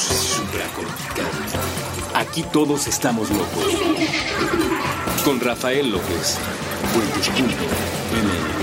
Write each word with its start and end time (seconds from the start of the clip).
supracortical. 0.00 1.30
Aquí 2.14 2.42
todos 2.42 2.86
estamos 2.86 3.30
locos. 3.30 3.64
Con 5.24 5.40
Rafael 5.40 5.90
López. 5.90 6.38
Hola 8.12 8.59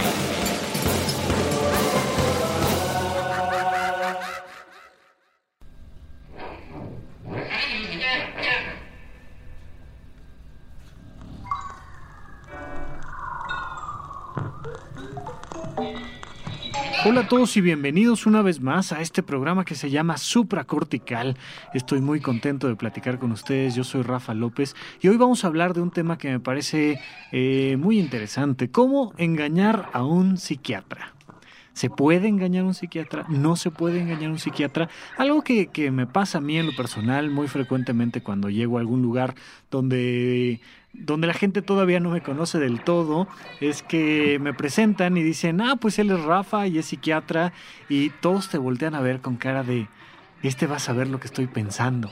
todos 17.28 17.58
y 17.58 17.62
bienvenidos 17.62 18.26
una 18.26 18.42
vez 18.42 18.62
más 18.62 18.94
a 18.94 19.02
este 19.02 19.22
programa 19.22 19.66
que 19.66 19.76
se 19.76 19.90
llama 19.90 20.18
Supracortical. 20.18 21.36
Estoy 21.74 22.00
muy 22.00 22.22
contento 22.22 22.70
de 22.70 22.78
platicar 22.78 23.20
con 23.20 23.34
ustedes. 23.34 23.76
Yo 23.76 23.84
soy 23.84 24.02
Rafa 24.02 24.34
López 24.34 24.76
y 25.02 25.10
hoy 25.10 25.18
vamos 25.18 25.44
a 25.44 25.48
hablar 25.48 25.74
de 25.74 25.82
un 25.82 25.92
tema 25.92 26.18
que 26.18 26.30
me 26.30 26.40
parece 26.40 27.02
eh, 27.34 27.76
muy 27.78 28.00
interesante: 28.00 28.72
cómo 28.72 29.14
engañar 29.18 29.90
a 29.92 30.06
un 30.06 30.38
psiquiatra. 30.38 31.14
¿Se 31.74 31.90
puede 31.90 32.30
engañar 32.30 32.64
a 32.64 32.68
un 32.68 32.74
psiquiatra? 32.74 33.26
¿No 33.28 33.58
se 33.58 33.72
puede 33.72 34.00
engañar 34.00 34.30
a 34.30 34.34
un 34.34 34.40
psiquiatra? 34.40 34.90
Algo 35.18 35.44
que, 35.44 35.68
que, 35.68 35.92
me 35.92 36.08
pasa 36.08 36.38
a 36.38 36.42
mí 36.42 36.58
en 36.58 36.68
lo 36.68 36.76
personal 36.76 37.30
muy 37.30 37.48
frecuentemente 37.50 38.24
cuando 38.24 38.50
llego 38.50 38.78
a 38.78 38.80
algún 38.80 39.02
lugar 39.02 39.36
donde 39.70 40.62
donde 40.98 41.28
la 41.28 41.34
gente 41.34 41.62
todavía 41.62 42.00
no 42.00 42.10
me 42.10 42.22
conoce 42.22 42.60
del 42.60 42.82
todo, 42.82 43.28
es 43.62 43.84
que 43.84 44.40
me 44.40 44.54
presentan 44.54 45.18
y 45.18 45.24
dicen, 45.24 45.62
ah, 45.62 45.76
pues 45.80 46.00
él 46.00 46.12
es 46.12 46.24
Rafa 46.24 46.68
y 46.68 46.78
es 46.78 46.88
psiquiatra, 46.88 47.54
y 47.90 48.10
todos 48.10 48.50
te 48.50 48.58
voltean 48.58 48.96
a 48.96 49.02
ver 49.02 49.22
con 49.22 49.38
cara 49.38 49.64
de, 49.64 49.88
este 50.44 50.68
va 50.68 50.78
a 50.78 50.80
saber 50.80 51.08
lo 51.08 51.20
que 51.20 51.28
estoy 51.28 51.48
pensando. 51.48 52.12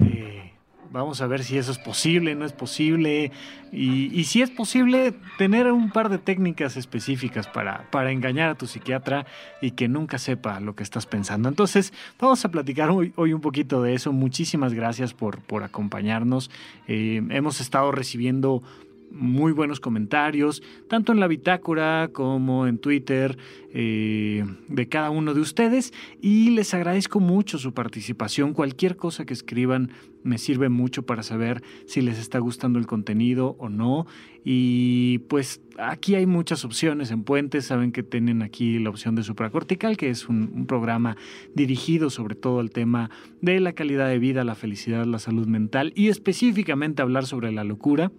Eh, 0.00 0.45
Vamos 0.90 1.20
a 1.20 1.26
ver 1.26 1.44
si 1.44 1.58
eso 1.58 1.72
es 1.72 1.78
posible, 1.78 2.34
no 2.34 2.44
es 2.44 2.52
posible. 2.52 3.32
Y, 3.72 4.24
si 4.24 4.42
es 4.42 4.50
posible, 4.50 5.12
tener 5.38 5.70
un 5.70 5.90
par 5.90 6.08
de 6.08 6.18
técnicas 6.18 6.76
específicas 6.76 7.46
para, 7.46 7.90
para, 7.90 8.10
engañar 8.12 8.50
a 8.50 8.54
tu 8.54 8.66
psiquiatra 8.66 9.26
y 9.60 9.72
que 9.72 9.88
nunca 9.88 10.18
sepa 10.18 10.60
lo 10.60 10.74
que 10.74 10.82
estás 10.82 11.06
pensando. 11.06 11.48
Entonces, 11.48 11.92
vamos 12.18 12.44
a 12.44 12.50
platicar 12.50 12.90
hoy, 12.90 13.12
hoy 13.16 13.32
un 13.32 13.40
poquito 13.40 13.82
de 13.82 13.94
eso. 13.94 14.12
Muchísimas 14.12 14.72
gracias 14.72 15.14
por, 15.14 15.40
por 15.40 15.62
acompañarnos. 15.64 16.50
Eh, 16.88 17.22
hemos 17.30 17.60
estado 17.60 17.92
recibiendo 17.92 18.62
muy 19.10 19.52
buenos 19.52 19.80
comentarios, 19.80 20.62
tanto 20.88 21.12
en 21.12 21.20
la 21.20 21.26
bitácora 21.26 22.10
como 22.12 22.66
en 22.66 22.78
Twitter 22.78 23.38
eh, 23.72 24.44
de 24.68 24.88
cada 24.88 25.10
uno 25.10 25.34
de 25.34 25.40
ustedes 25.40 25.92
y 26.20 26.50
les 26.50 26.74
agradezco 26.74 27.20
mucho 27.20 27.58
su 27.58 27.72
participación. 27.72 28.52
Cualquier 28.52 28.96
cosa 28.96 29.24
que 29.24 29.34
escriban 29.34 29.90
me 30.22 30.38
sirve 30.38 30.68
mucho 30.68 31.04
para 31.04 31.22
saber 31.22 31.62
si 31.86 32.00
les 32.00 32.18
está 32.18 32.38
gustando 32.38 32.78
el 32.78 32.86
contenido 32.86 33.56
o 33.58 33.68
no. 33.68 34.06
Y 34.44 35.18
pues 35.28 35.60
aquí 35.78 36.14
hay 36.14 36.26
muchas 36.26 36.64
opciones 36.64 37.10
en 37.10 37.22
Puentes. 37.22 37.66
Saben 37.66 37.92
que 37.92 38.02
tienen 38.02 38.42
aquí 38.42 38.78
la 38.78 38.90
opción 38.90 39.14
de 39.14 39.22
supracortical, 39.22 39.96
que 39.96 40.10
es 40.10 40.28
un, 40.28 40.50
un 40.54 40.66
programa 40.66 41.16
dirigido 41.54 42.10
sobre 42.10 42.34
todo 42.34 42.60
al 42.60 42.70
tema 42.70 43.10
de 43.40 43.60
la 43.60 43.72
calidad 43.72 44.08
de 44.08 44.18
vida, 44.18 44.44
la 44.44 44.54
felicidad, 44.54 45.04
la 45.04 45.18
salud 45.18 45.46
mental 45.46 45.92
y 45.94 46.08
específicamente 46.08 47.02
hablar 47.02 47.26
sobre 47.26 47.52
la 47.52 47.64
locura. 47.64 48.10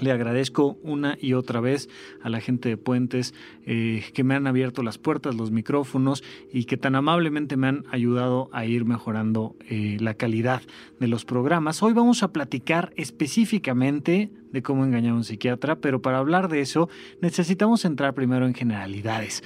Le 0.00 0.10
agradezco 0.10 0.78
una 0.82 1.16
y 1.20 1.34
otra 1.34 1.60
vez 1.60 1.88
a 2.22 2.28
la 2.28 2.40
gente 2.40 2.68
de 2.68 2.76
Puentes 2.76 3.34
eh, 3.66 4.04
que 4.14 4.24
me 4.24 4.34
han 4.34 4.46
abierto 4.46 4.82
las 4.82 4.98
puertas, 4.98 5.34
los 5.34 5.50
micrófonos 5.50 6.24
y 6.52 6.64
que 6.64 6.76
tan 6.76 6.94
amablemente 6.94 7.56
me 7.56 7.68
han 7.68 7.84
ayudado 7.90 8.48
a 8.52 8.64
ir 8.64 8.84
mejorando 8.84 9.54
eh, 9.68 9.98
la 10.00 10.14
calidad 10.14 10.62
de 10.98 11.08
los 11.08 11.24
programas. 11.24 11.82
Hoy 11.82 11.92
vamos 11.92 12.22
a 12.22 12.32
platicar 12.32 12.92
específicamente 12.96 14.30
de 14.52 14.62
cómo 14.62 14.84
engañar 14.84 15.12
a 15.12 15.16
un 15.16 15.24
psiquiatra, 15.24 15.76
pero 15.76 16.02
para 16.02 16.18
hablar 16.18 16.48
de 16.48 16.60
eso 16.60 16.88
necesitamos 17.20 17.84
entrar 17.84 18.14
primero 18.14 18.46
en 18.46 18.54
generalidades 18.54 19.42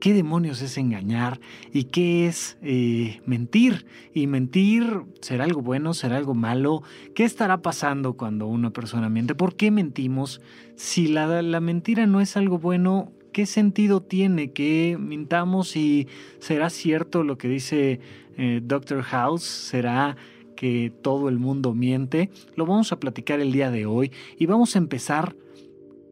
qué 0.00 0.12
demonios 0.12 0.62
es 0.62 0.78
engañar 0.78 1.40
y 1.72 1.84
qué 1.84 2.26
es 2.26 2.58
eh, 2.62 3.20
mentir. 3.26 3.86
Y 4.14 4.26
mentir 4.26 5.02
será 5.20 5.44
algo 5.44 5.62
bueno, 5.62 5.94
será 5.94 6.16
algo 6.16 6.34
malo. 6.34 6.82
¿Qué 7.14 7.24
estará 7.24 7.62
pasando 7.62 8.14
cuando 8.14 8.46
una 8.46 8.70
persona 8.70 9.08
miente? 9.08 9.34
¿Por 9.34 9.56
qué 9.56 9.70
mentimos? 9.70 10.40
Si 10.76 11.08
la, 11.08 11.42
la 11.42 11.60
mentira 11.60 12.06
no 12.06 12.20
es 12.20 12.36
algo 12.36 12.58
bueno, 12.58 13.12
¿qué 13.32 13.46
sentido 13.46 14.02
tiene 14.02 14.52
que 14.52 14.96
mintamos 14.98 15.76
y 15.76 16.08
será 16.38 16.70
cierto 16.70 17.22
lo 17.22 17.38
que 17.38 17.48
dice 17.48 18.00
eh, 18.36 18.60
Dr. 18.62 19.02
House? 19.02 19.42
¿Será 19.42 20.16
que 20.56 20.92
todo 21.02 21.28
el 21.28 21.38
mundo 21.38 21.74
miente? 21.74 22.30
Lo 22.54 22.66
vamos 22.66 22.92
a 22.92 22.98
platicar 22.98 23.40
el 23.40 23.52
día 23.52 23.70
de 23.70 23.86
hoy 23.86 24.10
y 24.38 24.46
vamos 24.46 24.74
a 24.74 24.78
empezar 24.78 25.36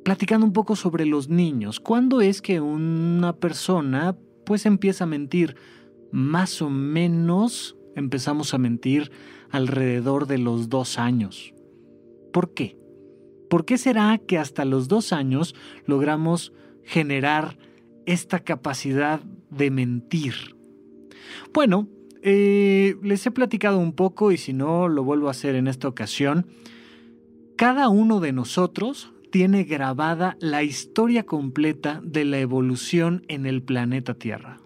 platicando 0.05 0.47
un 0.47 0.53
poco 0.53 0.77
sobre 0.77 1.07
los 1.07 1.29
niños. 1.29 1.81
¿Cuándo 1.81 2.21
es 2.21 2.43
que 2.43 2.61
una 2.61 3.35
persona 3.37 4.17
pues 4.45 4.67
empieza 4.67 5.05
a 5.05 5.09
mentir? 5.09 5.57
Más 6.13 6.63
o 6.63 6.71
menos 6.71 7.77
empezamos 7.97 8.55
a 8.55 8.59
mentir 8.59 9.11
alrededor 9.51 10.27
de 10.27 10.39
los 10.39 10.69
dos 10.69 10.99
años. 10.99 11.55
¿Por 12.33 12.53
qué? 12.53 12.79
¿Por 13.49 13.65
qué 13.65 13.79
será 13.79 14.19
que 14.19 14.39
hasta 14.39 14.65
los 14.65 14.89
dos 14.89 15.13
años 15.13 15.55
logramos 15.87 16.53
generar 16.83 17.57
esta 18.05 18.41
capacidad 18.41 19.21
de 19.51 19.71
mentir? 19.71 20.35
Bueno, 21.53 21.89
eh, 22.23 22.97
les 23.03 23.25
he 23.27 23.31
platicado 23.31 23.79
un 23.79 23.93
poco 23.93 24.33
y 24.33 24.37
si 24.37 24.53
no 24.53 24.89
lo 24.89 25.05
vuelvo 25.05 25.29
a 25.29 25.33
hacer 25.33 25.55
en 25.55 25.69
esta 25.69 25.89
ocasión. 25.89 26.47
Cada 27.57 27.89
uno 27.89 28.21
de 28.21 28.33
nosotros 28.33 29.14
tiene 29.35 29.65
grabada 29.65 30.37
la 30.39 30.63
historia 30.63 31.27
completa 31.27 32.01
de 32.05 32.25
la 32.25 32.39
evolución 32.39 33.25
en 33.27 33.47
el 33.47 33.65
planeta 33.65 34.15
Tierra. 34.15 34.61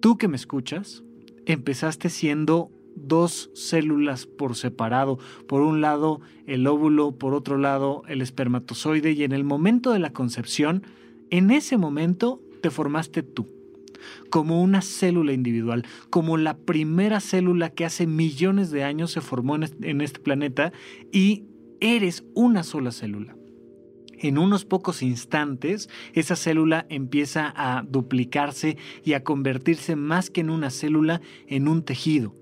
Tú 0.00 0.18
que 0.18 0.26
me 0.26 0.34
escuchas, 0.34 1.04
empezaste 1.46 2.10
siendo 2.10 2.72
dos 2.96 3.52
células 3.54 4.26
por 4.26 4.56
separado, 4.56 5.20
por 5.46 5.62
un 5.62 5.80
lado 5.80 6.20
el 6.48 6.66
óvulo, 6.66 7.12
por 7.16 7.32
otro 7.32 7.56
lado 7.56 8.02
el 8.08 8.22
espermatozoide 8.22 9.12
y 9.12 9.22
en 9.22 9.30
el 9.30 9.44
momento 9.44 9.92
de 9.92 10.00
la 10.00 10.12
concepción, 10.12 10.82
en 11.30 11.52
ese 11.52 11.76
momento 11.76 12.42
te 12.60 12.70
formaste 12.70 13.22
tú 13.22 13.46
como 14.30 14.64
una 14.64 14.82
célula 14.82 15.32
individual, 15.32 15.86
como 16.10 16.38
la 16.38 16.56
primera 16.56 17.20
célula 17.20 17.70
que 17.70 17.84
hace 17.84 18.08
millones 18.08 18.72
de 18.72 18.82
años 18.82 19.12
se 19.12 19.20
formó 19.20 19.54
en 19.54 20.00
este 20.00 20.18
planeta 20.18 20.72
y 21.12 21.44
eres 21.78 22.24
una 22.34 22.64
sola 22.64 22.90
célula 22.90 23.36
en 24.28 24.38
unos 24.38 24.64
pocos 24.64 25.02
instantes 25.02 25.88
esa 26.12 26.36
célula 26.36 26.86
empieza 26.88 27.52
a 27.56 27.82
duplicarse 27.82 28.76
y 29.04 29.12
a 29.12 29.22
convertirse 29.22 29.96
más 29.96 30.30
que 30.30 30.40
en 30.40 30.50
una 30.50 30.70
célula 30.70 31.20
en 31.46 31.68
un 31.68 31.84
tejido, 31.84 32.34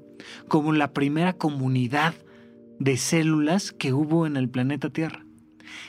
como 0.48 0.72
la 0.72 0.92
primera 0.92 1.32
comunidad 1.32 2.14
de 2.78 2.96
células 2.96 3.72
que 3.72 3.92
hubo 3.92 4.26
en 4.26 4.36
el 4.36 4.48
planeta 4.48 4.90
Tierra. 4.90 5.24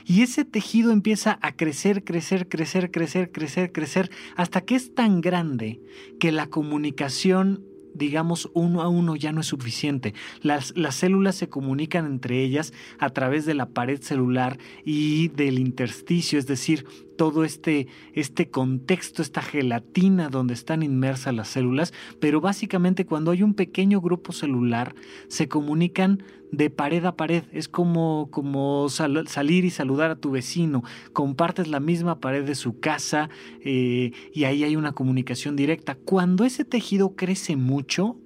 Y 0.05 0.21
ese 0.21 0.45
tejido 0.45 0.91
empieza 0.91 1.39
a 1.41 1.55
crecer, 1.55 2.03
crecer, 2.03 2.47
crecer, 2.47 2.91
crecer, 2.91 3.31
crecer, 3.31 3.71
crecer, 3.71 4.11
hasta 4.35 4.61
que 4.61 4.75
es 4.75 4.93
tan 4.93 5.21
grande 5.21 5.81
que 6.19 6.31
la 6.31 6.47
comunicación 6.47 7.63
digamos, 7.93 8.49
uno 8.53 8.81
a 8.81 8.87
uno 8.87 9.15
ya 9.15 9.31
no 9.31 9.41
es 9.41 9.47
suficiente. 9.47 10.13
Las, 10.41 10.75
las, 10.75 10.95
células 10.95 11.35
se 11.35 11.49
comunican 11.49 12.05
entre 12.05 12.43
ellas 12.43 12.73
a 12.99 13.09
través 13.09 13.45
de 13.45 13.53
la 13.53 13.69
pared 13.69 14.01
celular 14.01 14.57
y 14.85 15.29
del 15.29 15.59
intersticio, 15.59 16.39
es 16.39 16.47
decir, 16.47 16.85
todo 17.17 17.43
este, 17.43 17.87
este 18.13 18.49
contexto, 18.49 19.21
esta 19.21 19.41
gelatina 19.41 20.29
donde 20.29 20.53
están 20.53 20.83
inmersas 20.83 21.33
las 21.33 21.49
células, 21.49 21.93
pero 22.19 22.41
básicamente 22.41 23.05
cuando 23.05 23.31
hay 23.31 23.43
un 23.43 23.53
pequeño 23.53 24.01
grupo 24.01 24.31
celular 24.31 24.95
se 25.27 25.47
comunican 25.47 26.23
de 26.51 26.69
pared 26.69 27.03
a 27.05 27.15
pared, 27.15 27.45
es 27.51 27.67
como, 27.67 28.29
como 28.29 28.87
salir 28.89 29.65
y 29.65 29.71
saludar 29.71 30.11
a 30.11 30.15
tu 30.15 30.29
vecino, 30.29 30.83
compartes 31.11 31.67
la 31.67 31.79
misma 31.79 32.19
pared 32.19 32.43
de 32.43 32.53
su 32.53 32.79
casa 32.79 33.29
eh, 33.65 34.11
y 34.33 34.43
ahí 34.43 34.63
hay 34.63 34.75
una 34.75 34.91
comunicación 34.91 35.55
directa. 35.55 35.95
Cuando 35.95 36.45
ese 36.45 36.63
tejido 36.63 37.15
crece 37.15 37.55
mucho, 37.55 38.17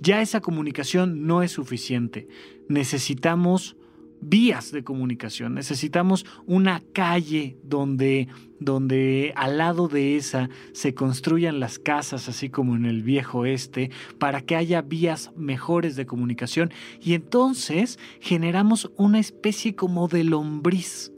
ya 0.00 0.20
esa 0.20 0.40
comunicación 0.42 1.26
no 1.26 1.42
es 1.42 1.52
suficiente. 1.52 2.28
Necesitamos 2.68 3.75
vías 4.20 4.72
de 4.72 4.84
comunicación, 4.84 5.54
necesitamos 5.54 6.26
una 6.46 6.82
calle 6.92 7.56
donde, 7.62 8.28
donde 8.60 9.32
al 9.36 9.58
lado 9.58 9.88
de 9.88 10.16
esa 10.16 10.48
se 10.72 10.94
construyan 10.94 11.60
las 11.60 11.78
casas, 11.78 12.28
así 12.28 12.50
como 12.50 12.76
en 12.76 12.84
el 12.84 13.02
viejo 13.02 13.46
este, 13.46 13.90
para 14.18 14.40
que 14.40 14.56
haya 14.56 14.82
vías 14.82 15.32
mejores 15.36 15.96
de 15.96 16.06
comunicación. 16.06 16.72
Y 17.00 17.14
entonces 17.14 17.98
generamos 18.20 18.90
una 18.96 19.18
especie 19.18 19.74
como 19.74 20.08
de 20.08 20.24
lombriz 20.24 21.12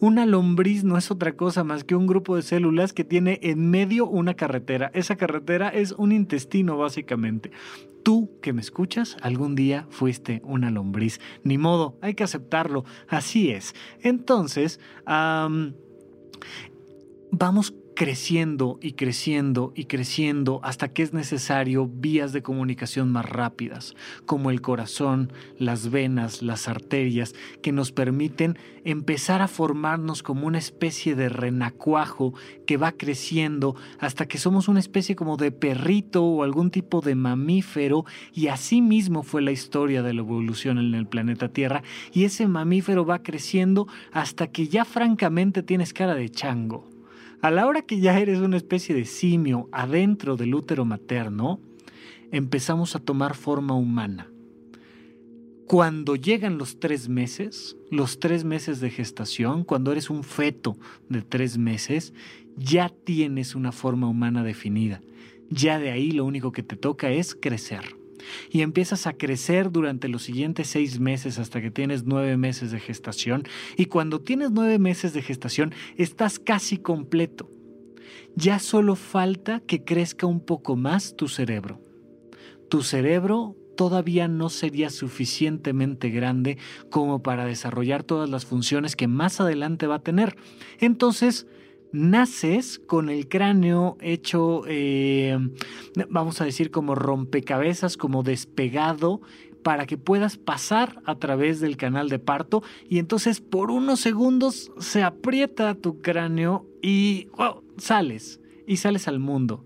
Una 0.00 0.26
lombriz 0.26 0.84
no 0.84 0.96
es 0.98 1.10
otra 1.10 1.32
cosa 1.36 1.64
más 1.64 1.84
que 1.84 1.94
un 1.94 2.06
grupo 2.06 2.36
de 2.36 2.42
células 2.42 2.92
que 2.92 3.04
tiene 3.04 3.38
en 3.42 3.70
medio 3.70 4.06
una 4.06 4.34
carretera. 4.34 4.90
Esa 4.94 5.16
carretera 5.16 5.68
es 5.68 5.92
un 5.92 6.12
intestino 6.12 6.76
básicamente. 6.76 7.50
Tú 8.02 8.30
que 8.42 8.52
me 8.52 8.60
escuchas, 8.60 9.16
algún 9.22 9.54
día 9.54 9.86
fuiste 9.90 10.42
una 10.44 10.70
lombriz. 10.70 11.20
Ni 11.44 11.56
modo, 11.56 11.98
hay 12.00 12.14
que 12.14 12.24
aceptarlo. 12.24 12.84
Así 13.08 13.50
es. 13.50 13.74
Entonces, 14.00 14.80
vamos 17.30 17.74
creciendo 17.94 18.78
y 18.80 18.92
creciendo 18.92 19.72
y 19.74 19.84
creciendo 19.84 20.60
hasta 20.62 20.88
que 20.88 21.02
es 21.02 21.12
necesario 21.12 21.88
vías 21.88 22.32
de 22.32 22.42
comunicación 22.42 23.10
más 23.10 23.28
rápidas, 23.28 23.94
como 24.26 24.50
el 24.50 24.60
corazón, 24.60 25.32
las 25.58 25.90
venas, 25.90 26.42
las 26.42 26.68
arterias, 26.68 27.34
que 27.62 27.72
nos 27.72 27.92
permiten 27.92 28.58
empezar 28.84 29.42
a 29.42 29.48
formarnos 29.48 30.22
como 30.22 30.46
una 30.46 30.58
especie 30.58 31.14
de 31.14 31.28
renacuajo 31.28 32.34
que 32.66 32.76
va 32.76 32.92
creciendo 32.92 33.76
hasta 33.98 34.26
que 34.26 34.38
somos 34.38 34.68
una 34.68 34.80
especie 34.80 35.16
como 35.16 35.36
de 35.36 35.52
perrito 35.52 36.24
o 36.24 36.42
algún 36.42 36.70
tipo 36.70 37.00
de 37.00 37.14
mamífero 37.14 38.04
y 38.32 38.48
así 38.48 38.82
mismo 38.82 39.22
fue 39.22 39.42
la 39.42 39.52
historia 39.52 40.02
de 40.02 40.14
la 40.14 40.20
evolución 40.20 40.78
en 40.78 40.94
el 40.94 41.06
planeta 41.06 41.48
Tierra 41.48 41.82
y 42.12 42.24
ese 42.24 42.48
mamífero 42.48 43.04
va 43.04 43.22
creciendo 43.22 43.86
hasta 44.12 44.48
que 44.48 44.68
ya 44.68 44.84
francamente 44.84 45.62
tienes 45.62 45.92
cara 45.92 46.14
de 46.14 46.28
chango. 46.28 46.91
A 47.42 47.50
la 47.50 47.66
hora 47.66 47.82
que 47.82 47.98
ya 47.98 48.20
eres 48.20 48.38
una 48.38 48.56
especie 48.56 48.94
de 48.94 49.04
simio 49.04 49.68
adentro 49.72 50.36
del 50.36 50.54
útero 50.54 50.84
materno, 50.84 51.58
empezamos 52.30 52.94
a 52.94 53.00
tomar 53.00 53.34
forma 53.34 53.74
humana. 53.74 54.30
Cuando 55.66 56.14
llegan 56.14 56.56
los 56.56 56.78
tres 56.78 57.08
meses, 57.08 57.76
los 57.90 58.20
tres 58.20 58.44
meses 58.44 58.78
de 58.78 58.90
gestación, 58.90 59.64
cuando 59.64 59.90
eres 59.90 60.08
un 60.08 60.22
feto 60.22 60.76
de 61.08 61.22
tres 61.22 61.58
meses, 61.58 62.14
ya 62.56 62.88
tienes 62.90 63.56
una 63.56 63.72
forma 63.72 64.08
humana 64.08 64.44
definida. 64.44 65.02
Ya 65.50 65.80
de 65.80 65.90
ahí 65.90 66.12
lo 66.12 66.24
único 66.24 66.52
que 66.52 66.62
te 66.62 66.76
toca 66.76 67.10
es 67.10 67.34
crecer 67.34 68.01
y 68.50 68.62
empiezas 68.62 69.06
a 69.06 69.12
crecer 69.12 69.70
durante 69.70 70.08
los 70.08 70.22
siguientes 70.22 70.68
seis 70.68 71.00
meses 71.00 71.38
hasta 71.38 71.60
que 71.60 71.70
tienes 71.70 72.04
nueve 72.04 72.36
meses 72.36 72.70
de 72.70 72.80
gestación 72.80 73.44
y 73.76 73.86
cuando 73.86 74.20
tienes 74.20 74.50
nueve 74.50 74.78
meses 74.78 75.12
de 75.12 75.22
gestación 75.22 75.72
estás 75.96 76.38
casi 76.38 76.78
completo. 76.78 77.50
Ya 78.34 78.58
solo 78.58 78.96
falta 78.96 79.60
que 79.60 79.84
crezca 79.84 80.26
un 80.26 80.40
poco 80.40 80.76
más 80.76 81.16
tu 81.16 81.28
cerebro. 81.28 81.80
Tu 82.70 82.82
cerebro 82.82 83.56
todavía 83.76 84.28
no 84.28 84.48
sería 84.48 84.90
suficientemente 84.90 86.10
grande 86.10 86.58
como 86.90 87.22
para 87.22 87.44
desarrollar 87.44 88.02
todas 88.04 88.30
las 88.30 88.46
funciones 88.46 88.96
que 88.96 89.08
más 89.08 89.40
adelante 89.40 89.86
va 89.86 89.96
a 89.96 90.02
tener. 90.02 90.36
Entonces, 90.78 91.46
naces 91.92 92.78
con 92.78 93.08
el 93.08 93.28
cráneo 93.28 93.96
hecho, 94.00 94.62
eh, 94.66 95.38
vamos 96.08 96.40
a 96.40 96.44
decir, 96.44 96.70
como 96.70 96.94
rompecabezas, 96.94 97.96
como 97.96 98.22
despegado, 98.22 99.20
para 99.62 99.86
que 99.86 99.96
puedas 99.96 100.36
pasar 100.36 101.00
a 101.04 101.14
través 101.16 101.60
del 101.60 101.76
canal 101.76 102.08
de 102.08 102.18
parto 102.18 102.62
y 102.88 102.98
entonces 102.98 103.40
por 103.40 103.70
unos 103.70 104.00
segundos 104.00 104.72
se 104.78 105.02
aprieta 105.02 105.74
tu 105.74 106.00
cráneo 106.00 106.66
y 106.82 107.28
sales 107.76 108.40
y 108.66 108.78
sales 108.78 109.08
al 109.08 109.18
mundo. 109.18 109.62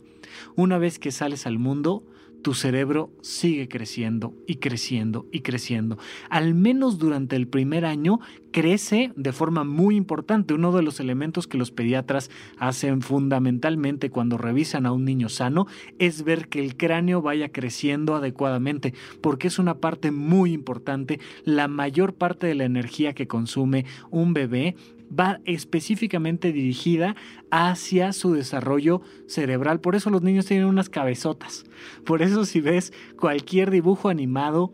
Una 0.55 0.79
vez 0.79 0.99
que 0.99 1.13
sales 1.13 1.47
al 1.47 1.59
mundo, 1.59 2.05
tu 2.47 2.55
cerebro 2.55 3.11
sigue 3.23 3.67
creciendo 3.67 4.33
y 4.47 4.59
creciendo 4.59 5.27
y 5.33 5.41
creciendo. 5.41 5.99
Al 6.31 6.55
menos 6.55 6.97
durante 6.97 7.35
el 7.35 7.49
primer 7.49 7.85
año 7.85 8.21
crece 8.53 9.13
de 9.17 9.33
forma 9.33 9.65
muy 9.65 9.97
importante. 9.97 10.55
Uno 10.55 10.71
de 10.71 10.83
los 10.85 11.01
elementos 11.01 11.49
que 11.49 11.59
los 11.59 11.73
pediatras 11.73 12.31
hacen 12.57 13.03
fundamentalmente 13.03 14.11
cuando 14.11 14.39
revisan 14.39 14.87
a 14.87 14.93
un 14.93 15.05
niño 15.05 15.29
sano 15.29 15.67
es 15.99 16.23
ver 16.23 16.47
que 16.47 16.61
el 16.61 16.77
cráneo 16.77 17.21
vaya 17.21 17.51
creciendo 17.51 18.15
adecuadamente, 18.15 18.95
porque 19.21 19.49
es 19.49 19.59
una 19.59 19.79
parte 19.79 20.13
muy 20.13 20.53
importante. 20.53 21.19
La 21.45 21.67
mayor 21.67 22.15
parte 22.15 22.47
de 22.47 22.55
la 22.55 22.65
energía 22.65 23.13
que 23.13 23.27
consume 23.27 23.87
un 24.13 24.35
bebé 24.35 24.77
va 25.09 25.41
específicamente 25.45 26.53
dirigida 26.53 27.17
hacia 27.51 28.13
su 28.13 28.33
desarrollo 28.33 29.03
cerebral. 29.27 29.81
Por 29.81 29.95
eso 29.95 30.11
los 30.11 30.23
niños 30.23 30.47
tienen 30.47 30.67
unas 30.67 30.89
cabezotas. 30.89 31.65
Por 32.05 32.23
eso 32.23 32.45
si 32.45 32.61
ves 32.61 32.93
cualquier 33.19 33.71
dibujo 33.71 34.09
animado 34.09 34.73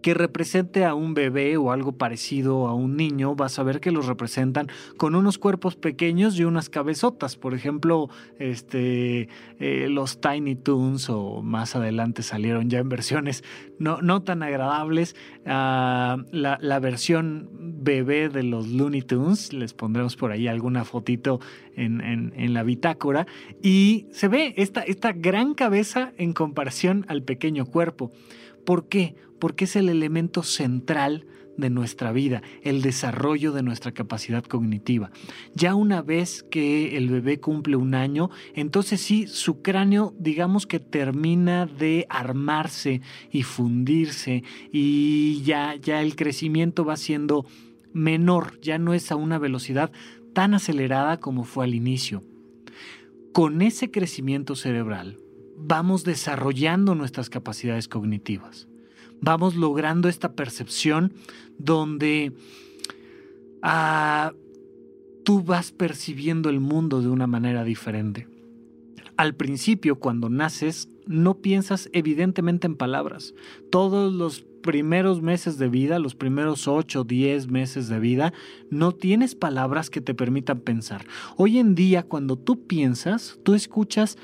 que 0.00 0.14
represente 0.14 0.84
a 0.84 0.94
un 0.94 1.14
bebé 1.14 1.56
o 1.56 1.72
algo 1.72 1.92
parecido 1.92 2.68
a 2.68 2.74
un 2.74 2.96
niño, 2.96 3.34
vas 3.34 3.58
a 3.58 3.62
ver 3.62 3.80
que 3.80 3.90
los 3.90 4.06
representan 4.06 4.68
con 4.96 5.14
unos 5.14 5.38
cuerpos 5.38 5.76
pequeños 5.76 6.38
y 6.38 6.44
unas 6.44 6.68
cabezotas. 6.68 7.36
Por 7.36 7.54
ejemplo, 7.54 8.08
este, 8.38 9.28
eh, 9.58 9.88
los 9.90 10.20
Tiny 10.20 10.56
Toons 10.56 11.10
o 11.10 11.42
más 11.42 11.76
adelante 11.76 12.22
salieron 12.22 12.70
ya 12.70 12.78
en 12.78 12.88
versiones 12.88 13.44
no, 13.78 14.00
no 14.02 14.22
tan 14.22 14.42
agradables. 14.42 15.16
Ah, 15.46 16.18
la, 16.30 16.80
versión 16.80 17.48
bebé 17.82 18.28
de 18.28 18.42
los 18.42 18.68
Looney 18.68 19.02
Tunes, 19.02 19.52
les 19.52 19.74
pondremos 19.74 20.16
por 20.16 20.32
ahí 20.32 20.48
alguna 20.48 20.84
fotito 20.84 21.40
en, 21.76 22.00
en 22.00 22.54
la 22.54 22.62
bitácora, 22.62 23.26
y 23.62 24.06
se 24.12 24.28
ve 24.28 24.54
esta, 24.56 24.82
esta 24.82 25.12
gran 25.12 25.54
cabeza 25.54 26.12
en 26.16 26.32
comparación 26.32 27.04
al 27.08 27.22
pequeño 27.22 27.66
cuerpo. 27.66 28.12
¿Por 28.64 28.88
qué? 28.88 29.14
Porque 29.40 29.64
es 29.64 29.74
el 29.74 29.88
elemento 29.88 30.42
central 30.42 31.26
de 31.56 31.70
nuestra 31.70 32.12
vida, 32.12 32.42
el 32.62 32.82
desarrollo 32.82 33.52
de 33.52 33.62
nuestra 33.62 33.92
capacidad 33.92 34.42
cognitiva. 34.44 35.10
Ya 35.54 35.74
una 35.74 36.02
vez 36.02 36.42
que 36.42 36.96
el 36.96 37.08
bebé 37.08 37.38
cumple 37.38 37.76
un 37.76 37.94
año, 37.94 38.30
entonces 38.54 39.00
sí, 39.00 39.26
su 39.26 39.62
cráneo 39.62 40.14
digamos 40.18 40.66
que 40.66 40.80
termina 40.80 41.66
de 41.66 42.06
armarse 42.08 43.02
y 43.30 43.42
fundirse 43.42 44.42
y 44.72 45.42
ya, 45.42 45.76
ya 45.76 46.02
el 46.02 46.16
crecimiento 46.16 46.84
va 46.84 46.96
siendo 46.96 47.46
menor, 47.92 48.60
ya 48.60 48.78
no 48.78 48.94
es 48.94 49.12
a 49.12 49.16
una 49.16 49.38
velocidad 49.38 49.92
tan 50.32 50.54
acelerada 50.54 51.18
como 51.20 51.44
fue 51.44 51.64
al 51.64 51.74
inicio. 51.74 52.22
Con 53.32 53.62
ese 53.62 53.90
crecimiento 53.90 54.56
cerebral, 54.56 55.18
vamos 55.56 56.04
desarrollando 56.04 56.94
nuestras 56.94 57.30
capacidades 57.30 57.86
cognitivas. 57.86 58.69
Vamos 59.20 59.54
logrando 59.54 60.08
esta 60.08 60.32
percepción 60.32 61.12
donde 61.58 62.32
ah, 63.62 64.32
tú 65.24 65.42
vas 65.42 65.72
percibiendo 65.72 66.48
el 66.48 66.60
mundo 66.60 67.02
de 67.02 67.08
una 67.08 67.26
manera 67.26 67.64
diferente. 67.64 68.26
Al 69.16 69.34
principio, 69.34 69.98
cuando 69.98 70.30
naces, 70.30 70.88
no 71.06 71.34
piensas 71.34 71.90
evidentemente 71.92 72.66
en 72.66 72.74
palabras. 72.76 73.34
Todos 73.70 74.12
los 74.14 74.46
primeros 74.62 75.20
meses 75.20 75.58
de 75.58 75.68
vida, 75.68 75.98
los 75.98 76.14
primeros 76.14 76.68
8 76.68 77.00
o 77.00 77.04
10 77.04 77.48
meses 77.48 77.88
de 77.88 77.98
vida, 77.98 78.32
no 78.70 78.92
tienes 78.92 79.34
palabras 79.34 79.90
que 79.90 80.00
te 80.00 80.14
permitan 80.14 80.60
pensar. 80.60 81.04
Hoy 81.36 81.58
en 81.58 81.74
día, 81.74 82.02
cuando 82.02 82.36
tú 82.36 82.66
piensas, 82.66 83.38
tú 83.42 83.54
escuchas 83.54 84.16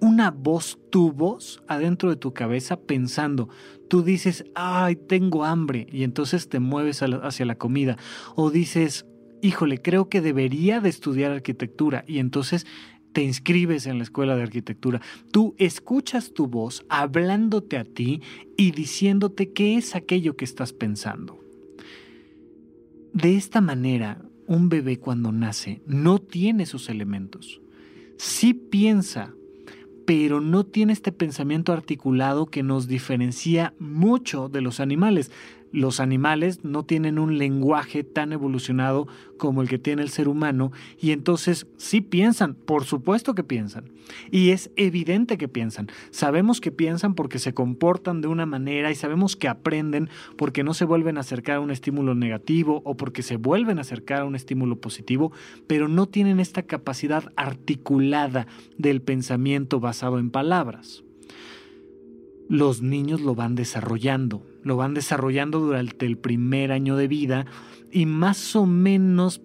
una 0.00 0.30
voz, 0.30 0.78
tu 0.90 1.12
voz, 1.12 1.62
adentro 1.66 2.10
de 2.10 2.16
tu 2.16 2.34
cabeza 2.34 2.76
pensando. 2.76 3.48
Tú 3.88 4.02
dices, 4.02 4.44
ay, 4.54 4.96
tengo 4.96 5.44
hambre, 5.44 5.86
y 5.92 6.02
entonces 6.04 6.48
te 6.48 6.60
mueves 6.60 7.02
hacia 7.02 7.46
la 7.46 7.56
comida. 7.56 7.96
O 8.34 8.50
dices, 8.50 9.06
híjole, 9.42 9.80
creo 9.80 10.08
que 10.08 10.20
debería 10.20 10.80
de 10.80 10.88
estudiar 10.88 11.32
arquitectura, 11.32 12.04
y 12.06 12.18
entonces 12.18 12.66
te 13.12 13.22
inscribes 13.22 13.86
en 13.86 13.98
la 13.98 14.04
escuela 14.04 14.36
de 14.36 14.42
arquitectura. 14.42 15.00
Tú 15.30 15.54
escuchas 15.56 16.34
tu 16.34 16.48
voz 16.48 16.84
hablándote 16.88 17.78
a 17.78 17.84
ti 17.84 18.20
y 18.56 18.72
diciéndote 18.72 19.52
qué 19.52 19.76
es 19.76 19.94
aquello 19.94 20.36
que 20.36 20.44
estás 20.44 20.72
pensando. 20.72 21.38
De 23.12 23.36
esta 23.36 23.60
manera, 23.60 24.20
un 24.46 24.68
bebé 24.68 24.98
cuando 24.98 25.30
nace 25.32 25.80
no 25.86 26.18
tiene 26.18 26.66
sus 26.66 26.88
elementos. 26.88 27.60
Sí 28.18 28.52
piensa, 28.52 29.32
pero 30.06 30.40
no 30.40 30.64
tiene 30.64 30.92
este 30.92 31.12
pensamiento 31.12 31.72
articulado 31.72 32.46
que 32.46 32.62
nos 32.62 32.88
diferencia 32.88 33.74
mucho 33.78 34.48
de 34.48 34.60
los 34.60 34.80
animales 34.80 35.30
los 35.74 35.98
animales 35.98 36.64
no 36.64 36.84
tienen 36.84 37.18
un 37.18 37.36
lenguaje 37.36 38.04
tan 38.04 38.32
evolucionado 38.32 39.08
como 39.36 39.60
el 39.60 39.68
que 39.68 39.78
tiene 39.80 40.02
el 40.02 40.08
ser 40.08 40.28
humano 40.28 40.70
y 41.00 41.10
entonces 41.10 41.66
sí 41.76 42.00
piensan, 42.00 42.54
por 42.54 42.84
supuesto 42.84 43.34
que 43.34 43.42
piensan. 43.42 43.90
Y 44.30 44.50
es 44.50 44.70
evidente 44.76 45.36
que 45.36 45.48
piensan. 45.48 45.88
Sabemos 46.10 46.60
que 46.60 46.70
piensan 46.70 47.14
porque 47.14 47.40
se 47.40 47.54
comportan 47.54 48.20
de 48.20 48.28
una 48.28 48.46
manera 48.46 48.92
y 48.92 48.94
sabemos 48.94 49.34
que 49.34 49.48
aprenden 49.48 50.10
porque 50.36 50.62
no 50.62 50.74
se 50.74 50.84
vuelven 50.84 51.16
a 51.16 51.20
acercar 51.20 51.56
a 51.56 51.60
un 51.60 51.72
estímulo 51.72 52.14
negativo 52.14 52.80
o 52.84 52.96
porque 52.96 53.22
se 53.22 53.36
vuelven 53.36 53.78
a 53.78 53.80
acercar 53.80 54.20
a 54.20 54.26
un 54.26 54.36
estímulo 54.36 54.80
positivo, 54.80 55.32
pero 55.66 55.88
no 55.88 56.06
tienen 56.06 56.38
esta 56.38 56.62
capacidad 56.62 57.32
articulada 57.34 58.46
del 58.78 59.02
pensamiento 59.02 59.80
basado 59.80 60.20
en 60.20 60.30
palabras. 60.30 61.02
Los 62.48 62.80
niños 62.80 63.22
lo 63.22 63.34
van 63.34 63.56
desarrollando 63.56 64.53
lo 64.64 64.76
van 64.76 64.94
desarrollando 64.94 65.60
durante 65.60 66.06
el 66.06 66.18
primer 66.18 66.72
año 66.72 66.96
de 66.96 67.06
vida 67.06 67.46
y 67.92 68.06
más 68.06 68.56
o 68.56 68.66
menos 68.66 69.40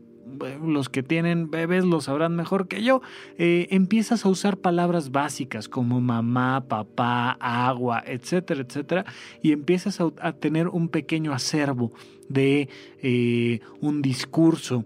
los 0.65 0.89
que 0.89 1.03
tienen 1.03 1.51
bebés 1.51 1.83
lo 1.85 2.01
sabrán 2.01 2.35
mejor 2.35 2.67
que 2.67 2.83
yo, 2.83 3.01
eh, 3.37 3.67
empiezas 3.71 4.25
a 4.25 4.29
usar 4.29 4.57
palabras 4.57 5.11
básicas 5.11 5.67
como 5.67 5.99
mamá, 6.01 6.65
papá, 6.67 7.31
agua, 7.39 8.03
etcétera, 8.05 8.61
etcétera, 8.61 9.05
y 9.41 9.51
empiezas 9.51 9.99
a, 9.99 10.31
tener 10.33 10.67
un 10.69 10.89
pequeño 10.89 11.33
acervo 11.33 11.91
de 12.29 12.69
eh, 13.01 13.59
un 13.81 14.01
discurso 14.01 14.85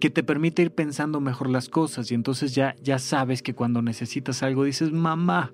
que 0.00 0.10
te 0.10 0.22
permite 0.22 0.62
ir 0.62 0.70
pensando 0.72 1.20
mejor 1.20 1.50
las 1.50 1.68
cosas. 1.68 2.10
Y 2.10 2.14
entonces 2.14 2.54
ya, 2.54 2.74
ya 2.82 2.98
sabes 2.98 3.42
que 3.42 3.54
cuando 3.54 3.82
necesitas 3.82 4.42
algo 4.42 4.64
dices 4.64 4.90
mamá, 4.90 5.52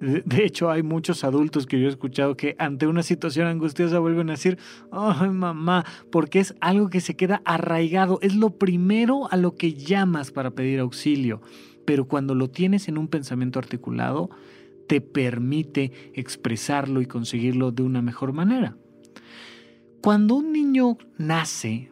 de 0.00 0.44
hecho, 0.44 0.70
hay 0.70 0.82
muchos 0.82 1.24
adultos 1.24 1.66
que 1.66 1.80
yo 1.80 1.86
he 1.86 1.90
escuchado 1.90 2.36
que 2.36 2.56
ante 2.58 2.86
una 2.86 3.02
situación 3.02 3.46
angustiosa 3.46 3.98
vuelven 3.98 4.28
a 4.28 4.32
decir, 4.32 4.58
ay 4.90 5.30
mamá, 5.30 5.84
porque 6.10 6.40
es 6.40 6.54
algo 6.60 6.90
que 6.90 7.00
se 7.00 7.16
queda 7.16 7.42
arraigado, 7.44 8.18
es 8.20 8.34
lo 8.34 8.58
primero 8.58 9.30
a 9.30 9.36
lo 9.36 9.54
que 9.54 9.74
llamas 9.74 10.30
para 10.30 10.50
pedir 10.50 10.80
auxilio, 10.80 11.40
pero 11.84 12.06
cuando 12.06 12.34
lo 12.34 12.50
tienes 12.50 12.88
en 12.88 12.98
un 12.98 13.08
pensamiento 13.08 13.58
articulado, 13.58 14.30
te 14.88 15.00
permite 15.00 15.92
expresarlo 16.12 17.00
y 17.00 17.06
conseguirlo 17.06 17.72
de 17.72 17.82
una 17.82 18.02
mejor 18.02 18.32
manera. 18.32 18.76
Cuando 20.02 20.34
un 20.34 20.52
niño 20.52 20.98
nace 21.16 21.90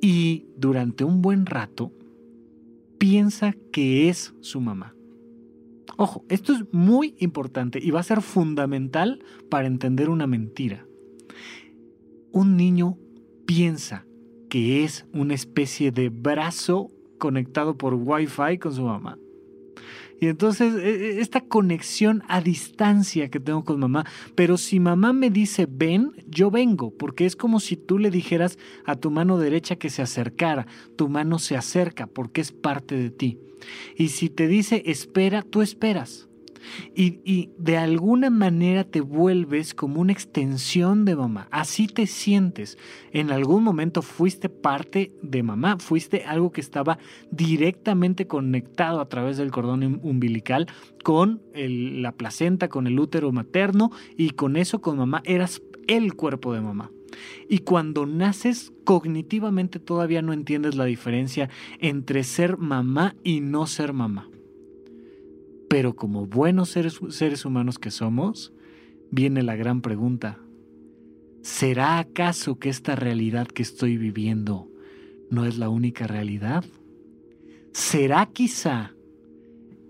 y 0.00 0.46
durante 0.56 1.04
un 1.04 1.22
buen 1.22 1.46
rato 1.46 1.92
piensa 2.98 3.54
que 3.72 4.08
es 4.10 4.34
su 4.40 4.60
mamá, 4.60 4.94
Ojo, 5.96 6.24
esto 6.28 6.52
es 6.52 6.64
muy 6.72 7.14
importante 7.18 7.78
y 7.82 7.90
va 7.90 8.00
a 8.00 8.04
ser 8.04 8.22
fundamental 8.22 9.22
para 9.50 9.66
entender 9.66 10.10
una 10.10 10.26
mentira. 10.26 10.86
Un 12.32 12.56
niño 12.56 12.96
piensa 13.46 14.06
que 14.48 14.84
es 14.84 15.06
una 15.12 15.34
especie 15.34 15.92
de 15.92 16.08
brazo 16.08 16.90
conectado 17.18 17.76
por 17.76 17.94
Wi-Fi 17.94 18.58
con 18.58 18.74
su 18.74 18.82
mamá. 18.82 19.18
Y 20.20 20.28
entonces, 20.28 20.74
e, 20.76 20.88
e, 20.88 21.20
esta 21.20 21.40
conexión 21.40 22.22
a 22.28 22.40
distancia 22.40 23.28
que 23.28 23.40
tengo 23.40 23.64
con 23.64 23.80
mamá, 23.80 24.06
pero 24.36 24.56
si 24.56 24.78
mamá 24.78 25.12
me 25.12 25.30
dice 25.30 25.66
ven, 25.68 26.12
yo 26.28 26.50
vengo, 26.50 26.96
porque 26.96 27.26
es 27.26 27.34
como 27.34 27.58
si 27.58 27.76
tú 27.76 27.98
le 27.98 28.10
dijeras 28.10 28.56
a 28.84 28.94
tu 28.94 29.10
mano 29.10 29.36
derecha 29.38 29.76
que 29.76 29.90
se 29.90 30.00
acercara, 30.00 30.66
tu 30.96 31.08
mano 31.08 31.40
se 31.40 31.56
acerca 31.56 32.06
porque 32.06 32.40
es 32.40 32.52
parte 32.52 32.94
de 32.94 33.10
ti. 33.10 33.38
Y 33.96 34.08
si 34.08 34.28
te 34.28 34.48
dice 34.48 34.82
espera, 34.86 35.42
tú 35.42 35.62
esperas. 35.62 36.28
Y, 36.94 37.50
de 37.58 37.76
alguna 37.76 38.30
manera 38.30 38.84
te 38.84 39.00
vuelves 39.00 39.74
como 39.74 40.00
una 40.00 40.12
extensión 40.12 41.04
de 41.04 41.16
mamá. 41.16 41.48
Así 41.50 41.86
te 41.86 42.06
sientes. 42.06 42.78
En 43.12 43.30
algún 43.30 43.64
momento 43.64 44.02
fuiste 44.02 44.48
parte 44.48 45.12
de 45.22 45.42
mamá, 45.42 45.78
fuiste 45.78 46.24
algo 46.24 46.52
que 46.52 46.60
estaba 46.60 46.98
directamente 47.30 48.26
conectado 48.26 49.00
a 49.00 49.08
través 49.08 49.36
del 49.36 49.50
cordón 49.50 50.00
umbilical 50.02 50.66
con 51.02 51.42
la 51.54 52.12
placenta, 52.12 52.68
con 52.68 52.86
el 52.86 52.98
útero 52.98 53.32
materno 53.32 53.90
y 54.16 54.30
con 54.30 54.56
eso 54.56 54.80
con 54.80 54.98
mamá 54.98 55.22
eras 55.24 55.62
el 55.88 56.14
cuerpo 56.14 56.54
de 56.54 56.60
mamá. 56.60 56.90
Y 57.48 57.58
cuando 57.58 58.06
naces, 58.06 58.72
cognitivamente 58.84 59.78
todavía 59.78 60.22
no 60.22 60.32
entiendes 60.32 60.74
la 60.74 60.84
diferencia 60.84 61.50
entre 61.78 62.24
ser 62.24 62.58
mamá 62.58 63.14
y 63.22 63.40
no 63.40 63.66
ser 63.66 63.92
mamá. 63.92 64.28
Pero 65.68 65.96
como 65.96 66.26
buenos 66.26 66.70
seres, 66.70 67.00
seres 67.10 67.44
humanos 67.44 67.78
que 67.78 67.90
somos, 67.90 68.52
viene 69.10 69.42
la 69.42 69.56
gran 69.56 69.80
pregunta. 69.80 70.38
¿Será 71.42 71.98
acaso 71.98 72.58
que 72.58 72.68
esta 72.68 72.94
realidad 72.94 73.46
que 73.46 73.62
estoy 73.62 73.96
viviendo 73.96 74.68
no 75.30 75.44
es 75.44 75.58
la 75.58 75.68
única 75.68 76.06
realidad? 76.06 76.64
¿Será 77.72 78.26
quizá 78.26 78.92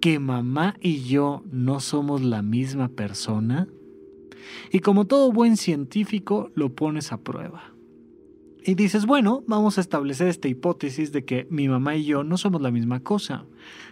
que 0.01 0.19
mamá 0.19 0.77
y 0.81 1.03
yo 1.03 1.43
no 1.51 1.81
somos 1.81 2.23
la 2.23 2.43
misma 2.43 2.89
persona? 2.89 3.69
Y 4.71 4.81
como 4.81 5.07
todo 5.07 5.33
buen 5.33 5.57
científico, 5.57 6.51
lo 6.55 6.75
pones 6.75 7.13
a 7.13 7.21
prueba. 7.21 7.75
Y 8.65 8.75
dices, 8.75 9.07
bueno, 9.07 9.43
vamos 9.47 9.79
a 9.79 9.81
establecer 9.81 10.29
esta 10.29 10.49
hipótesis 10.49 11.11
de 11.11 11.25
que 11.25 11.47
mi 11.51 11.69
mamá 11.69 11.97
y 11.97 12.05
yo 12.05 12.23
no 12.23 12.37
somos 12.37 12.63
la 12.63 12.71
misma 12.71 13.01
cosa. 13.01 13.47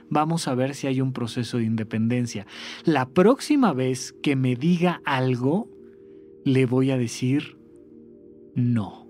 Vamos 0.09 0.47
a 0.47 0.55
ver 0.55 0.75
si 0.75 0.87
hay 0.87 1.01
un 1.01 1.13
proceso 1.13 1.59
de 1.59 1.65
independencia. 1.65 2.47
La 2.85 3.09
próxima 3.09 3.73
vez 3.73 4.15
que 4.23 4.37
me 4.37 4.55
diga 4.55 5.03
algo, 5.05 5.69
le 6.45 6.67
voy 6.67 6.93
a 6.93 6.99
decir 6.99 7.59
no. 8.55 9.09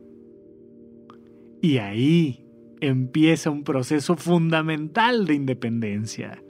Y 1.60 1.76
ahí 1.78 2.46
empieza 2.80 3.50
un 3.50 3.64
proceso 3.64 4.16
fundamental 4.16 5.26
de 5.26 5.34
independencia. 5.34 6.42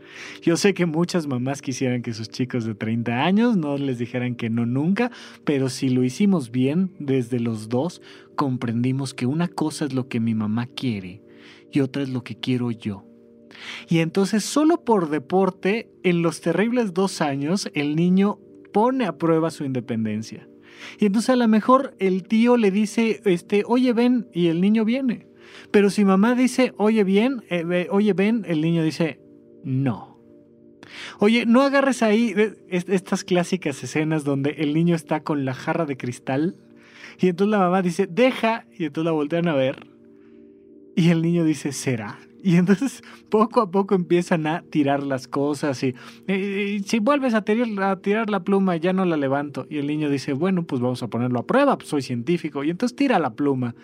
Yo 0.42 0.56
sé 0.56 0.74
que 0.74 0.86
muchas 0.86 1.26
mamás 1.26 1.62
quisieran 1.62 2.02
que 2.02 2.14
sus 2.14 2.28
chicos 2.28 2.64
de 2.64 2.74
30 2.74 3.24
años 3.24 3.56
no 3.56 3.76
les 3.76 3.98
dijeran 3.98 4.34
que 4.34 4.50
no 4.50 4.66
nunca, 4.66 5.10
pero 5.44 5.68
si 5.68 5.88
lo 5.88 6.04
hicimos 6.04 6.50
bien 6.50 6.92
desde 6.98 7.40
los 7.40 7.68
dos, 7.68 8.02
comprendimos 8.36 9.14
que 9.14 9.26
una 9.26 9.48
cosa 9.48 9.84
es 9.84 9.92
lo 9.92 10.08
que 10.08 10.20
mi 10.20 10.34
mamá 10.34 10.66
quiere 10.66 11.22
y 11.72 11.80
otra 11.80 12.02
es 12.02 12.08
lo 12.08 12.24
que 12.24 12.36
quiero 12.36 12.70
yo. 12.70 13.06
Y 13.88 13.98
entonces 13.98 14.44
solo 14.44 14.84
por 14.84 15.10
deporte, 15.10 15.90
en 16.02 16.22
los 16.22 16.40
terribles 16.40 16.94
dos 16.94 17.20
años, 17.20 17.70
el 17.74 17.96
niño 17.96 18.38
pone 18.72 19.06
a 19.06 19.18
prueba 19.18 19.50
su 19.50 19.64
independencia. 19.64 20.48
Y 20.98 21.06
entonces 21.06 21.30
a 21.30 21.36
lo 21.36 21.48
mejor 21.48 21.94
el 21.98 22.22
tío 22.22 22.56
le 22.56 22.70
dice, 22.70 23.20
este, 23.24 23.64
oye, 23.66 23.92
ven, 23.92 24.28
y 24.32 24.46
el 24.46 24.60
niño 24.60 24.84
viene. 24.84 25.26
Pero 25.70 25.90
si 25.90 26.04
mamá 26.04 26.34
dice, 26.34 26.72
oye, 26.78 27.04
bien, 27.04 27.42
eh, 27.50 27.88
oye, 27.90 28.12
ven, 28.12 28.44
el 28.46 28.60
niño 28.60 28.82
dice, 28.82 29.19
no. 29.64 30.18
Oye, 31.18 31.46
no 31.46 31.62
agarres 31.62 32.02
ahí 32.02 32.34
estas 32.68 33.24
clásicas 33.24 33.82
escenas 33.82 34.24
donde 34.24 34.50
el 34.58 34.74
niño 34.74 34.94
está 34.94 35.22
con 35.22 35.44
la 35.44 35.54
jarra 35.54 35.86
de 35.86 35.96
cristal 35.96 36.56
y 37.18 37.28
entonces 37.28 37.50
la 37.50 37.58
mamá 37.58 37.82
dice, 37.82 38.06
deja, 38.06 38.66
y 38.76 38.86
entonces 38.86 39.04
la 39.04 39.12
voltean 39.12 39.48
a 39.48 39.54
ver 39.54 39.86
y 40.96 41.10
el 41.10 41.22
niño 41.22 41.44
dice, 41.44 41.72
será. 41.72 42.18
Y 42.42 42.56
entonces 42.56 43.02
poco 43.28 43.60
a 43.60 43.70
poco 43.70 43.94
empiezan 43.94 44.46
a 44.46 44.62
tirar 44.62 45.02
las 45.02 45.28
cosas 45.28 45.82
y, 45.82 45.94
si 46.86 46.98
vuelves 46.98 47.34
a 47.34 47.42
tirar, 47.42 47.82
a 47.82 48.00
tirar, 48.00 48.30
la 48.30 48.44
pluma 48.44 48.76
ya 48.76 48.92
no 48.92 49.04
la 49.04 49.16
levanto. 49.16 49.66
Y 49.68 49.78
el 49.78 49.86
niño 49.86 50.08
dice, 50.08 50.32
bueno, 50.32 50.64
pues 50.64 50.80
vamos 50.80 51.02
a 51.02 51.08
ponerlo 51.08 51.40
a 51.40 51.46
prueba, 51.46 51.76
pues 51.76 51.90
soy 51.90 52.02
científico. 52.02 52.64
Y 52.64 52.70
entonces 52.70 52.96
tira 52.96 53.18
la 53.18 53.34
pluma 53.34 53.74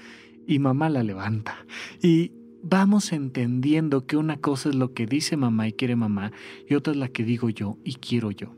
y 0.47 0.59
mamá 0.59 0.89
la 0.89 1.03
levanta. 1.03 1.57
Y 2.03 2.33
vamos 2.69 3.13
entendiendo 3.13 4.07
que 4.07 4.17
una 4.17 4.39
cosa 4.39 4.69
es 4.69 4.75
lo 4.75 4.93
que 4.93 5.07
dice 5.07 5.37
mamá 5.37 5.69
y 5.69 5.73
quiere 5.73 5.97
mamá 5.97 6.33
y 6.69 6.75
otra 6.75 6.93
es 6.93 6.99
la 6.99 7.09
que 7.09 7.25
digo 7.25 7.51
yo 7.51 7.79
y 7.85 7.95
quiero 7.95 8.31
yo. 8.31 8.55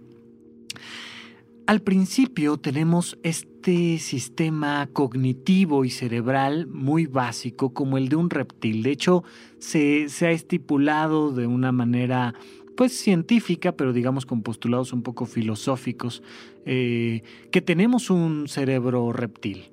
Al 1.67 1.83
principio 1.83 2.57
tenemos 2.57 3.19
este 3.23 3.99
sistema 3.99 4.89
cognitivo 4.91 5.85
y 5.85 5.91
cerebral 5.91 6.67
muy 6.67 7.05
básico 7.05 7.75
como 7.75 7.99
el 7.99 8.09
de 8.09 8.17
un 8.17 8.31
reptil. 8.31 8.83
De 8.83 8.91
hecho, 8.91 9.23
se, 9.59 10.07
ha 10.23 10.31
estipulado 10.31 11.31
de 11.31 11.47
una 11.47 11.71
manera 11.71 12.35
pues 12.75 12.99
científica, 12.99 13.73
pero 13.73 13.93
digamos 13.93 14.25
con 14.25 14.43
postulados 14.43 14.95
un 14.95 15.03
poco 15.03 15.27
filosóficos, 15.27 16.23
eh, 16.65 17.23
que 17.51 17.61
tenemos 17.61 18.09
un 18.09 18.49
cerebro 18.49 19.13
reptil. 19.13 19.65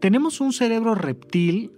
Tenemos 0.00 0.40
un 0.40 0.52
cerebro 0.52 0.96
reptil 0.96 1.70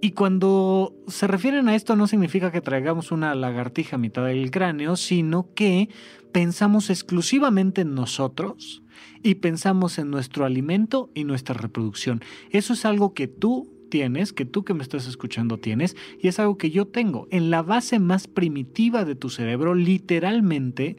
y 0.00 0.12
cuando 0.12 0.94
se 1.08 1.26
refieren 1.26 1.68
a 1.68 1.74
esto 1.74 1.96
no 1.96 2.06
significa 2.06 2.52
que 2.52 2.60
traigamos 2.60 3.12
una 3.12 3.34
lagartija 3.34 3.96
a 3.96 3.98
mitad 3.98 4.26
del 4.26 4.50
cráneo, 4.50 4.96
sino 4.96 5.52
que 5.54 5.88
pensamos 6.32 6.90
exclusivamente 6.90 7.80
en 7.80 7.94
nosotros 7.94 8.82
y 9.22 9.36
pensamos 9.36 9.98
en 9.98 10.10
nuestro 10.10 10.44
alimento 10.44 11.10
y 11.14 11.24
nuestra 11.24 11.54
reproducción. 11.54 12.20
Eso 12.50 12.74
es 12.74 12.84
algo 12.84 13.14
que 13.14 13.26
tú 13.26 13.72
tienes, 13.88 14.32
que 14.32 14.44
tú 14.44 14.64
que 14.64 14.74
me 14.74 14.82
estás 14.82 15.06
escuchando 15.06 15.58
tienes, 15.58 15.96
y 16.20 16.28
es 16.28 16.38
algo 16.38 16.58
que 16.58 16.70
yo 16.70 16.86
tengo. 16.86 17.26
En 17.30 17.50
la 17.50 17.62
base 17.62 17.98
más 17.98 18.26
primitiva 18.26 19.04
de 19.04 19.14
tu 19.14 19.30
cerebro, 19.30 19.74
literalmente, 19.74 20.96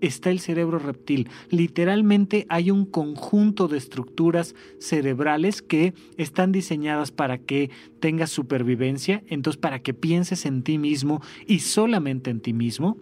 está 0.00 0.30
el 0.30 0.40
cerebro 0.40 0.78
reptil. 0.78 1.28
Literalmente 1.50 2.46
hay 2.48 2.70
un 2.70 2.84
conjunto 2.84 3.68
de 3.68 3.78
estructuras 3.78 4.54
cerebrales 4.78 5.62
que 5.62 5.94
están 6.16 6.52
diseñadas 6.52 7.10
para 7.10 7.38
que 7.38 7.70
tengas 8.00 8.30
supervivencia, 8.30 9.22
entonces 9.28 9.60
para 9.60 9.80
que 9.80 9.94
pienses 9.94 10.46
en 10.46 10.62
ti 10.62 10.78
mismo 10.78 11.22
y 11.46 11.60
solamente 11.60 12.30
en 12.30 12.40
ti 12.40 12.52
mismo, 12.52 12.96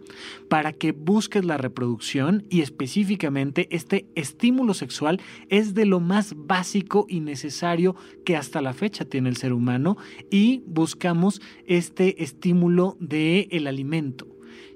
para 0.48 0.72
que 0.72 0.92
busques 0.92 1.44
la 1.44 1.56
reproducción 1.56 2.44
y 2.50 2.60
específicamente 2.60 3.68
este 3.70 4.06
estímulo 4.14 4.74
sexual 4.74 5.20
es 5.48 5.74
de 5.74 5.86
lo 5.86 6.00
más 6.00 6.34
básico 6.36 7.06
y 7.08 7.20
necesario 7.20 7.94
que 8.24 8.36
hasta 8.36 8.60
la 8.60 8.72
fecha 8.72 9.04
tiene 9.04 9.28
el 9.28 9.36
ser 9.36 9.52
humano 9.52 9.96
y 10.30 10.62
buscamos 10.66 11.40
este 11.66 12.22
estímulo 12.22 12.96
de 13.00 13.48
el 13.50 13.66
alimento. 13.66 14.26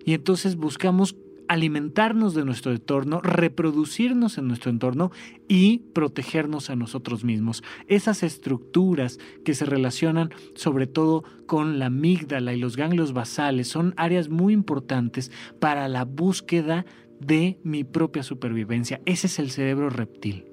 Y 0.05 0.15
entonces 0.15 0.57
buscamos 0.57 1.17
alimentarnos 1.49 2.35
de 2.35 2.45
nuestro 2.45 2.73
entorno, 2.73 3.21
reproducirnos 3.21 4.39
en 4.39 4.49
nuestro 4.49 4.71
entorno 4.71 5.11
y 5.49 5.79
protegernos 5.93 6.71
a 6.71 6.77
nosotros 6.77 7.25
mismos. 7.25 7.63
Esas 7.87 8.23
estructuras 8.23 9.19
que 9.45 9.55
se 9.55 9.65
relacionan 9.65 10.31
sobre 10.55 10.87
todo 10.87 11.25
con 11.47 11.79
la 11.79 11.87
amígdala 11.87 12.55
y 12.55 12.59
los 12.59 12.77
ganglios 12.77 13.13
basales 13.13 13.69
son 13.69 13.95
áreas 13.97 14.29
muy 14.29 14.53
importantes 14.53 15.31
para 15.61 15.89
la 15.89 16.05
búsqueda 16.05 16.87
de 17.21 17.59
mi 17.63 17.85
propia 17.85 18.23
supervivencia. 18.23 19.01
Ese 19.05 19.27
es 19.27 19.39
el 19.39 19.51
cerebro 19.51 19.91
reptil. 19.91 20.47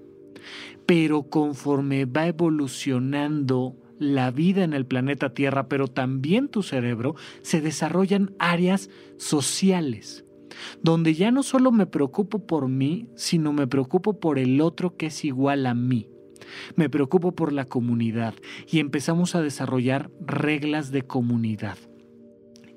Pero 0.86 1.24
conforme 1.24 2.06
va 2.06 2.28
evolucionando 2.28 3.76
la 4.00 4.32
vida 4.32 4.64
en 4.64 4.74
el 4.74 4.86
planeta 4.86 5.34
Tierra, 5.34 5.68
pero 5.68 5.88
también 5.88 6.48
tu 6.48 6.64
cerebro, 6.64 7.16
se 7.42 7.62
desarrollan 7.62 8.34
áreas 8.40 8.90
sociales, 9.18 10.26
donde 10.82 11.14
ya 11.14 11.32
no 11.32 11.44
solo 11.44 11.72
me 11.72 11.86
preocupo 11.86 12.46
por 12.46 12.68
mí, 12.68 13.08
sino 13.16 13.54
me 13.54 13.68
preocupo 13.68 14.20
por 14.20 14.40
el 14.40 14.62
otro 14.62 14.96
que 14.96 15.08
es 15.08 15.26
igual 15.26 15.66
a 15.66 15.74
mí. 15.74 16.08
Me 16.76 16.90
preocupo 16.90 17.34
por 17.34 17.54
la 17.54 17.66
comunidad 17.66 18.34
y 18.68 18.80
empezamos 18.80 19.36
a 19.36 19.42
desarrollar 19.42 20.10
reglas 20.22 20.92
de 20.92 21.04
comunidad. 21.04 21.78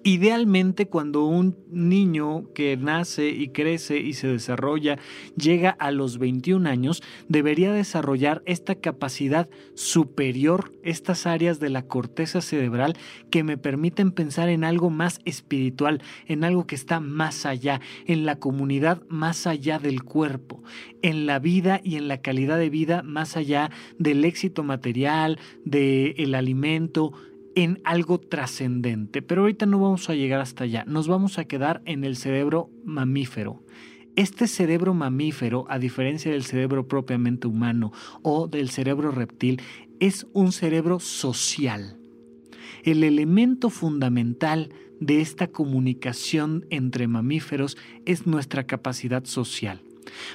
Idealmente 0.05 0.87
cuando 0.87 1.25
un 1.27 1.57
niño 1.71 2.53
que 2.55 2.77
nace 2.77 3.29
y 3.29 3.51
crece 3.51 3.99
y 3.99 4.15
se 4.15 4.27
desarrolla 4.27 4.99
llega 5.37 5.71
a 5.71 5.93
los 5.93 6.19
21 6.19 6.69
años, 6.69 7.05
debería 7.29 7.73
desarrollar 7.73 8.43
esta 8.45 8.75
capacidad 8.75 9.49
superior, 9.75 10.73
estas 10.83 11.25
áreas 11.27 11.61
de 11.61 11.71
la 11.71 11.83
corteza 11.83 12.41
cerebral 12.41 12.97
que 13.31 13.45
me 13.45 13.57
permiten 13.57 14.11
pensar 14.11 14.49
en 14.49 14.65
algo 14.65 14.91
más 14.91 15.21
espiritual, 15.25 16.03
en 16.27 16.43
algo 16.43 16.67
que 16.67 16.75
está 16.75 16.99
más 16.99 17.47
allá, 17.47 17.81
en 18.05 18.27
la 18.27 18.41
comunidad 18.41 19.03
más 19.09 19.47
allá 19.47 19.79
del 19.79 20.03
cuerpo, 20.03 20.65
en 21.03 21.27
la 21.27 21.39
vida 21.39 21.81
y 21.85 21.95
en 21.95 22.09
la 22.09 22.21
calidad 22.21 22.59
de 22.59 22.71
vida 22.71 23.05
más 23.05 23.37
allá 23.37 23.71
del 24.01 24.25
éxito 24.25 24.65
material, 24.65 25.39
del 25.65 26.35
alimento, 26.35 27.13
en 27.55 27.81
algo 27.85 28.19
trascendente. 28.19 29.23
Pero 29.23 29.43
ahorita 29.43 29.67
no 29.67 29.79
vamos 29.79 30.09
a 30.09 30.15
llegar 30.15 30.41
hasta 30.41 30.65
allá, 30.65 30.85
nos 30.87 31.09
vamos 31.09 31.39
a 31.39 31.45
quedar 31.45 31.83
en 31.85 32.05
el 32.05 32.17
cerebro 32.17 32.71
mamífero. 32.85 33.63
Este 34.15 34.47
cerebro 34.47 34.93
mamífero, 34.93 35.65
a 35.69 35.79
diferencia 35.79 36.31
del 36.31 36.45
cerebro 36.45 36.87
propiamente 36.87 37.47
humano 37.47 37.93
o 38.21 38.47
del 38.47 38.69
cerebro 38.69 39.11
reptil, 39.11 39.63
es 40.01 40.27
un 40.35 40.53
cerebro 40.53 41.01
social. 41.01 41.97
El 42.85 43.05
elemento 43.05 43.71
fundamental 43.71 44.71
de 45.01 45.21
esta 45.21 45.49
comunicación 45.49 46.67
entre 46.71 47.09
mamíferos 47.09 47.77
es 48.05 48.27
nuestra 48.27 48.67
capacidad 48.67 49.25
social. 49.25 49.81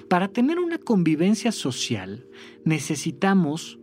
Para 0.09 0.29
tener 0.29 0.59
una 0.59 0.77
convivencia 0.77 1.51
social 1.51 2.25
necesitamos 2.65 3.79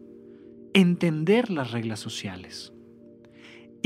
entender 0.72 1.50
las 1.50 1.70
reglas 1.70 2.00
sociales. 2.00 2.73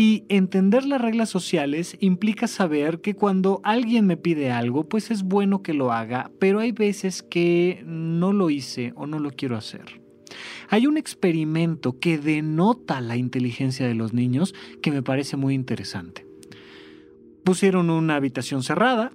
Y 0.00 0.22
entender 0.28 0.86
las 0.86 1.00
reglas 1.00 1.28
sociales 1.28 1.96
implica 1.98 2.46
saber 2.46 3.00
que 3.00 3.14
cuando 3.14 3.60
alguien 3.64 4.06
me 4.06 4.16
pide 4.16 4.52
algo, 4.52 4.88
pues 4.88 5.10
es 5.10 5.24
bueno 5.24 5.60
que 5.64 5.74
lo 5.74 5.92
haga, 5.92 6.30
pero 6.38 6.60
hay 6.60 6.70
veces 6.70 7.24
que 7.24 7.82
no 7.84 8.32
lo 8.32 8.48
hice 8.48 8.92
o 8.94 9.08
no 9.08 9.18
lo 9.18 9.32
quiero 9.32 9.56
hacer. 9.56 10.00
Hay 10.68 10.86
un 10.86 10.98
experimento 10.98 11.98
que 11.98 12.16
denota 12.16 13.00
la 13.00 13.16
inteligencia 13.16 13.88
de 13.88 13.96
los 13.96 14.12
niños 14.12 14.54
que 14.82 14.92
me 14.92 15.02
parece 15.02 15.36
muy 15.36 15.54
interesante. 15.54 16.24
Pusieron 17.42 17.90
una 17.90 18.14
habitación 18.14 18.62
cerrada 18.62 19.10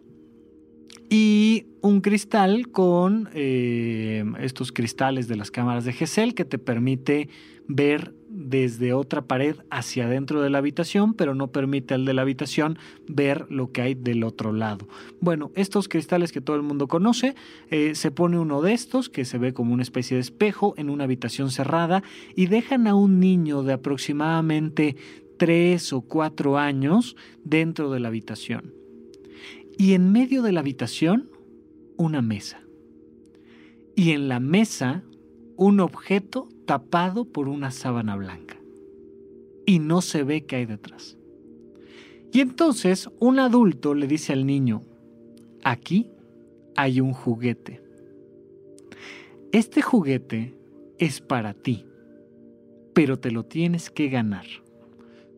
y 1.10 1.68
un 1.80 2.02
cristal 2.02 2.72
con 2.72 3.30
eh, 3.34 4.26
estos 4.42 4.74
cristales 4.74 5.30
de 5.30 5.38
las 5.38 5.50
cámaras 5.50 5.86
de 5.86 5.94
GESEL 5.94 6.34
que 6.34 6.44
te 6.44 6.58
permite 6.58 7.30
ver 7.70 8.14
desde 8.34 8.94
otra 8.94 9.22
pared 9.22 9.58
hacia 9.70 10.06
adentro 10.06 10.42
de 10.42 10.50
la 10.50 10.58
habitación, 10.58 11.14
pero 11.14 11.36
no 11.36 11.52
permite 11.52 11.94
al 11.94 12.04
de 12.04 12.14
la 12.14 12.24
habitación 12.24 12.80
ver 13.08 13.46
lo 13.50 13.72
que 13.72 13.82
hay 13.84 13.94
del 13.94 14.24
otro 14.24 14.52
lado. 14.52 14.88
Bueno, 15.22 15.52
estos 15.56 15.88
cristales 15.88 16.32
que 16.32 16.42
todo 16.42 16.56
el 16.56 16.64
mundo 16.64 16.88
conoce, 16.88 17.36
eh, 17.70 17.94
se 17.94 18.10
pone 18.10 18.40
uno 18.40 18.62
de 18.62 18.74
estos 18.74 19.08
que 19.08 19.24
se 19.24 19.38
ve 19.38 19.54
como 19.54 19.74
una 19.74 19.84
especie 19.84 20.16
de 20.16 20.22
espejo 20.22 20.74
en 20.78 20.90
una 20.90 21.04
habitación 21.04 21.52
cerrada 21.52 22.04
y 22.36 22.48
dejan 22.48 22.88
a 22.88 22.96
un 22.96 23.20
niño 23.20 23.62
de 23.62 23.74
aproximadamente 23.74 24.96
tres 25.38 25.94
o 25.94 26.02
cuatro 26.02 26.58
años 26.58 27.16
dentro 27.44 27.92
de 27.92 28.00
la 28.00 28.08
habitación. 28.08 28.74
Y 29.78 29.94
en 29.94 30.12
medio 30.12 30.42
de 30.42 30.52
la 30.52 30.62
habitación, 30.62 31.30
una 31.98 32.22
mesa. 32.22 32.62
Y 33.96 34.12
en 34.12 34.28
la 34.28 34.40
mesa, 34.40 35.04
un 35.56 35.80
objeto 35.80 36.50
tapado 36.66 37.26
por 37.26 37.48
una 37.48 37.72
sábana 37.72 38.16
blanca. 38.16 38.58
Y 39.66 39.80
no 39.80 40.02
se 40.02 40.24
ve 40.24 40.46
qué 40.46 40.58
hay 40.58 40.66
detrás. 40.66 41.18
Y 42.32 42.42
entonces 42.42 43.10
un 43.20 43.40
adulto 43.40 43.94
le 43.94 44.08
dice 44.08 44.34
al 44.34 44.46
niño, 44.46 44.84
aquí 45.64 46.10
hay 46.76 47.00
un 47.00 47.14
juguete. 47.14 47.82
Este 49.52 49.82
juguete 49.82 50.58
es 50.98 51.22
para 51.22 51.54
ti, 51.54 51.86
pero 52.94 53.20
te 53.20 53.30
lo 53.30 53.46
tienes 53.46 53.92
que 53.92 54.10
ganar. 54.10 54.46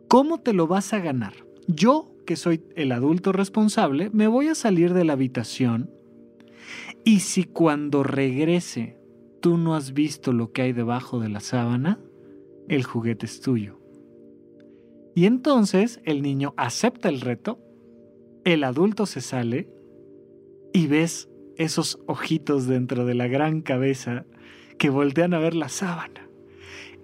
¿Cómo 0.08 0.40
te 0.40 0.54
lo 0.54 0.66
vas 0.66 0.92
a 0.92 1.00
ganar? 1.00 1.34
Yo, 1.66 2.12
que 2.24 2.36
soy 2.36 2.62
el 2.76 2.92
adulto 2.92 3.32
responsable, 3.32 4.08
me 4.10 4.26
voy 4.26 4.48
a 4.48 4.54
salir 4.54 4.94
de 4.94 5.04
la 5.04 5.12
habitación 5.12 5.90
y 7.04 7.20
si 7.20 7.44
cuando 7.44 8.02
regrese 8.02 8.95
tú 9.46 9.58
no 9.58 9.76
has 9.76 9.92
visto 9.92 10.32
lo 10.32 10.50
que 10.50 10.62
hay 10.62 10.72
debajo 10.72 11.20
de 11.20 11.28
la 11.28 11.38
sábana, 11.38 12.00
el 12.66 12.82
juguete 12.82 13.26
es 13.26 13.40
tuyo. 13.40 13.78
Y 15.14 15.26
entonces 15.26 16.00
el 16.02 16.20
niño 16.20 16.52
acepta 16.56 17.08
el 17.08 17.20
reto, 17.20 17.60
el 18.44 18.64
adulto 18.64 19.06
se 19.06 19.20
sale 19.20 19.70
y 20.72 20.88
ves 20.88 21.28
esos 21.56 22.00
ojitos 22.08 22.66
dentro 22.66 23.06
de 23.06 23.14
la 23.14 23.28
gran 23.28 23.60
cabeza 23.60 24.26
que 24.78 24.90
voltean 24.90 25.32
a 25.32 25.38
ver 25.38 25.54
la 25.54 25.68
sábana. 25.68 26.28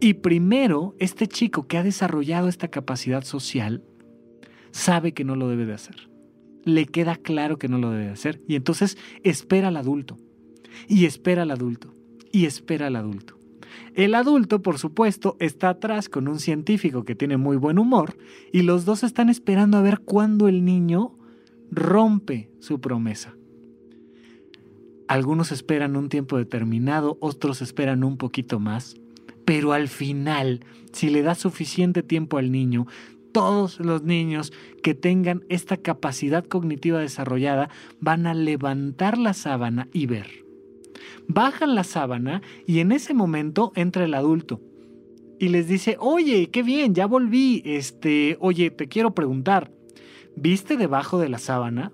Y 0.00 0.14
primero, 0.14 0.96
este 0.98 1.28
chico 1.28 1.68
que 1.68 1.78
ha 1.78 1.84
desarrollado 1.84 2.48
esta 2.48 2.66
capacidad 2.66 3.22
social 3.22 3.84
sabe 4.72 5.14
que 5.14 5.22
no 5.22 5.36
lo 5.36 5.48
debe 5.48 5.64
de 5.64 5.74
hacer. 5.74 6.10
Le 6.64 6.86
queda 6.86 7.14
claro 7.14 7.56
que 7.56 7.68
no 7.68 7.78
lo 7.78 7.92
debe 7.92 8.06
de 8.06 8.10
hacer. 8.10 8.42
Y 8.48 8.56
entonces 8.56 8.98
espera 9.22 9.68
al 9.68 9.76
adulto. 9.76 10.16
Y 10.88 11.04
espera 11.04 11.42
al 11.42 11.52
adulto 11.52 12.01
y 12.32 12.46
espera 12.46 12.88
al 12.88 12.96
adulto. 12.96 13.38
El 13.94 14.14
adulto, 14.14 14.62
por 14.62 14.78
supuesto, 14.78 15.36
está 15.38 15.68
atrás 15.68 16.08
con 16.08 16.26
un 16.26 16.40
científico 16.40 17.04
que 17.04 17.14
tiene 17.14 17.36
muy 17.36 17.56
buen 17.56 17.78
humor 17.78 18.16
y 18.50 18.62
los 18.62 18.84
dos 18.84 19.02
están 19.02 19.28
esperando 19.28 19.76
a 19.76 19.82
ver 19.82 20.00
cuándo 20.00 20.48
el 20.48 20.64
niño 20.64 21.16
rompe 21.70 22.50
su 22.58 22.80
promesa. 22.80 23.34
Algunos 25.08 25.52
esperan 25.52 25.96
un 25.96 26.08
tiempo 26.08 26.38
determinado, 26.38 27.18
otros 27.20 27.60
esperan 27.60 28.02
un 28.02 28.16
poquito 28.16 28.58
más, 28.58 28.96
pero 29.44 29.72
al 29.72 29.88
final, 29.88 30.64
si 30.92 31.10
le 31.10 31.22
da 31.22 31.34
suficiente 31.34 32.02
tiempo 32.02 32.38
al 32.38 32.50
niño, 32.50 32.86
todos 33.32 33.78
los 33.78 34.02
niños 34.02 34.52
que 34.82 34.94
tengan 34.94 35.44
esta 35.50 35.76
capacidad 35.76 36.44
cognitiva 36.46 37.00
desarrollada 37.00 37.68
van 38.00 38.26
a 38.26 38.34
levantar 38.34 39.18
la 39.18 39.34
sábana 39.34 39.88
y 39.92 40.06
ver 40.06 40.41
bajan 41.28 41.74
la 41.74 41.84
sábana 41.84 42.42
y 42.66 42.80
en 42.80 42.92
ese 42.92 43.14
momento 43.14 43.72
entra 43.74 44.04
el 44.04 44.14
adulto 44.14 44.60
y 45.38 45.48
les 45.48 45.66
dice, 45.66 45.96
oye, 45.98 46.50
qué 46.50 46.62
bien, 46.62 46.94
ya 46.94 47.06
volví, 47.06 47.62
este, 47.64 48.36
oye, 48.40 48.70
te 48.70 48.86
quiero 48.88 49.12
preguntar, 49.12 49.72
¿viste 50.36 50.76
debajo 50.76 51.18
de 51.18 51.28
la 51.28 51.38
sábana? 51.38 51.92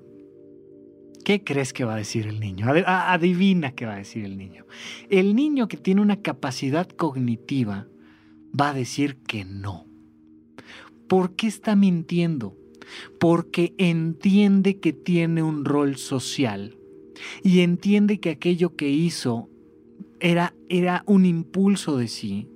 ¿Qué 1.25 1.45
crees 1.45 1.73
que 1.73 1.85
va 1.85 1.95
a 1.95 1.99
decir 1.99 2.27
el 2.27 2.41
niño? 2.41 2.67
Adivina 2.87 3.73
qué 3.73 3.87
va 3.87 3.95
a 3.95 3.99
decir 3.99 4.25
el 4.25 4.37
niño. 4.37 4.67
El 5.11 5.35
niño 5.35 5.69
que 5.69 5.77
tiene 5.77 6.01
una 6.01 6.21
capacidad 6.21 6.89
cognitiva 6.89 7.87
va 8.59 8.71
a 8.71 8.75
decir 8.75 9.17
que 9.27 9.45
no. 9.45 9.87
¿Por 11.07 11.35
qué 11.35 11.47
está 11.47 11.75
mintiendo? 11.75 12.57
Porque 13.19 13.75
entiende 13.79 14.79
que 14.79 14.93
tiene 14.93 15.43
un 15.43 15.65
rol 15.65 15.97
social 15.97 16.78
y 17.43 17.61
entiende 17.61 18.21
que 18.21 18.31
aquello 18.31 18.77
que 18.77 18.89
hizo 18.89 19.49
era, 20.21 20.55
era 20.69 21.03
un 21.07 21.25
impulso 21.25 21.97
de 21.97 22.09
sí 22.09 22.49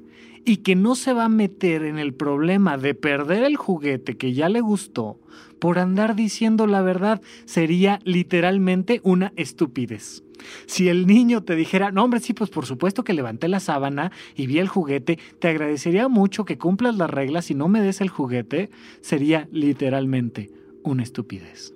y 0.45 0.59
que 0.59 0.75
no 0.75 0.95
se 0.95 1.13
va 1.13 1.27
a 1.27 1.29
meter 1.29 1.85
en 1.85 1.99
el 1.99 2.15
problema 2.15 2.77
de 2.77 2.95
perder 2.95 3.45
el 3.45 3.57
juguete 3.57 4.17
que 4.17 4.33
ya 4.33 4.49
le 4.49 4.61
gustó 4.61 5.21
por 5.61 5.79
andar 5.79 6.17
diciendo 6.17 6.67
la 6.67 6.83
verdad 6.83 7.21
sería 7.45 8.01
literalmente 8.05 9.01
una 9.05 9.33
estupidez. 9.37 10.25
Si 10.67 10.89
el 10.89 11.07
niño 11.07 11.45
te 11.45 11.55
dijera, 11.55 11.93
no 11.93 12.03
hombre, 12.03 12.19
sí, 12.19 12.33
pues 12.33 12.51
por 12.51 12.67
supuesto 12.67 13.05
que 13.05 13.13
levanté 13.13 13.47
la 13.47 13.61
sábana 13.61 14.11
y 14.35 14.49
vi 14.49 14.59
el 14.59 14.67
juguete, 14.67 15.21
te 15.39 15.49
agradecería 15.49 16.09
mucho 16.09 16.45
que 16.45 16.59
cumplas 16.59 16.97
las 16.97 17.09
reglas 17.09 17.51
y 17.53 17.55
no 17.55 17.69
me 17.69 17.81
des 17.81 18.01
el 18.01 18.09
juguete, 18.09 18.71
sería 19.03 19.49
literalmente 19.53 20.51
una 20.83 21.05
estupidez. 21.05 21.75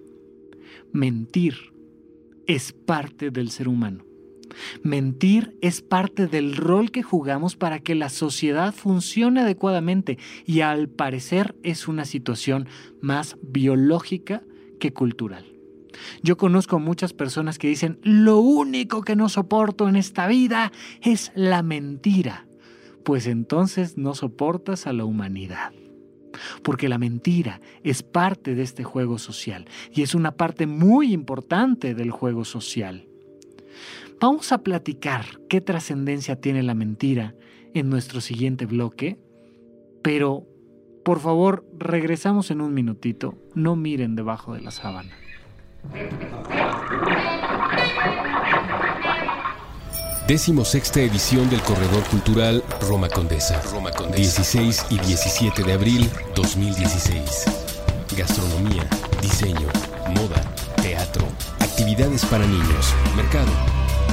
Mentir 0.92 1.75
es 2.46 2.72
parte 2.72 3.30
del 3.30 3.50
ser 3.50 3.68
humano. 3.68 4.04
Mentir 4.82 5.56
es 5.60 5.82
parte 5.82 6.26
del 6.26 6.56
rol 6.56 6.90
que 6.90 7.02
jugamos 7.02 7.56
para 7.56 7.80
que 7.80 7.94
la 7.94 8.08
sociedad 8.08 8.74
funcione 8.74 9.40
adecuadamente 9.40 10.18
y 10.46 10.60
al 10.60 10.88
parecer 10.88 11.56
es 11.62 11.88
una 11.88 12.04
situación 12.04 12.68
más 13.00 13.36
biológica 13.42 14.42
que 14.80 14.92
cultural. 14.92 15.44
Yo 16.22 16.36
conozco 16.36 16.78
muchas 16.78 17.12
personas 17.12 17.58
que 17.58 17.68
dicen, 17.68 17.98
lo 18.02 18.38
único 18.38 19.02
que 19.02 19.16
no 19.16 19.28
soporto 19.28 19.88
en 19.88 19.96
esta 19.96 20.26
vida 20.26 20.72
es 21.02 21.32
la 21.34 21.62
mentira. 21.62 22.46
Pues 23.02 23.26
entonces 23.26 23.96
no 23.96 24.14
soportas 24.14 24.86
a 24.86 24.92
la 24.92 25.04
humanidad. 25.04 25.72
Porque 26.62 26.88
la 26.88 26.98
mentira 26.98 27.60
es 27.82 28.02
parte 28.02 28.54
de 28.54 28.62
este 28.62 28.84
juego 28.84 29.18
social 29.18 29.66
y 29.92 30.02
es 30.02 30.14
una 30.14 30.32
parte 30.32 30.66
muy 30.66 31.12
importante 31.12 31.94
del 31.94 32.10
juego 32.10 32.44
social. 32.44 33.08
Vamos 34.20 34.52
a 34.52 34.58
platicar 34.58 35.24
qué 35.48 35.60
trascendencia 35.60 36.40
tiene 36.40 36.62
la 36.62 36.74
mentira 36.74 37.34
en 37.74 37.90
nuestro 37.90 38.20
siguiente 38.20 38.64
bloque, 38.64 39.18
pero 40.02 40.46
por 41.04 41.20
favor 41.20 41.66
regresamos 41.78 42.50
en 42.50 42.60
un 42.60 42.72
minutito, 42.72 43.38
no 43.54 43.76
miren 43.76 44.16
debajo 44.16 44.54
de 44.54 44.62
la 44.62 44.70
sábana. 44.70 45.12
Décimo 50.26 50.64
sexta 50.64 51.00
edición 51.00 51.48
del 51.50 51.62
Corredor 51.62 52.02
Cultural 52.04 52.64
Roma 52.80 53.08
Condesa. 53.08 53.62
Roma 53.62 53.92
Condesa. 53.92 54.16
16 54.16 54.86
y 54.90 54.98
17 54.98 55.62
de 55.62 55.72
abril 55.72 56.10
2016. 56.34 57.44
Gastronomía, 58.16 58.88
diseño, 59.22 59.68
moda, 60.08 60.42
teatro, 60.82 61.28
actividades 61.60 62.24
para 62.24 62.44
niños, 62.44 62.92
mercado 63.14 63.52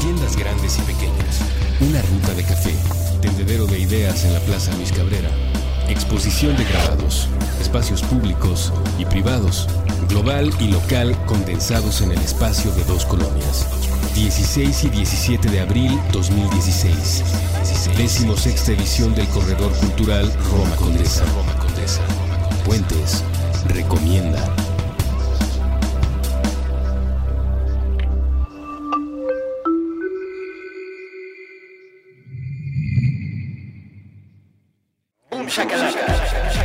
tiendas 0.04 0.36
grandes 0.36 0.78
y 0.80 0.82
pequeñas, 0.82 1.40
una 1.80 2.02
ruta 2.02 2.34
de 2.34 2.44
café, 2.44 2.76
tendedero 3.22 3.66
de 3.68 3.80
ideas 3.80 4.26
en 4.26 4.34
la 4.34 4.40
Plaza 4.42 4.76
Luis 4.76 4.92
Cabrera, 4.92 5.30
exposición 5.90 6.56
de 6.58 6.64
grabados, 6.64 7.28
espacios 7.60 8.02
públicos 8.02 8.74
y 8.98 9.06
privados, 9.06 9.68
global 10.10 10.52
y 10.60 10.68
local 10.68 11.16
condensados 11.26 12.02
en 12.02 12.12
el 12.12 12.20
espacio 12.20 12.72
de 12.72 12.84
dos 12.86 13.06
colonias. 13.06 13.68
16 14.16 14.84
y 14.84 14.90
17 14.90 15.50
de 15.50 15.60
abril 15.60 16.00
2016. 16.12 17.24
Décimo 17.98 18.38
sexta 18.38 18.72
edición 18.72 19.16
del 19.16 19.28
Corredor 19.28 19.72
Cultural. 19.74 20.32
Roma 20.52 20.76
Condesa. 20.76 21.26
Puentes. 22.66 23.24
Recomienda. 23.70 24.63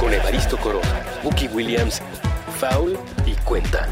Con 0.00 0.14
Evaristo 0.14 0.56
Corona, 0.56 1.04
Bucky 1.22 1.46
Williams, 1.48 2.00
Foul 2.58 2.98
y 3.26 3.34
Cuenta. 3.44 3.86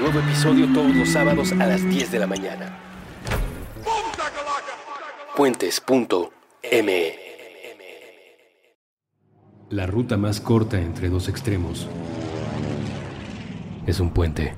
Nuevo 0.00 0.20
episodio 0.20 0.72
todos 0.72 0.94
los 0.94 1.10
sábados 1.10 1.52
a 1.52 1.66
las 1.66 1.86
10 1.86 2.12
de 2.12 2.18
la 2.18 2.26
mañana. 2.26 2.78
Puentes.me 5.36 7.18
La 9.68 9.86
ruta 9.86 10.16
más 10.16 10.40
corta 10.40 10.80
entre 10.80 11.10
dos 11.10 11.28
extremos 11.28 11.86
es 13.86 14.00
un 14.00 14.14
puente. 14.14 14.54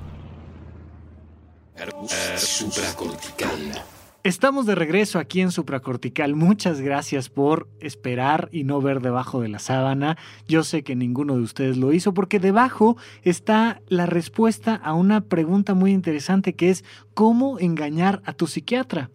Supracortical. 2.37 3.83
Estamos 4.23 4.67
de 4.67 4.75
regreso 4.75 5.17
aquí 5.17 5.41
en 5.41 5.49
Supracortical. 5.49 6.35
Muchas 6.35 6.79
gracias 6.79 7.27
por 7.27 7.67
esperar 7.79 8.49
y 8.51 8.65
no 8.65 8.79
ver 8.79 9.01
debajo 9.01 9.41
de 9.41 9.47
la 9.47 9.57
sábana. 9.57 10.15
Yo 10.47 10.63
sé 10.63 10.83
que 10.83 10.95
ninguno 10.95 11.37
de 11.37 11.41
ustedes 11.41 11.77
lo 11.77 11.91
hizo 11.91 12.13
porque 12.13 12.39
debajo 12.39 12.97
está 13.23 13.81
la 13.87 14.05
respuesta 14.05 14.75
a 14.75 14.93
una 14.93 15.21
pregunta 15.21 15.73
muy 15.73 15.91
interesante 15.91 16.53
que 16.53 16.69
es 16.69 16.85
¿cómo 17.15 17.57
engañar 17.57 18.21
a 18.23 18.33
tu 18.33 18.45
psiquiatra? 18.45 19.09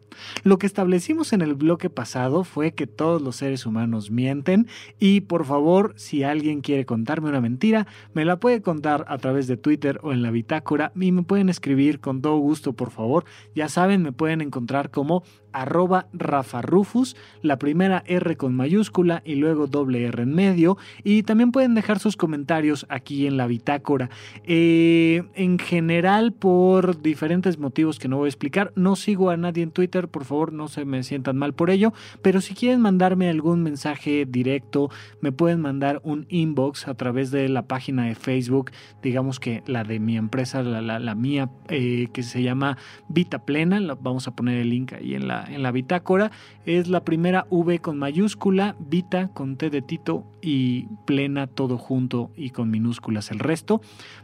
Lo 0.44 0.58
que 0.58 0.66
establecimos 0.66 1.32
en 1.32 1.42
el 1.42 1.54
bloque 1.54 1.90
pasado 1.90 2.44
fue 2.44 2.72
que 2.72 2.86
todos 2.86 3.22
los 3.22 3.36
seres 3.36 3.66
humanos 3.66 4.10
mienten 4.10 4.66
y 4.98 5.22
por 5.22 5.44
favor, 5.44 5.94
si 5.96 6.22
alguien 6.22 6.60
quiere 6.60 6.86
contarme 6.86 7.28
una 7.28 7.40
mentira, 7.40 7.86
me 8.14 8.24
la 8.24 8.38
puede 8.38 8.62
contar 8.62 9.04
a 9.08 9.18
través 9.18 9.46
de 9.46 9.56
Twitter 9.56 10.00
o 10.02 10.12
en 10.12 10.22
la 10.22 10.30
bitácora 10.30 10.92
y 10.98 11.12
me 11.12 11.22
pueden 11.22 11.48
escribir 11.48 12.00
con 12.00 12.22
todo 12.22 12.38
gusto, 12.38 12.72
por 12.72 12.90
favor. 12.90 13.24
Ya 13.54 13.68
saben, 13.68 14.02
me 14.02 14.12
pueden 14.12 14.40
encontrar 14.40 14.90
como 14.96 15.22
arroba 15.56 16.06
Rafa 16.12 16.60
Rufus, 16.60 17.16
la 17.40 17.58
primera 17.58 18.02
R 18.06 18.36
con 18.36 18.54
mayúscula 18.54 19.22
y 19.24 19.36
luego 19.36 19.66
doble 19.66 20.04
R 20.04 20.22
en 20.22 20.34
medio. 20.34 20.76
Y 21.02 21.22
también 21.22 21.50
pueden 21.50 21.74
dejar 21.74 21.98
sus 21.98 22.16
comentarios 22.16 22.86
aquí 22.90 23.26
en 23.26 23.38
la 23.38 23.46
bitácora. 23.46 24.10
Eh, 24.44 25.24
en 25.34 25.58
general, 25.58 26.32
por 26.32 27.00
diferentes 27.00 27.58
motivos 27.58 27.98
que 27.98 28.08
no 28.08 28.18
voy 28.18 28.26
a 28.26 28.28
explicar, 28.28 28.72
no 28.76 28.96
sigo 28.96 29.30
a 29.30 29.36
nadie 29.38 29.62
en 29.62 29.70
Twitter, 29.70 30.08
por 30.08 30.24
favor 30.24 30.52
no 30.52 30.68
se 30.68 30.84
me 30.84 31.02
sientan 31.02 31.38
mal 31.38 31.54
por 31.54 31.70
ello, 31.70 31.94
pero 32.20 32.40
si 32.42 32.54
quieren 32.54 32.80
mandarme 32.80 33.30
algún 33.30 33.62
mensaje 33.62 34.26
directo, 34.26 34.90
me 35.22 35.32
pueden 35.32 35.60
mandar 35.60 36.00
un 36.04 36.26
inbox 36.28 36.86
a 36.86 36.94
través 36.94 37.30
de 37.30 37.48
la 37.48 37.66
página 37.66 38.04
de 38.04 38.14
Facebook, 38.14 38.72
digamos 39.02 39.40
que 39.40 39.62
la 39.66 39.84
de 39.84 40.00
mi 40.00 40.18
empresa, 40.18 40.62
la, 40.62 41.14
mía, 41.14 41.50
eh, 41.68 42.08
que 42.12 42.22
se 42.22 42.42
llama 42.42 42.76
Vita 43.08 43.46
Plena, 43.46 43.80
vamos 44.00 44.28
a 44.28 44.36
poner 44.36 44.58
el 44.58 44.70
link 44.70 44.92
ahí 44.92 45.14
en 45.14 45.28
la, 45.28 45.45
en 45.48 45.62
la 45.62 45.72
bitácora 45.72 46.30
es 46.64 46.88
la 46.88 47.04
primera 47.04 47.46
V 47.50 47.78
con 47.78 47.98
mayúscula, 47.98 48.76
Vita 48.78 49.28
con 49.28 49.56
T 49.56 49.70
de 49.70 49.82
Tito 49.82 50.24
y 50.42 50.86
plena 51.04 51.46
todo 51.46 51.78
junto 51.78 52.30
y 52.36 52.50
con 52.50 52.70
minúsculas 52.70 53.30
el 53.30 53.38
resto, 53.38 53.80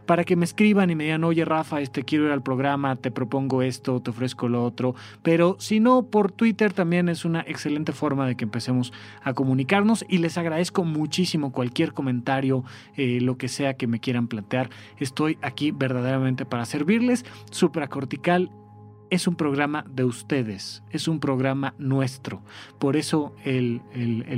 para 0.07 0.25
que 0.25 0.37
me 0.37 0.45
escriban 0.45 0.91
y 0.91 0.95
me 0.95 1.05
digan, 1.05 1.25
oye 1.25 1.45
Rafa, 1.45 1.81
este 1.81 2.05
quiero 2.05 2.27
ir 2.27 2.33
al 2.33 2.43
programa, 2.43 2.97
te 2.97 3.11
propongo 3.11 3.63
esto, 3.63 4.01
te 4.01 4.11
ofrezco 4.11 4.49
lo 4.49 4.65
otro, 4.65 4.95
pero 5.23 5.57
si 5.59 5.81
no, 5.81 6.05
por 6.05 6.31
Twitter 6.31 6.73
también 6.73 7.09
es 7.09 7.25
una 7.25 7.41
excelente 7.41 7.93
forma 7.93 8.27
de 8.27 8.37
que 8.37 8.45
empecemos 8.45 8.93
a 9.23 9.35
comunicarnos 9.35 10.05
y 10.09 10.19
les 10.19 10.39
agradezco 10.39 10.85
muchísimo 10.85 11.53
cualquier 11.53 11.93
comentario, 11.93 12.65
eh, 12.97 13.21
lo 13.21 13.37
que 13.37 13.49
sea 13.49 13.75
que 13.75 13.87
me 13.87 14.01
quieran 14.01 14.29
plantear, 14.29 14.71
estoy 14.99 15.39
aquí 15.43 15.71
verdaderamente 15.71 16.45
para 16.45 16.65
servirles, 16.65 17.25
supracortical 17.51 18.51
es 19.13 19.29
un 19.29 19.37
programa 19.37 19.85
de 19.91 20.05
ustedes, 20.05 20.83
es 20.91 21.07
un 21.07 21.21
programa 21.21 21.75
nuestro. 21.77 22.41
Por 22.79 22.97
eso 22.97 23.35
el 23.45 23.83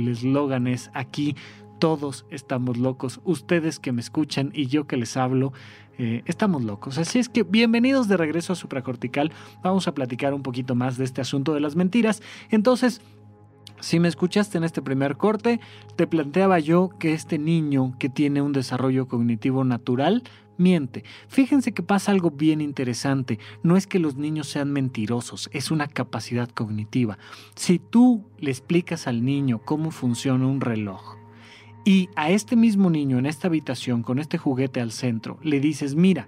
eslogan 0.09 0.67
es 0.67 0.91
aquí 0.93 1.37
todos 1.79 2.25
estamos 2.29 2.77
locos, 2.77 3.21
ustedes 3.23 3.79
que 3.79 3.93
me 3.93 4.01
escuchan 4.01 4.51
y 4.53 4.67
yo 4.67 4.85
que 4.85 4.97
les 4.97 5.15
hablo, 5.15 5.53
eh, 5.97 6.23
estamos 6.25 6.61
locos. 6.61 6.97
Así 6.97 7.19
es 7.19 7.29
que 7.29 7.43
bienvenidos 7.43 8.09
de 8.09 8.17
regreso 8.17 8.51
a 8.51 8.57
Supracortical. 8.57 9.31
Vamos 9.63 9.87
a 9.87 9.93
platicar 9.93 10.33
un 10.33 10.43
poquito 10.43 10.75
más 10.75 10.97
de 10.97 11.05
este 11.05 11.21
asunto 11.21 11.53
de 11.53 11.61
las 11.61 11.77
mentiras. 11.77 12.21
Entonces, 12.49 13.01
si 13.79 14.01
me 14.01 14.09
escuchaste 14.09 14.57
en 14.57 14.65
este 14.65 14.81
primer 14.81 15.15
corte, 15.15 15.61
te 15.95 16.05
planteaba 16.05 16.59
yo 16.59 16.89
que 16.99 17.13
este 17.13 17.37
niño 17.37 17.93
que 17.97 18.09
tiene 18.09 18.41
un 18.41 18.51
desarrollo 18.51 19.07
cognitivo 19.07 19.63
natural 19.63 20.23
miente. 20.57 21.03
Fíjense 21.27 21.73
que 21.73 21.83
pasa 21.83 22.11
algo 22.11 22.31
bien 22.31 22.61
interesante. 22.61 23.39
No 23.63 23.77
es 23.77 23.87
que 23.87 23.99
los 23.99 24.15
niños 24.15 24.47
sean 24.47 24.71
mentirosos, 24.71 25.49
es 25.53 25.71
una 25.71 25.87
capacidad 25.87 26.49
cognitiva. 26.49 27.17
Si 27.55 27.79
tú 27.79 28.23
le 28.39 28.51
explicas 28.51 29.07
al 29.07 29.23
niño 29.23 29.61
cómo 29.63 29.91
funciona 29.91 30.47
un 30.47 30.61
reloj, 30.61 31.17
y 31.87 32.09
a 32.15 32.31
este 32.31 32.55
mismo 32.55 32.89
niño 32.89 33.19
en 33.19 33.27
esta 33.27 33.47
habitación 33.47 34.01
con 34.01 34.17
este 34.17 34.39
juguete 34.39 34.81
al 34.81 34.91
centro 34.91 35.37
le 35.43 35.59
dices, 35.59 35.93
mira, 35.93 36.27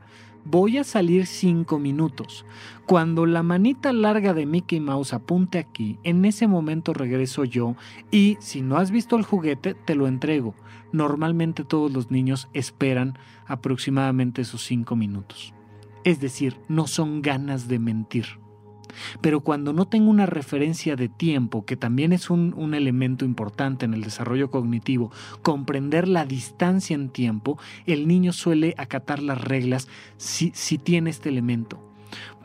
voy 0.49 0.77
a 0.77 0.83
salir 0.83 1.25
cinco 1.25 1.79
minutos. 1.79 2.45
Cuando 2.85 3.25
la 3.25 3.43
manita 3.43 3.91
larga 3.91 4.33
de 4.33 4.45
Mickey 4.45 4.79
Mouse 4.79 5.13
apunte 5.13 5.59
aquí, 5.59 5.99
en 6.03 6.23
ese 6.25 6.47
momento 6.47 6.93
regreso 6.93 7.43
yo 7.43 7.75
y 8.11 8.37
si 8.39 8.61
no 8.61 8.77
has 8.77 8.91
visto 8.91 9.17
el 9.17 9.23
juguete, 9.23 9.73
te 9.73 9.95
lo 9.95 10.07
entrego. 10.07 10.55
Normalmente 10.91 11.63
todos 11.63 11.91
los 11.91 12.11
niños 12.11 12.47
esperan 12.53 13.17
aproximadamente 13.45 14.41
esos 14.41 14.63
cinco 14.63 14.95
minutos. 14.95 15.53
Es 16.03 16.21
decir, 16.21 16.57
no 16.69 16.87
son 16.87 17.21
ganas 17.21 17.67
de 17.67 17.79
mentir. 17.79 18.25
Pero 19.21 19.41
cuando 19.41 19.73
no 19.73 19.87
tengo 19.87 20.09
una 20.09 20.25
referencia 20.25 20.95
de 20.95 21.09
tiempo, 21.09 21.65
que 21.65 21.77
también 21.77 22.13
es 22.13 22.29
un, 22.29 22.73
elemento 22.73 23.25
importante 23.25 23.85
en 23.85 23.93
el 23.93 24.03
desarrollo 24.03 24.51
cognitivo, 24.51 25.11
comprender 25.41 26.07
la 26.07 26.25
distancia 26.25 26.95
en 26.95 27.09
tiempo, 27.09 27.57
el 27.85 28.07
niño 28.07 28.33
suele 28.33 28.75
acatar 28.77 29.21
las 29.21 29.41
reglas 29.41 29.87
si, 30.17 30.51
si 30.53 30.77
tiene 30.77 31.09
este 31.09 31.29
elemento, 31.29 31.79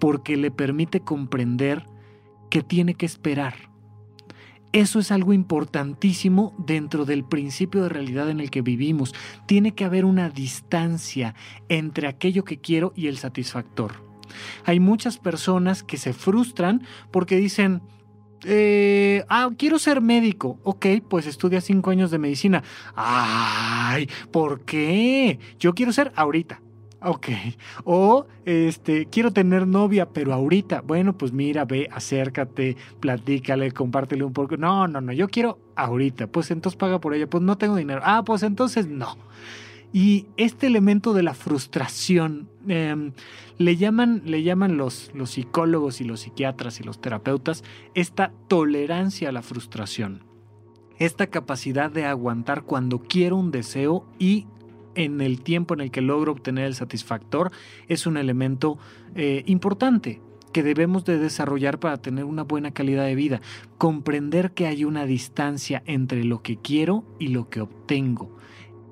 porque 0.01 0.37
le 0.37 0.51
permite 0.51 1.01
comprender 1.01 1.87
que 2.51 2.63
tiene 2.63 2.95
que 2.95 3.07
esperar. 3.07 3.73
Eso 4.73 5.01
es 5.01 5.13
algo 5.13 5.35
importantísimo 5.35 6.55
dentro 6.57 7.05
del 7.05 7.25
principio 7.25 7.83
de 7.83 7.91
realidad 7.91 8.31
en 8.31 8.41
el 8.41 8.51
que 8.51 8.63
vivimos. 8.63 9.15
Tiene 9.45 9.75
que 9.75 9.85
haber 9.85 10.07
una 10.07 10.31
distancia 10.31 11.35
entre 11.69 12.09
aquello 12.09 12.45
que 12.45 12.59
quiero 12.59 12.95
y 12.97 13.09
el 13.09 13.19
satisfactor. 13.19 14.12
Hay 14.65 14.81
muchas 14.81 15.19
personas 15.19 15.83
que 15.83 15.97
se 15.97 16.13
frustran 16.13 16.83
porque 17.11 17.37
dicen, 17.37 17.83
eh, 18.45 19.25
ah, 19.29 19.51
quiero 19.57 19.79
ser 19.79 20.01
médico. 20.01 20.59
Ok, 20.63 20.87
pues 21.09 21.27
estudia 21.27 21.61
cinco 21.61 21.91
años 21.91 22.11
de 22.11 22.19
medicina. 22.19 22.63
Ay, 22.95 24.09
¿por 24.31 24.63
qué? 24.63 25.39
Yo 25.59 25.75
quiero 25.75 25.93
ser 25.93 26.13
ahorita. 26.17 26.61
Ok. 27.05 27.29
O 27.85 28.27
este, 28.45 29.07
quiero 29.07 29.33
tener 29.33 29.67
novia, 29.67 30.09
pero 30.09 30.33
ahorita. 30.33 30.83
Bueno, 30.83 31.17
pues 31.17 31.33
mira, 31.33 31.65
ve, 31.65 31.89
acércate, 31.93 32.77
platícale, 33.01 33.73
compártele 33.73 34.25
un 34.25 34.33
poco. 34.33 34.57
No, 34.57 34.87
no, 34.87 35.01
no, 35.01 35.13
yo 35.13 35.29
quiero 35.29 35.59
ahorita. 35.77 36.29
Pues 36.29 36.51
entonces 36.51 36.77
paga 36.77 37.01
por 37.01 37.15
ella. 37.15 37.29
Pues 37.29 37.43
no 37.43 37.59
tengo 37.59 37.77
dinero. 37.77 38.01
Ah, 38.05 38.23
pues 38.25 38.43
entonces 38.43 38.87
no. 38.87 39.17
Y 39.93 40.27
este 40.37 40.67
elemento 40.67 41.13
de 41.13 41.23
la 41.23 41.35
frustración 41.35 42.49
em, 42.67 43.13
le 43.59 43.77
llaman, 43.77 44.23
le 44.25 44.43
llaman 44.43 44.77
los, 44.77 45.11
los 45.15 45.33
psicólogos 45.33 46.01
y 46.01 46.05
los 46.05 46.21
psiquiatras 46.21 46.81
y 46.81 46.83
los 46.83 47.01
terapeutas 47.01 47.63
esta 47.95 48.33
tolerancia 48.49 49.29
a 49.29 49.33
la 49.33 49.43
frustración. 49.43 50.25
Esta 50.99 51.27
capacidad 51.27 51.91
de 51.91 52.07
aguantar 52.07 52.63
cuando 52.63 53.01
quiero 53.01 53.37
un 53.37 53.51
deseo 53.51 54.07
y 54.19 54.47
en 54.95 55.21
el 55.21 55.43
tiempo 55.43 55.75
en 55.75 55.81
el 55.81 55.91
que 55.91 56.01
logro 56.01 56.33
obtener 56.33 56.67
el 56.67 56.75
satisfactor 56.75 57.51
es 57.89 58.07
un 58.07 58.17
elemento 58.17 58.79
eh, 59.15 59.43
importante 59.47 60.21
que 60.53 60.63
debemos 60.63 61.05
de 61.05 61.19
desarrollar 61.19 61.81
para 61.81 61.97
tener 61.97 62.25
una 62.25 62.45
buena 62.45 62.73
calidad 62.73 63.07
de 63.07 63.15
vida. 63.15 63.41
Comprender 63.79 64.53
que 64.53 64.67
hay 64.67 64.85
una 64.85 65.07
distancia 65.07 65.83
entre 65.87 66.25
lo 66.25 66.43
que 66.43 66.59
quiero 66.59 67.05
y 67.19 67.29
lo 67.29 67.49
que 67.49 67.63
obtengo. 67.63 68.37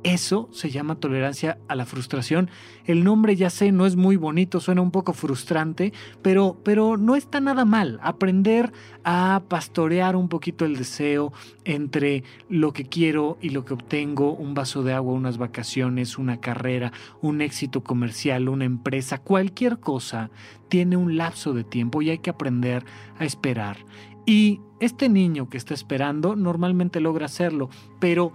Eso 0.03 0.49
se 0.51 0.71
llama 0.71 0.95
tolerancia 0.95 1.59
a 1.69 1.75
la 1.75 1.85
frustración. 1.85 2.49
El 2.87 3.05
nombre 3.05 3.37
ya 3.37 3.51
sé, 3.51 3.71
no 3.71 3.85
es 3.85 3.97
muy 3.97 4.17
bonito, 4.17 4.59
suena 4.59 4.81
un 4.81 4.91
poco 4.91 5.13
frustrante, 5.13 5.93
pero, 6.23 6.57
pero 6.65 6.97
no 6.97 7.17
está 7.17 7.39
nada 7.41 7.67
mal. 7.67 8.01
Aprender 8.03 8.73
a 9.05 9.43
pastorear 9.49 10.17
un 10.17 10.31
poquito 10.31 10.65
el 10.65 10.77
deseo 10.77 11.35
entre 11.65 12.25
lo 12.49 12.73
que 12.73 12.87
quiero 12.87 13.37
y 13.43 13.51
lo 13.51 13.67
que 13.67 13.75
obtengo, 13.75 14.33
un 14.33 14.55
vaso 14.55 14.83
de 14.83 14.95
agua, 14.95 15.13
unas 15.13 15.37
vacaciones, 15.37 16.17
una 16.17 16.41
carrera, 16.41 16.93
un 17.21 17.43
éxito 17.43 17.83
comercial, 17.83 18.49
una 18.49 18.65
empresa, 18.65 19.19
cualquier 19.19 19.81
cosa 19.81 20.31
tiene 20.71 20.97
un 20.97 21.19
lapso 21.19 21.53
de 21.53 21.65
tiempo 21.65 22.01
y 22.01 22.09
hay 22.09 22.19
que 22.19 22.31
aprender 22.31 22.87
a 23.19 23.27
esperar. 23.27 23.77
Y 24.25 24.61
este 24.81 25.11
niño 25.11 25.51
que 25.51 25.59
está 25.59 25.75
esperando 25.75 26.37
normalmente 26.37 27.01
logra 27.01 27.27
hacerlo, 27.27 27.69
pero 27.99 28.33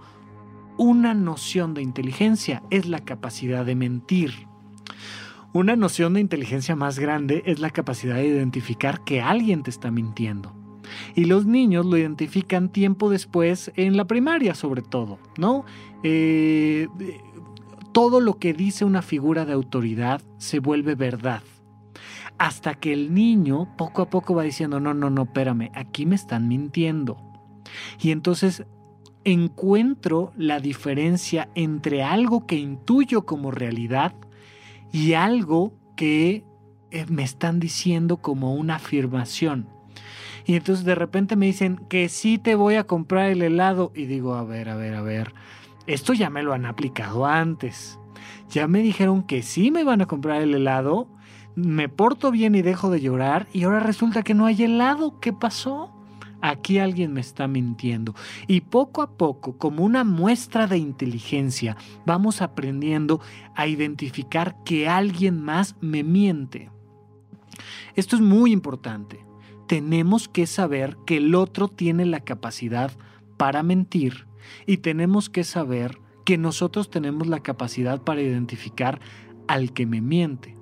una 0.78 1.14
noción 1.14 1.74
de 1.74 1.82
inteligencia 1.82 2.62
es 2.70 2.86
la 2.86 3.00
capacidad 3.00 3.64
de 3.64 3.74
mentir. 3.74 4.46
Una 5.52 5.74
noción 5.74 6.14
de 6.14 6.20
inteligencia 6.20 6.76
más 6.76 6.98
grande 6.98 7.42
es 7.46 7.60
la 7.60 7.70
capacidad 7.70 8.16
de 8.16 8.26
identificar 8.26 9.04
que 9.04 9.22
alguien 9.22 9.62
te 9.62 9.70
está 9.70 9.90
mintiendo. 9.90 10.54
Y 11.14 11.24
los 11.24 11.46
niños 11.46 11.86
lo 11.86 11.96
identifican 11.96 12.68
tiempo 12.68 13.10
después 13.10 13.72
en 13.76 13.96
la 13.96 14.04
primaria 14.04 14.54
sobre 14.54 14.82
todo, 14.82 15.18
¿no? 15.38 15.64
Eh, 16.02 16.88
todo 17.92 18.20
lo 18.20 18.38
que 18.38 18.52
dice 18.52 18.84
una 18.84 19.02
figura 19.02 19.46
de 19.46 19.54
autoridad 19.54 20.20
se 20.36 20.58
vuelve 20.58 20.94
verdad. 20.94 21.42
Hasta 22.38 22.74
que 22.74 22.92
el 22.92 23.14
niño 23.14 23.74
poco 23.78 24.02
a 24.02 24.10
poco 24.10 24.34
va 24.34 24.42
diciendo, 24.42 24.78
no, 24.78 24.92
no, 24.92 25.08
no, 25.08 25.22
espérame, 25.22 25.70
aquí 25.74 26.04
me 26.04 26.16
están 26.16 26.48
mintiendo. 26.48 27.16
Y 27.98 28.10
entonces 28.10 28.66
encuentro 29.26 30.32
la 30.36 30.60
diferencia 30.60 31.48
entre 31.56 32.04
algo 32.04 32.46
que 32.46 32.54
intuyo 32.54 33.26
como 33.26 33.50
realidad 33.50 34.14
y 34.92 35.14
algo 35.14 35.72
que 35.96 36.44
eh, 36.92 37.06
me 37.08 37.24
están 37.24 37.58
diciendo 37.58 38.18
como 38.18 38.54
una 38.54 38.76
afirmación. 38.76 39.68
Y 40.46 40.54
entonces 40.54 40.84
de 40.84 40.94
repente 40.94 41.34
me 41.34 41.46
dicen 41.46 41.76
que 41.88 42.08
sí 42.08 42.38
te 42.38 42.54
voy 42.54 42.76
a 42.76 42.84
comprar 42.84 43.28
el 43.28 43.42
helado 43.42 43.90
y 43.96 44.04
digo, 44.04 44.36
a 44.36 44.44
ver, 44.44 44.68
a 44.68 44.76
ver, 44.76 44.94
a 44.94 45.02
ver, 45.02 45.34
esto 45.88 46.12
ya 46.12 46.30
me 46.30 46.44
lo 46.44 46.52
han 46.52 46.64
aplicado 46.64 47.26
antes. 47.26 47.98
Ya 48.48 48.68
me 48.68 48.80
dijeron 48.80 49.24
que 49.24 49.42
sí 49.42 49.72
me 49.72 49.82
van 49.82 50.02
a 50.02 50.06
comprar 50.06 50.40
el 50.40 50.54
helado, 50.54 51.08
me 51.56 51.88
porto 51.88 52.30
bien 52.30 52.54
y 52.54 52.62
dejo 52.62 52.90
de 52.90 53.00
llorar 53.00 53.48
y 53.52 53.64
ahora 53.64 53.80
resulta 53.80 54.22
que 54.22 54.34
no 54.34 54.46
hay 54.46 54.62
helado. 54.62 55.18
¿Qué 55.18 55.32
pasó? 55.32 55.95
Aquí 56.40 56.78
alguien 56.78 57.12
me 57.12 57.20
está 57.20 57.48
mintiendo. 57.48 58.14
Y 58.46 58.62
poco 58.62 59.02
a 59.02 59.16
poco, 59.16 59.58
como 59.58 59.84
una 59.84 60.04
muestra 60.04 60.66
de 60.66 60.78
inteligencia, 60.78 61.76
vamos 62.04 62.42
aprendiendo 62.42 63.20
a 63.54 63.66
identificar 63.66 64.56
que 64.64 64.88
alguien 64.88 65.42
más 65.42 65.76
me 65.80 66.02
miente. 66.02 66.70
Esto 67.94 68.16
es 68.16 68.22
muy 68.22 68.52
importante. 68.52 69.24
Tenemos 69.66 70.28
que 70.28 70.46
saber 70.46 70.96
que 71.06 71.16
el 71.16 71.34
otro 71.34 71.68
tiene 71.68 72.04
la 72.06 72.20
capacidad 72.20 72.92
para 73.36 73.62
mentir 73.62 74.26
y 74.66 74.78
tenemos 74.78 75.28
que 75.28 75.44
saber 75.44 75.98
que 76.24 76.38
nosotros 76.38 76.90
tenemos 76.90 77.26
la 77.26 77.40
capacidad 77.40 78.02
para 78.02 78.20
identificar 78.20 79.00
al 79.48 79.72
que 79.72 79.86
me 79.86 80.00
miente. 80.00 80.55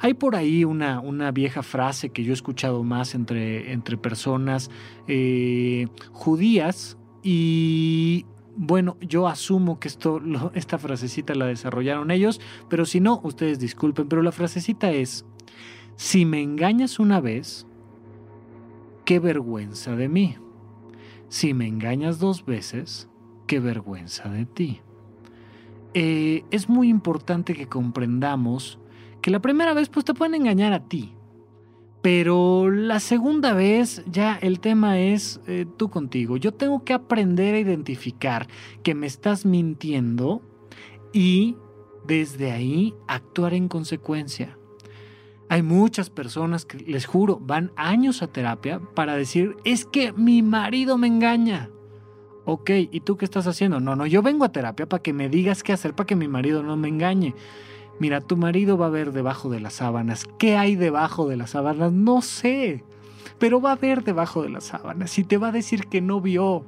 Hay 0.00 0.14
por 0.14 0.36
ahí 0.36 0.64
una, 0.64 1.00
una 1.00 1.32
vieja 1.32 1.62
frase 1.62 2.10
que 2.10 2.22
yo 2.22 2.32
he 2.32 2.34
escuchado 2.34 2.84
más 2.84 3.14
entre, 3.14 3.72
entre 3.72 3.96
personas 3.96 4.70
eh, 5.08 5.88
judías 6.12 6.96
y 7.22 8.24
bueno, 8.56 8.96
yo 9.00 9.28
asumo 9.28 9.78
que 9.78 9.88
esto, 9.88 10.20
esta 10.54 10.78
frasecita 10.78 11.34
la 11.34 11.46
desarrollaron 11.46 12.10
ellos, 12.10 12.40
pero 12.68 12.84
si 12.86 13.00
no, 13.00 13.20
ustedes 13.22 13.58
disculpen, 13.58 14.08
pero 14.08 14.22
la 14.22 14.32
frasecita 14.32 14.90
es, 14.90 15.24
si 15.94 16.24
me 16.24 16.42
engañas 16.42 16.98
una 16.98 17.20
vez, 17.20 17.66
qué 19.04 19.20
vergüenza 19.20 19.96
de 19.96 20.08
mí. 20.08 20.36
Si 21.28 21.54
me 21.54 21.66
engañas 21.66 22.18
dos 22.18 22.44
veces, 22.44 23.08
qué 23.46 23.60
vergüenza 23.60 24.28
de 24.28 24.44
ti. 24.46 24.80
Eh, 25.94 26.44
es 26.50 26.68
muy 26.68 26.88
importante 26.88 27.54
que 27.54 27.68
comprendamos 27.68 28.78
que 29.22 29.30
la 29.30 29.40
primera 29.40 29.74
vez 29.74 29.88
pues 29.88 30.04
te 30.04 30.14
pueden 30.14 30.34
engañar 30.34 30.72
a 30.72 30.88
ti. 30.88 31.14
Pero 32.02 32.70
la 32.70 33.00
segunda 33.00 33.52
vez 33.52 34.04
ya 34.06 34.38
el 34.40 34.60
tema 34.60 34.98
es 34.98 35.40
eh, 35.46 35.66
tú 35.76 35.90
contigo. 35.90 36.36
Yo 36.36 36.54
tengo 36.54 36.84
que 36.84 36.92
aprender 36.92 37.54
a 37.54 37.58
identificar 37.58 38.46
que 38.82 38.94
me 38.94 39.06
estás 39.06 39.44
mintiendo 39.44 40.42
y 41.12 41.56
desde 42.06 42.52
ahí 42.52 42.94
actuar 43.08 43.54
en 43.54 43.68
consecuencia. 43.68 44.56
Hay 45.48 45.62
muchas 45.62 46.10
personas 46.10 46.64
que, 46.64 46.78
les 46.78 47.06
juro, 47.06 47.38
van 47.40 47.72
años 47.76 48.22
a 48.22 48.28
terapia 48.28 48.80
para 48.94 49.16
decir, 49.16 49.56
es 49.64 49.84
que 49.84 50.12
mi 50.12 50.42
marido 50.42 50.98
me 50.98 51.06
engaña. 51.06 51.70
Ok, 52.44 52.70
¿y 52.90 53.00
tú 53.00 53.16
qué 53.16 53.24
estás 53.24 53.46
haciendo? 53.46 53.80
No, 53.80 53.96
no, 53.96 54.06
yo 54.06 54.22
vengo 54.22 54.44
a 54.44 54.52
terapia 54.52 54.88
para 54.88 55.02
que 55.02 55.12
me 55.12 55.28
digas 55.28 55.62
qué 55.62 55.72
hacer 55.72 55.94
para 55.94 56.06
que 56.06 56.16
mi 56.16 56.28
marido 56.28 56.62
no 56.62 56.76
me 56.76 56.88
engañe. 56.88 57.34
Mira, 58.00 58.20
tu 58.20 58.36
marido 58.36 58.78
va 58.78 58.86
a 58.86 58.90
ver 58.90 59.12
debajo 59.12 59.50
de 59.50 59.60
las 59.60 59.74
sábanas. 59.74 60.26
¿Qué 60.38 60.56
hay 60.56 60.76
debajo 60.76 61.28
de 61.28 61.36
las 61.36 61.50
sábanas? 61.50 61.92
No 61.92 62.22
sé. 62.22 62.84
Pero 63.38 63.60
va 63.60 63.72
a 63.72 63.76
ver 63.76 64.04
debajo 64.04 64.42
de 64.42 64.50
las 64.50 64.64
sábanas 64.64 65.18
y 65.18 65.24
te 65.24 65.38
va 65.38 65.48
a 65.48 65.52
decir 65.52 65.86
que 65.86 66.00
no 66.00 66.20
vio. 66.20 66.64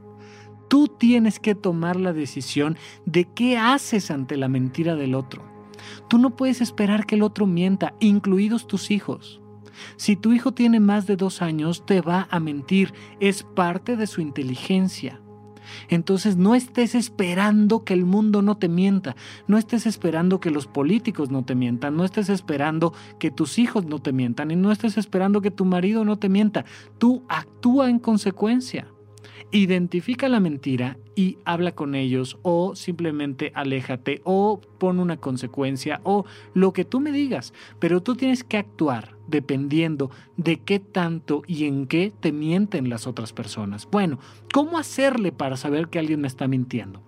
Tú 0.68 0.88
tienes 0.88 1.40
que 1.40 1.54
tomar 1.54 1.96
la 1.96 2.12
decisión 2.12 2.76
de 3.04 3.24
qué 3.24 3.58
haces 3.58 4.10
ante 4.10 4.36
la 4.36 4.48
mentira 4.48 4.94
del 4.94 5.14
otro. 5.14 5.42
Tú 6.08 6.18
no 6.18 6.36
puedes 6.36 6.60
esperar 6.60 7.06
que 7.06 7.16
el 7.16 7.22
otro 7.22 7.46
mienta, 7.46 7.94
incluidos 8.00 8.66
tus 8.66 8.90
hijos. 8.90 9.40
Si 9.96 10.16
tu 10.16 10.32
hijo 10.32 10.52
tiene 10.52 10.78
más 10.78 11.06
de 11.06 11.16
dos 11.16 11.42
años, 11.42 11.86
te 11.86 12.00
va 12.00 12.28
a 12.30 12.40
mentir. 12.40 12.92
Es 13.18 13.42
parte 13.42 13.96
de 13.96 14.06
su 14.06 14.20
inteligencia. 14.20 15.20
Entonces 15.88 16.36
no 16.36 16.54
estés 16.54 16.94
esperando 16.94 17.84
que 17.84 17.94
el 17.94 18.04
mundo 18.04 18.42
no 18.42 18.56
te 18.56 18.68
mienta, 18.68 19.16
no 19.46 19.58
estés 19.58 19.86
esperando 19.86 20.40
que 20.40 20.50
los 20.50 20.66
políticos 20.66 21.30
no 21.30 21.44
te 21.44 21.54
mientan, 21.54 21.96
no 21.96 22.04
estés 22.04 22.28
esperando 22.28 22.92
que 23.18 23.30
tus 23.30 23.58
hijos 23.58 23.84
no 23.84 23.98
te 23.98 24.12
mientan 24.12 24.50
y 24.50 24.56
no 24.56 24.72
estés 24.72 24.98
esperando 24.98 25.40
que 25.40 25.50
tu 25.50 25.64
marido 25.64 26.04
no 26.04 26.18
te 26.18 26.28
mienta. 26.28 26.64
Tú 26.98 27.22
actúa 27.28 27.90
en 27.90 27.98
consecuencia. 27.98 28.86
Identifica 29.52 30.28
la 30.28 30.38
mentira 30.38 30.96
y 31.16 31.38
habla 31.44 31.72
con 31.72 31.96
ellos 31.96 32.38
o 32.42 32.76
simplemente 32.76 33.50
aléjate 33.56 34.20
o 34.22 34.60
pon 34.78 35.00
una 35.00 35.16
consecuencia 35.16 36.00
o 36.04 36.24
lo 36.54 36.72
que 36.72 36.84
tú 36.84 37.00
me 37.00 37.10
digas, 37.10 37.52
pero 37.80 38.00
tú 38.00 38.14
tienes 38.14 38.44
que 38.44 38.58
actuar 38.58 39.16
dependiendo 39.26 40.10
de 40.36 40.60
qué 40.60 40.78
tanto 40.78 41.42
y 41.48 41.64
en 41.64 41.86
qué 41.86 42.12
te 42.20 42.30
mienten 42.30 42.88
las 42.88 43.08
otras 43.08 43.32
personas. 43.32 43.88
Bueno, 43.90 44.20
¿cómo 44.52 44.78
hacerle 44.78 45.32
para 45.32 45.56
saber 45.56 45.88
que 45.88 45.98
alguien 45.98 46.20
me 46.20 46.28
está 46.28 46.46
mintiendo? 46.46 47.02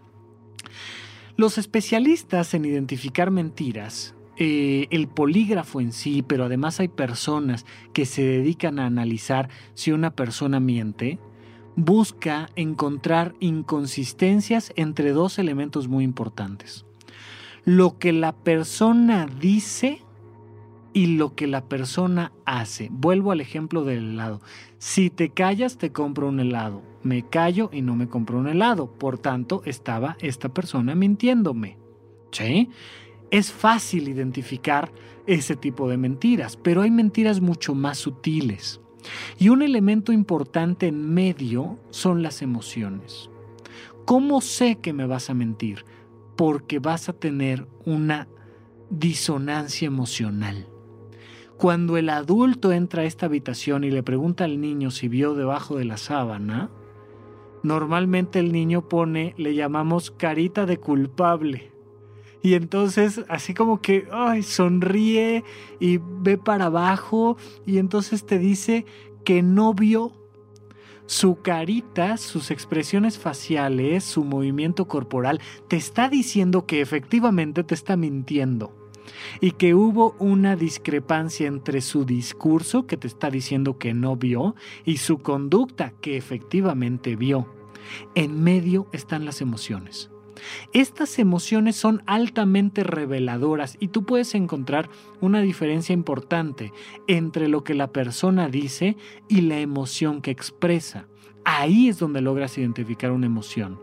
Los 1.37 1.59
especialistas 1.59 2.55
en 2.55 2.65
identificar 2.65 3.31
mentiras, 3.31 4.17
eh, 4.37 4.89
el 4.91 5.07
polígrafo 5.07 5.81
en 5.81 5.93
sí, 5.93 6.23
pero 6.23 6.47
además 6.47 6.81
hay 6.81 6.89
personas 6.89 7.67
que 7.93 8.05
se 8.05 8.23
dedican 8.23 8.81
a 8.81 8.87
analizar 8.87 9.49
si 9.75 9.93
una 9.93 10.11
persona 10.11 10.59
miente, 10.59 11.21
busca 11.77 12.49
encontrar 12.57 13.35
inconsistencias 13.41 14.73
entre 14.77 15.13
dos 15.13 15.39
elementos 15.39 15.89
muy 15.89 16.05
importantes. 16.05 16.85
Lo 17.65 17.99
que 17.99 18.13
la 18.13 18.33
persona 18.33 19.27
dice 19.41 20.03
y 20.93 21.17
lo 21.17 21.35
que 21.35 21.47
la 21.47 21.65
persona 21.65 22.33
hace. 22.45 22.89
Vuelvo 22.91 23.33
al 23.33 23.41
ejemplo 23.41 23.85
del 23.85 24.11
helado. 24.11 24.41
Si 24.79 25.11
te 25.11 25.31
callas, 25.31 25.79
te 25.79 25.93
compro 25.93 26.29
un 26.29 26.41
helado. 26.41 26.83
Me 27.03 27.27
callo 27.29 27.71
y 27.73 27.83
no 27.83 27.97
me 27.97 28.09
compro 28.09 28.39
un 28.39 28.49
helado. 28.49 28.93
Por 28.93 29.19
tanto, 29.19 29.63
estaba 29.65 30.17
esta 30.21 30.51
persona 30.51 30.95
mintiéndome. 30.95 31.79
Es 33.31 33.53
fácil 33.53 34.09
identificar 34.09 34.93
ese 35.27 35.57
tipo 35.57 35.89
de 35.89 35.97
mentiras, 35.97 36.57
pero 36.57 36.83
hay 36.83 36.91
mentiras 36.91 37.41
mucho 37.41 37.75
más 37.75 37.99
sutiles. 37.99 38.82
Y 39.38 39.49
un 39.49 39.62
elemento 39.62 40.12
importante 40.12 40.87
en 40.87 41.12
medio 41.12 41.79
son 41.91 42.23
las 42.23 42.43
emociones. 42.43 43.31
¿Cómo 44.05 44.41
sé 44.41 44.77
que 44.77 44.93
me 44.93 45.07
vas 45.07 45.31
a 45.31 45.35
mentir? 45.35 45.85
Porque 46.37 46.79
vas 46.79 47.09
a 47.09 47.12
tener 47.12 47.67
una 47.85 48.29
disonancia 48.91 49.87
emocional. 49.87 50.69
Cuando 51.57 51.97
el 51.97 52.09
adulto 52.09 52.73
entra 52.73 53.03
a 53.03 53.05
esta 53.05 53.27
habitación 53.27 53.85
y 53.85 53.91
le 53.91 54.03
pregunta 54.03 54.45
al 54.45 54.61
niño 54.61 54.91
si 54.91 55.09
vio 55.09 55.35
debajo 55.35 55.77
de 55.77 55.85
la 55.85 55.97
sábana, 55.97 56.71
normalmente 57.62 58.41
el 58.41 58.53
niño 58.53 58.88
pone, 58.88 59.35
le 59.37 59.55
llamamos 59.55 60.11
carita 60.11 60.67
de 60.67 60.79
culpable. 60.79 61.72
Y 62.43 62.55
entonces 62.55 63.25
así 63.29 63.55
como 63.55 63.81
que 63.81 64.09
sonríe 64.43 65.45
y 65.79 65.99
ve 65.99 66.39
para 66.39 66.67
abajo 66.67 67.37
y 67.67 67.79
entonces 67.79 68.27
te 68.27 68.39
dice 68.39 68.85
que 69.25 69.43
no 69.43 69.75
vio 69.75 70.13
su 71.07 71.43
carita, 71.43 72.17
sus 72.17 72.51
expresiones 72.51 73.19
faciales, 73.19 74.03
su 74.05 74.25
movimiento 74.25 74.89
corporal, 74.89 75.41
te 75.69 75.77
está 75.77 76.09
diciendo 76.09 76.67
que 76.67 76.81
efectivamente 76.81 77.65
te 77.65 77.75
está 77.75 77.97
mintiendo 77.97 78.75
y 79.41 79.53
que 79.53 79.75
hubo 79.75 80.15
una 80.19 80.57
discrepancia 80.57 81.47
entre 81.47 81.81
su 81.81 82.05
discurso, 82.05 82.87
que 82.87 82.97
te 82.97 83.07
está 83.07 83.31
diciendo 83.31 83.79
que 83.79 83.95
no 83.95 84.17
vio, 84.17 84.55
y 84.85 84.99
su 84.99 85.19
conducta, 85.19 85.93
que 86.01 86.17
efectivamente 86.17 87.17
vio. 87.17 87.47
En 88.15 88.43
medio 88.43 88.87
están 88.93 89.25
las 89.25 89.41
emociones. 89.41 90.12
Estas 90.73 91.19
emociones 91.19 91.77
son 91.77 92.03
altamente 92.07 92.85
reveladoras 92.85 93.77
y 93.81 93.89
tú 93.89 94.05
puedes 94.05 94.35
encontrar 94.35 94.89
una 95.21 95.41
diferencia 95.41 95.93
importante 95.93 96.73
entre 97.07 97.49
lo 97.49 97.65
que 97.65 97.75
la 97.75 97.93
persona 97.93 98.49
dice 98.49 98.97
y 99.29 99.43
la 99.43 99.59
emoción 99.59 100.23
que 100.23 100.31
expresa. 100.31 101.07
Ahí 101.45 101.89
es 101.89 101.99
donde 101.99 102.21
logras 102.21 102.57
identificar 102.59 103.11
una 103.11 103.27
emoción. 103.27 103.81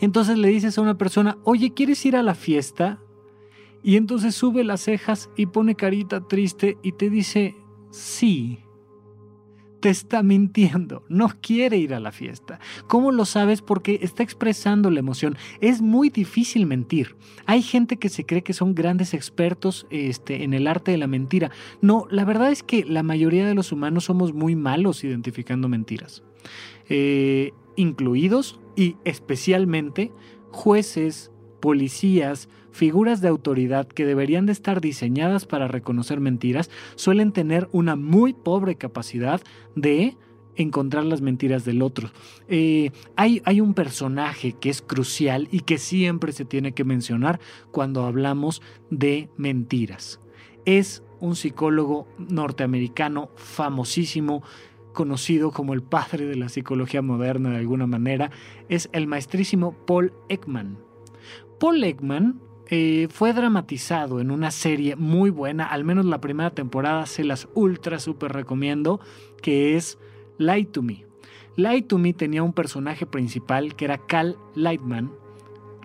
Entonces 0.00 0.38
le 0.38 0.48
dices 0.48 0.78
a 0.78 0.82
una 0.82 0.98
persona, 0.98 1.38
oye, 1.44 1.72
¿quieres 1.74 2.04
ir 2.06 2.16
a 2.16 2.22
la 2.22 2.34
fiesta? 2.34 3.00
Y 3.82 3.96
entonces 3.96 4.34
sube 4.34 4.64
las 4.64 4.82
cejas 4.82 5.30
y 5.36 5.46
pone 5.46 5.74
carita 5.74 6.26
triste 6.26 6.78
y 6.82 6.92
te 6.92 7.10
dice, 7.10 7.56
sí, 7.90 8.63
te 9.84 9.90
está 9.90 10.22
mintiendo, 10.22 11.04
no 11.10 11.28
quiere 11.42 11.76
ir 11.76 11.92
a 11.92 12.00
la 12.00 12.10
fiesta. 12.10 12.58
¿Cómo 12.86 13.12
lo 13.12 13.26
sabes? 13.26 13.60
Porque 13.60 13.98
está 14.00 14.22
expresando 14.22 14.90
la 14.90 15.00
emoción. 15.00 15.36
Es 15.60 15.82
muy 15.82 16.08
difícil 16.08 16.64
mentir. 16.64 17.16
Hay 17.44 17.60
gente 17.60 17.98
que 17.98 18.08
se 18.08 18.24
cree 18.24 18.40
que 18.42 18.54
son 18.54 18.74
grandes 18.74 19.12
expertos 19.12 19.86
este, 19.90 20.42
en 20.42 20.54
el 20.54 20.68
arte 20.68 20.90
de 20.90 20.96
la 20.96 21.06
mentira. 21.06 21.50
No, 21.82 22.06
la 22.10 22.24
verdad 22.24 22.50
es 22.50 22.62
que 22.62 22.86
la 22.86 23.02
mayoría 23.02 23.46
de 23.46 23.54
los 23.54 23.72
humanos 23.72 24.04
somos 24.04 24.32
muy 24.32 24.56
malos 24.56 25.04
identificando 25.04 25.68
mentiras. 25.68 26.22
Eh, 26.88 27.52
incluidos 27.76 28.58
y 28.76 28.96
especialmente 29.04 30.12
jueces, 30.50 31.30
policías, 31.60 32.48
figuras 32.74 33.20
de 33.20 33.28
autoridad 33.28 33.86
que 33.86 34.04
deberían 34.04 34.46
de 34.46 34.52
estar 34.52 34.80
diseñadas 34.80 35.46
para 35.46 35.68
reconocer 35.68 36.18
mentiras, 36.18 36.70
suelen 36.96 37.30
tener 37.30 37.68
una 37.70 37.94
muy 37.94 38.34
pobre 38.34 38.74
capacidad 38.74 39.40
de 39.76 40.16
encontrar 40.56 41.04
las 41.04 41.20
mentiras 41.20 41.64
del 41.64 41.82
otro. 41.82 42.10
Eh, 42.48 42.90
hay, 43.14 43.42
hay, 43.44 43.60
un 43.60 43.74
personaje 43.74 44.54
que 44.54 44.70
es 44.70 44.82
crucial 44.82 45.46
y 45.52 45.60
que 45.60 45.78
siempre 45.78 46.32
se 46.32 46.44
tiene 46.44 46.72
que 46.72 46.82
mencionar 46.82 47.38
cuando 47.70 48.04
hablamos 48.04 48.60
de 48.90 49.30
mentiras. 49.36 50.18
Es 50.64 51.04
un 51.20 51.36
psicólogo 51.36 52.08
norteamericano 52.18 53.30
famosísimo, 53.36 54.42
conocido 54.92 55.52
como 55.52 55.74
el 55.74 55.82
padre 55.82 56.26
de 56.26 56.36
la 56.36 56.48
psicología 56.48 57.02
moderna 57.02 57.50
de 57.50 57.58
alguna 57.58 57.86
manera, 57.86 58.32
es 58.68 58.88
el 58.92 59.06
maestrísimo 59.06 59.76
Paul 59.86 60.12
Ekman. 60.28 60.76
Paul 61.60 61.84
Ekman 61.84 62.40
eh, 62.76 63.06
fue 63.08 63.32
dramatizado 63.32 64.18
en 64.18 64.32
una 64.32 64.50
serie 64.50 64.96
muy 64.96 65.30
buena, 65.30 65.64
al 65.66 65.84
menos 65.84 66.06
la 66.06 66.20
primera 66.20 66.50
temporada 66.50 67.06
se 67.06 67.22
las 67.22 67.46
ultra 67.54 68.00
super 68.00 68.32
recomiendo, 68.32 68.98
que 69.40 69.76
es 69.76 69.96
Light 70.38 70.72
to 70.72 70.82
Me. 70.82 71.06
Light 71.54 71.86
to 71.86 71.98
Me 71.98 72.12
tenía 72.14 72.42
un 72.42 72.52
personaje 72.52 73.06
principal 73.06 73.76
que 73.76 73.84
era 73.84 73.98
Cal 73.98 74.36
Lightman, 74.56 75.12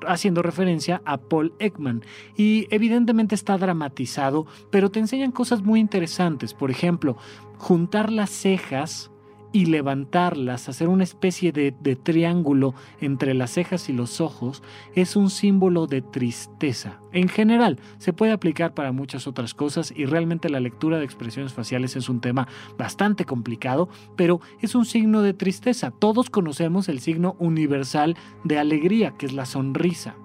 haciendo 0.08 0.41
referencia 0.41 1.04
a 1.06 1.17
Paul 1.17 1.54
Ekman. 1.60 2.02
Y 2.36 2.65
evidentemente 2.71 3.36
está 3.36 3.60
dramatizado, 3.60 4.47
pero 4.71 4.89
te 4.89 4.97
enseñan 4.99 5.32
cosas 5.32 5.62
muy 5.62 5.80
interesantes. 5.80 6.56
Por 6.56 6.71
ejemplo, 6.71 7.17
juntar 7.60 8.12
las 8.12 8.32
cejas 8.32 9.12
y 9.52 9.66
levantarlas, 9.66 10.70
hacer 10.70 10.90
una 10.90 11.04
especie 11.04 11.52
de, 11.52 11.72
triángulo 11.96 12.76
entre 13.02 13.34
las 13.34 13.52
cejas 13.52 13.90
y 13.90 13.94
los 13.94 14.22
ojos, 14.22 14.62
es 14.96 15.16
un 15.16 15.30
símbolo 15.30 15.88
de 15.88 16.02
tristeza. 16.02 17.00
En 17.12 17.28
general, 17.28 17.80
se 17.98 18.14
puede 18.14 18.32
aplicar 18.32 18.74
para 18.74 18.92
muchas 18.92 19.28
otras 19.28 19.54
cosas 19.54 19.92
y 19.96 20.06
realmente 20.06 20.50
la 20.50 20.60
lectura 20.60 21.00
de 21.00 21.06
expresiones 21.06 21.54
faciales 21.54 21.96
es 21.96 22.10
un 22.10 22.22
tema 22.22 22.48
bastante 22.78 23.26
complicado, 23.26 23.90
pero 24.16 24.40
es 24.62 24.76
un 24.76 24.86
signo 24.86 25.22
de 25.22 25.34
tristeza. 25.34 25.92
Todos 25.92 26.30
conocemos 26.30 26.88
el 26.90 27.00
signo 27.00 27.36
universal 27.40 28.16
de 28.44 28.60
alegría, 28.60 29.16
que 29.18 29.26
es 29.26 29.34
la 29.34 29.46
sonrisa. 29.46 30.16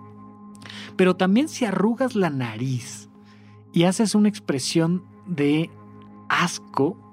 Pero 0.97 1.17
también 1.17 1.49
si 1.49 1.65
arrugas 1.65 2.15
la 2.15 2.31
nariz 2.31 3.09
y 3.73 3.85
haces 3.85 4.15
una 4.15 4.29
expresión 4.29 5.03
de 5.27 5.71
asco, 6.29 7.04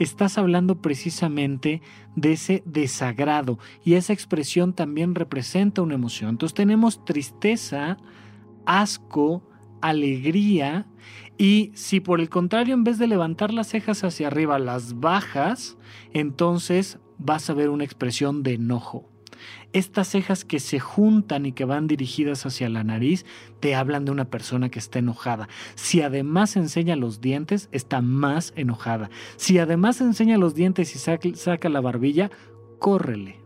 estás 0.00 0.38
hablando 0.38 0.80
precisamente 0.80 1.82
de 2.16 2.32
ese 2.32 2.62
desagrado 2.64 3.58
y 3.84 3.94
esa 3.94 4.12
expresión 4.12 4.72
también 4.72 5.14
representa 5.14 5.82
una 5.82 5.94
emoción. 5.94 6.30
Entonces 6.30 6.54
tenemos 6.54 7.04
tristeza, 7.04 7.98
asco, 8.66 9.46
alegría 9.82 10.86
y 11.38 11.70
si 11.74 12.00
por 12.00 12.20
el 12.20 12.28
contrario 12.28 12.74
en 12.74 12.84
vez 12.84 12.98
de 12.98 13.06
levantar 13.06 13.52
las 13.52 13.68
cejas 13.68 14.02
hacia 14.02 14.26
arriba 14.28 14.58
las 14.58 15.00
bajas, 15.00 15.76
entonces 16.12 16.98
vas 17.18 17.50
a 17.50 17.54
ver 17.54 17.68
una 17.68 17.84
expresión 17.84 18.42
de 18.42 18.54
enojo. 18.54 19.09
Estas 19.72 20.08
cejas 20.08 20.44
que 20.44 20.58
se 20.58 20.80
juntan 20.80 21.46
y 21.46 21.52
que 21.52 21.64
van 21.64 21.86
dirigidas 21.86 22.44
hacia 22.44 22.68
la 22.68 22.82
nariz 22.82 23.24
te 23.60 23.76
hablan 23.76 24.04
de 24.04 24.10
una 24.10 24.24
persona 24.24 24.68
que 24.68 24.80
está 24.80 24.98
enojada. 24.98 25.48
Si 25.76 26.02
además 26.02 26.56
enseña 26.56 26.96
los 26.96 27.20
dientes, 27.20 27.68
está 27.70 28.00
más 28.00 28.52
enojada. 28.56 29.10
Si 29.36 29.58
además 29.58 30.00
enseña 30.00 30.38
los 30.38 30.54
dientes 30.54 30.94
y 30.96 31.34
saca, 31.36 31.68
la 31.68 31.80
barbilla, 31.80 32.30
córrele. 32.80 33.40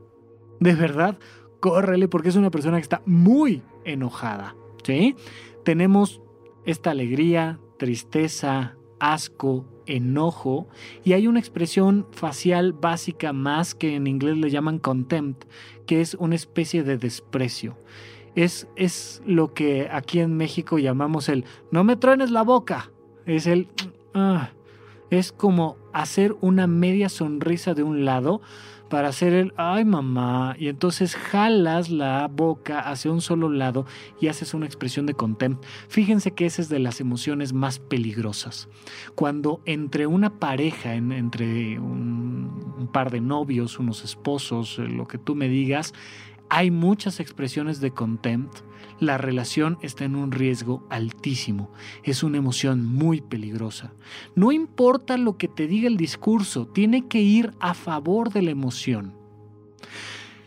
De 0.60 0.74
verdad, 0.74 1.18
córrele 1.60 2.08
porque 2.08 2.30
es 2.30 2.36
una 2.36 2.50
persona 2.50 2.78
que 2.78 2.82
está 2.82 3.02
muy 3.04 3.62
enojada. 3.84 4.56
¿sí? 4.82 5.16
Tenemos 5.62 6.22
esta 6.64 6.90
alegría, 6.92 7.60
tristeza, 7.78 8.76
asco, 8.98 9.66
enojo 9.86 10.66
y 11.04 11.12
hay 11.12 11.26
una 11.26 11.40
expresión 11.40 12.06
facial 12.12 12.72
básica 12.72 13.32
más 13.32 13.74
que 13.74 13.94
en 13.94 14.06
inglés 14.06 14.36
le 14.36 14.50
llaman 14.50 14.78
contempt, 14.78 15.44
que 15.86 16.00
es 16.00 16.14
una 16.14 16.34
especie 16.34 16.82
de 16.82 16.98
desprecio. 16.98 17.76
Es, 18.34 18.66
es 18.76 19.22
lo 19.26 19.54
que 19.54 19.88
aquí 19.90 20.18
en 20.20 20.36
México 20.36 20.78
llamamos 20.78 21.28
el 21.28 21.44
no 21.70 21.84
me 21.84 21.96
truenes 21.96 22.30
la 22.30 22.42
boca. 22.42 22.90
Es 23.26 23.46
el... 23.46 23.68
Ah, 24.12 24.50
es 25.10 25.32
como 25.32 25.76
hacer 25.92 26.34
una 26.40 26.66
media 26.66 27.08
sonrisa 27.08 27.74
de 27.74 27.82
un 27.82 28.04
lado 28.04 28.40
para 28.94 29.08
hacer 29.08 29.32
el 29.32 29.52
ay 29.56 29.84
mamá 29.84 30.54
y 30.56 30.68
entonces 30.68 31.16
jalas 31.16 31.90
la 31.90 32.28
boca 32.28 32.78
hacia 32.78 33.10
un 33.10 33.20
solo 33.20 33.48
lado 33.48 33.86
y 34.20 34.28
haces 34.28 34.54
una 34.54 34.66
expresión 34.66 35.04
de 35.04 35.14
contempt. 35.14 35.64
Fíjense 35.88 36.30
que 36.30 36.46
esa 36.46 36.62
es 36.62 36.68
de 36.68 36.78
las 36.78 37.00
emociones 37.00 37.52
más 37.52 37.80
peligrosas. 37.80 38.68
Cuando 39.16 39.60
entre 39.64 40.06
una 40.06 40.38
pareja, 40.38 40.94
entre 40.94 41.80
un, 41.80 42.72
un 42.78 42.86
par 42.86 43.10
de 43.10 43.20
novios, 43.20 43.80
unos 43.80 44.04
esposos, 44.04 44.78
lo 44.78 45.08
que 45.08 45.18
tú 45.18 45.34
me 45.34 45.48
digas, 45.48 45.92
hay 46.48 46.70
muchas 46.70 47.18
expresiones 47.18 47.80
de 47.80 47.90
contempt, 47.90 48.58
la 49.00 49.18
relación 49.18 49.78
está 49.82 50.04
en 50.04 50.16
un 50.16 50.32
riesgo 50.32 50.86
altísimo. 50.90 51.70
Es 52.02 52.22
una 52.22 52.38
emoción 52.38 52.84
muy 52.84 53.20
peligrosa. 53.20 53.92
No 54.34 54.52
importa 54.52 55.16
lo 55.16 55.36
que 55.36 55.48
te 55.48 55.66
diga 55.66 55.88
el 55.88 55.96
discurso, 55.96 56.66
tiene 56.66 57.06
que 57.06 57.20
ir 57.20 57.52
a 57.60 57.74
favor 57.74 58.32
de 58.32 58.42
la 58.42 58.50
emoción. 58.50 59.14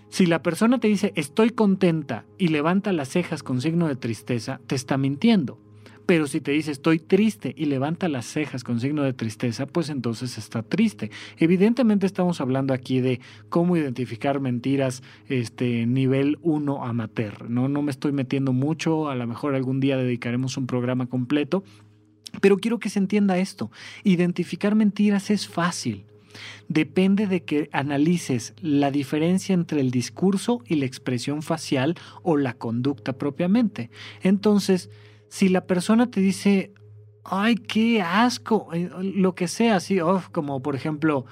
Si 0.09 0.25
la 0.25 0.41
persona 0.41 0.79
te 0.79 0.87
dice 0.87 1.13
estoy 1.15 1.51
contenta 1.51 2.25
y 2.37 2.47
levanta 2.47 2.93
las 2.93 3.09
cejas 3.09 3.43
con 3.43 3.61
signo 3.61 3.87
de 3.87 3.95
tristeza, 3.95 4.61
te 4.65 4.75
está 4.75 4.97
mintiendo. 4.97 5.59
Pero 6.07 6.25
si 6.25 6.39
te 6.39 6.51
dice 6.51 6.71
estoy 6.71 6.99
triste 6.99 7.53
y 7.55 7.65
levanta 7.65 8.07
las 8.07 8.25
cejas 8.25 8.63
con 8.63 8.79
signo 8.79 9.03
de 9.03 9.11
tristeza, 9.11 9.67
pues 9.67 9.89
entonces 9.89 10.37
está 10.37 10.63
triste. 10.63 11.11
Evidentemente 11.37 12.05
estamos 12.05 12.39
hablando 12.39 12.73
aquí 12.73 13.01
de 13.01 13.19
cómo 13.49 13.75
identificar 13.75 14.39
mentiras 14.39 15.03
este 15.27 15.85
nivel 15.85 16.39
1 16.43 16.85
amateur. 16.85 17.49
¿no? 17.49 17.67
no 17.67 17.81
me 17.81 17.91
estoy 17.91 18.13
metiendo 18.13 18.53
mucho, 18.53 19.09
a 19.09 19.15
lo 19.15 19.27
mejor 19.27 19.53
algún 19.53 19.81
día 19.81 19.97
dedicaremos 19.97 20.55
un 20.55 20.65
programa 20.65 21.07
completo, 21.07 21.65
pero 22.39 22.57
quiero 22.57 22.79
que 22.79 22.89
se 22.89 22.99
entienda 22.99 23.37
esto. 23.37 23.69
Identificar 24.05 24.75
mentiras 24.75 25.29
es 25.29 25.49
fácil. 25.49 26.05
Depende 26.69 27.27
de 27.27 27.43
que 27.43 27.69
analices 27.73 28.53
la 28.61 28.91
diferencia 28.91 29.53
entre 29.53 29.81
el 29.81 29.91
discurso 29.91 30.61
y 30.65 30.75
la 30.75 30.85
expresión 30.85 31.41
facial 31.41 31.95
o 32.23 32.37
la 32.37 32.53
conducta 32.53 33.13
propiamente. 33.17 33.89
Entonces, 34.21 34.89
si 35.29 35.49
la 35.49 35.65
persona 35.65 36.09
te 36.09 36.21
dice, 36.21 36.73
ay, 37.23 37.55
qué 37.55 38.01
asco, 38.01 38.69
eh, 38.73 38.89
lo 39.01 39.35
que 39.35 39.47
sea, 39.47 39.77
así, 39.77 39.99
como 40.31 40.61
por 40.61 40.75
ejemplo, 40.75 41.25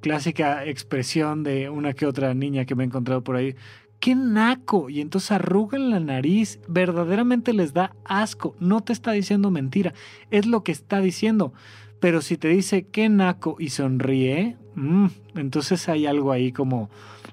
clásica 0.00 0.64
expresión 0.64 1.42
de 1.42 1.70
una 1.70 1.92
que 1.94 2.06
otra 2.06 2.34
niña 2.34 2.64
que 2.64 2.74
me 2.74 2.84
he 2.84 2.86
encontrado 2.86 3.22
por 3.22 3.36
ahí, 3.36 3.54
qué 4.00 4.16
naco, 4.16 4.90
y 4.90 5.00
entonces 5.00 5.30
arrugan 5.30 5.90
la 5.90 6.00
nariz, 6.00 6.58
verdaderamente 6.66 7.52
les 7.52 7.72
da 7.72 7.94
asco, 8.04 8.56
no 8.58 8.80
te 8.80 8.92
está 8.92 9.12
diciendo 9.12 9.50
mentira, 9.50 9.94
es 10.30 10.46
lo 10.46 10.64
que 10.64 10.72
está 10.72 11.00
diciendo. 11.00 11.52
Pero 12.00 12.20
si 12.20 12.36
te 12.36 12.48
dice 12.48 12.88
qué 12.88 13.08
naco 13.08 13.54
y 13.60 13.70
sonríe, 13.70 14.56
mm, 14.74 15.06
entonces 15.36 15.88
hay 15.88 16.06
algo 16.06 16.32
ahí 16.32 16.50
como 16.50 16.90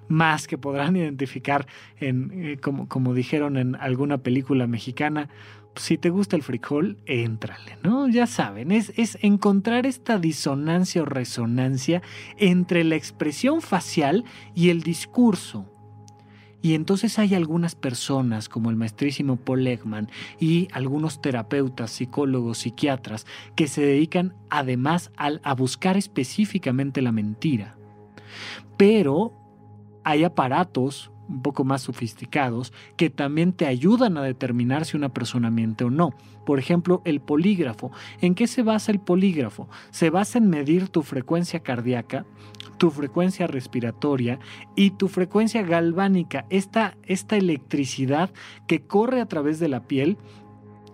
más 0.10 0.46
que 0.46 0.60
podrán 0.60 0.96
identificar 0.96 1.66
en, 2.00 2.32
eh, 2.34 2.58
como, 2.62 2.88
como 2.88 3.16
dijeron 3.16 3.58
en 3.58 3.76
alguna 3.76 4.20
película 4.20 4.68
mexicana, 4.68 5.28
si 5.76 5.98
te 5.98 6.10
gusta 6.10 6.36
el 6.36 6.44
frijol, 6.44 6.98
éntrale, 7.06 7.78
¿no? 7.84 8.08
Ya 8.08 8.28
saben, 8.28 8.72
es, 8.72 8.92
es 8.98 9.18
encontrar 9.22 9.86
esta 9.86 10.20
disonancia 10.20 11.02
o 11.02 11.06
resonancia 11.06 12.02
entre 12.38 12.84
la 12.84 12.96
expresión 12.96 13.62
facial 13.62 14.26
y 14.56 14.70
el 14.70 14.82
discurso. 14.82 15.66
Y 16.62 16.74
entonces 16.74 17.18
hay 17.20 17.36
algunas 17.36 17.76
personas, 17.76 18.50
como 18.50 18.70
el 18.70 18.76
maestrísimo 18.76 19.38
Paul 19.38 19.66
Ekman 19.66 20.10
y 20.40 20.68
algunos 20.74 21.22
terapeutas, 21.22 21.92
psicólogos, 21.92 22.58
psiquiatras, 22.58 23.26
que 23.56 23.68
se 23.68 23.82
dedican 23.82 24.36
además 24.50 25.12
a 25.16 25.54
buscar 25.54 25.96
específicamente 25.96 27.02
la 27.02 27.14
mentira. 27.14 27.78
Pero 28.76 29.34
hay 30.04 30.26
aparatos 30.26 31.12
un 31.30 31.42
poco 31.42 31.64
más 31.64 31.84
sofisticados 31.84 32.74
que 32.98 33.10
también 33.10 33.54
te 33.54 33.68
ayudan 33.68 34.18
a 34.18 34.24
determinar 34.24 34.86
si 34.86 34.98
una 34.98 35.10
persona 35.10 35.50
miente 35.50 35.84
o 35.84 35.90
no. 35.90 36.12
Por 36.46 36.60
ejemplo, 36.60 37.02
el 37.06 37.22
polígrafo. 37.22 37.92
¿En 38.22 38.34
qué 38.34 38.48
se 38.48 38.64
basa 38.64 38.92
el 38.92 39.00
polígrafo? 39.00 39.70
Se 39.92 40.10
basa 40.10 40.40
en 40.40 40.50
medir 40.50 40.90
tu 40.90 41.04
frecuencia 41.04 41.60
cardíaca, 41.60 42.26
tu 42.78 42.90
frecuencia 42.90 43.46
respiratoria 43.46 44.40
y 44.76 44.92
tu 44.92 45.08
frecuencia 45.08 45.62
galvánica, 45.62 46.46
esta, 46.50 46.98
esta 47.06 47.38
electricidad 47.38 48.32
que 48.68 48.82
corre 48.82 49.22
a 49.22 49.28
través 49.28 49.60
de 49.60 49.70
la 49.70 49.84
piel 49.84 50.18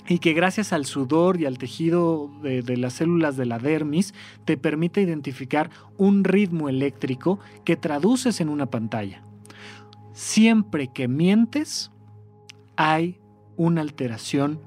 y 0.07 0.19
que 0.19 0.33
gracias 0.33 0.73
al 0.73 0.85
sudor 0.85 1.39
y 1.39 1.45
al 1.45 1.57
tejido 1.57 2.29
de, 2.43 2.61
de, 2.61 2.77
las 2.77 2.93
células 2.93 3.37
de 3.37 3.45
la 3.45 3.57
dermis 3.57 4.13
te 4.43 4.57
permite 4.57 5.01
identificar 5.01 5.71
un 5.97 6.23
ritmo 6.23 6.69
eléctrico 6.69 7.39
que 7.63 7.75
traduces 7.75 8.39
en 8.41 8.49
una 8.49 8.67
pantalla. 8.67 9.24
Siempre 10.15 10.87
que 10.87 11.09
mientes, 11.09 11.91
hay 12.77 13.19
una 13.57 13.81
alteración 13.81 14.61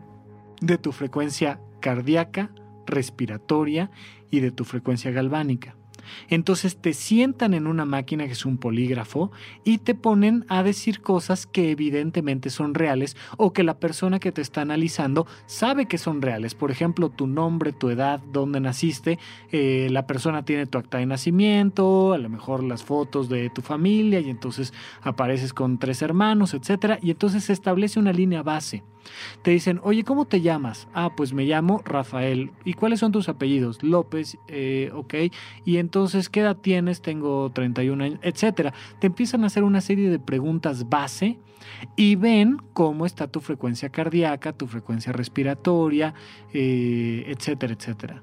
de 0.61 0.77
tu 0.77 0.93
frecuencia 0.93 1.59
cardíaca, 1.81 2.51
respiratoria 2.87 3.91
y 4.31 4.41
de 4.41 4.51
tu 4.51 4.65
frecuencia 4.65 5.11
galvánica. 5.11 5.78
Entonces 6.29 6.77
te 6.77 6.93
sientan 6.93 7.55
en 7.55 7.67
una 7.67 7.85
máquina 7.85 8.27
que 8.27 8.33
es 8.33 8.45
un 8.45 8.59
polígrafo 8.59 9.31
y 9.65 9.79
te 9.79 9.95
ponen 9.95 10.45
a 10.49 10.63
decir 10.63 11.01
cosas 11.01 11.47
que 11.47 11.71
evidentemente 11.71 12.51
son 12.51 12.75
reales 12.75 13.17
o 13.37 13.53
que 13.53 13.63
la 13.63 13.79
persona 13.79 14.19
que 14.19 14.33
te 14.33 14.43
está 14.43 14.61
analizando 14.63 15.27
sabe 15.47 15.87
que 15.87 15.99
son 15.99 16.23
reales. 16.23 16.55
Por 16.55 16.71
ejemplo, 16.71 17.11
tu 17.11 17.27
nombre, 17.27 17.73
tu 17.73 17.91
edad, 17.91 18.21
dónde 18.33 18.61
naciste, 18.61 19.19
eh, 19.51 19.89
la 19.91 20.07
persona 20.07 20.45
tiene 20.45 20.67
tu 20.67 20.79
acta 20.79 20.99
de 20.99 21.07
nacimiento, 21.07 22.13
a 22.13 22.19
lo 22.19 22.29
mejor 22.29 22.63
las 22.63 22.83
fotos 22.83 23.29
de 23.29 23.51
tu 23.51 23.63
familia 23.63 24.21
y 24.21 24.31
entonces 24.31 24.73
apareces 25.03 25.53
con 25.53 25.79
tres 25.79 26.03
hermanos, 26.03 26.55
etc. 26.55 26.99
Y 27.03 27.11
entonces 27.11 27.45
se 27.45 27.53
establece 27.53 27.99
una 27.99 28.13
línea 28.13 28.43
base. 28.43 28.83
Te 29.43 29.51
dicen, 29.51 29.81
oye, 29.83 30.05
¿cómo 30.05 30.25
te 30.25 30.41
llamas? 30.41 30.89
Ah, 30.95 31.11
pues 31.17 31.33
me 31.33 31.45
llamo 31.45 31.83
Rafael. 31.85 32.51
¿Y 32.65 32.75
cuáles 32.75 33.01
son 33.01 33.13
tus 33.13 33.29
apellidos? 33.29 33.83
López, 33.83 34.39
eh, 34.49 34.91
ok. 34.95 35.15
Y 35.65 35.79
entonces, 35.79 36.29
¿qué 36.29 36.41
edad 36.41 36.57
tienes? 36.57 37.03
Tengo 37.03 37.51
31 37.51 38.05
años, 38.05 38.21
etcétera. 38.23 38.73
Te 39.01 39.07
empiezan 39.09 39.45
a 39.45 39.49
hacer 39.49 39.65
una 39.65 39.81
serie 39.81 40.11
de 40.11 40.19
preguntas 40.19 40.89
base 40.89 41.39
y 41.97 42.17
ven 42.17 42.59
cómo 42.73 43.07
está 43.07 43.29
tu 43.29 43.41
frecuencia 43.41 43.91
cardíaca, 43.91 44.53
tu 44.53 44.67
frecuencia 44.67 45.13
respiratoria, 45.13 46.15
eh, 46.53 47.25
etcétera, 47.29 47.75
etcétera. 47.75 48.23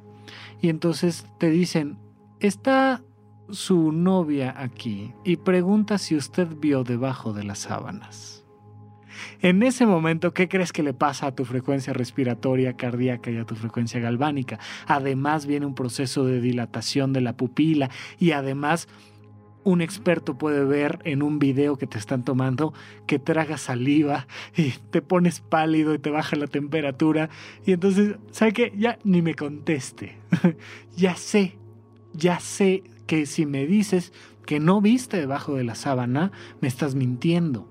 Y 0.62 0.70
entonces 0.70 1.28
te 1.38 1.50
dicen, 1.50 1.98
está 2.40 3.04
su 3.50 3.92
novia 3.92 4.56
aquí 4.58 5.14
y 5.24 5.38
pregunta 5.38 5.98
si 5.98 6.16
usted 6.16 6.48
vio 6.60 6.84
debajo 6.84 7.34
de 7.34 7.44
las 7.44 7.60
sábanas. 7.60 8.35
En 9.42 9.64
ese 9.64 9.86
momento, 9.86 10.34
¿qué 10.34 10.48
crees 10.48 10.72
que 10.72 10.84
le 10.84 10.94
pasa 10.94 11.28
a 11.28 11.36
tu 11.36 11.46
frecuencia 11.46 11.94
respiratoria 11.94 12.74
cardíaca 12.74 13.32
y 13.32 13.38
a 13.38 13.46
tu 13.46 13.56
frecuencia 13.56 14.00
galvánica? 14.00 14.60
Además 14.88 15.46
viene 15.46 15.66
un 15.66 15.76
proceso 15.76 16.26
de 16.26 16.42
dilatación 16.42 17.14
de 17.14 17.22
la 17.22 17.38
pupila 17.38 17.90
y 18.20 18.32
además 18.32 18.88
un 19.66 19.82
experto 19.82 20.38
puede 20.38 20.64
ver 20.64 21.00
en 21.04 21.24
un 21.24 21.40
video 21.40 21.76
que 21.76 21.88
te 21.88 21.98
están 21.98 22.24
tomando 22.24 22.74
que 23.08 23.18
tragas 23.18 23.62
saliva 23.62 24.28
y 24.56 24.74
te 24.92 25.02
pones 25.02 25.42
pálido 25.42 25.94
y 25.96 26.00
te 26.00 26.12
baja 26.12 26.36
la 26.36 26.48
temperatura 26.48 27.30
y 27.66 27.74
entonces, 27.74 28.16
¿sabe 28.32 28.54
qué? 28.54 28.74
Ya 28.78 29.00
ni 29.04 29.22
me 29.22 29.34
conteste. 29.34 30.18
ya 30.96 31.16
sé, 31.16 31.58
ya 32.14 32.40
sé 32.40 32.84
que 33.08 33.26
si 33.26 33.46
me 33.46 33.66
dices 33.66 34.14
que 34.46 34.60
no 34.60 34.82
viste 34.82 35.18
debajo 35.18 35.56
de 35.56 35.64
la 35.64 35.74
sábana, 35.74 36.32
me 36.62 36.68
estás 36.68 36.94
mintiendo 36.94 37.68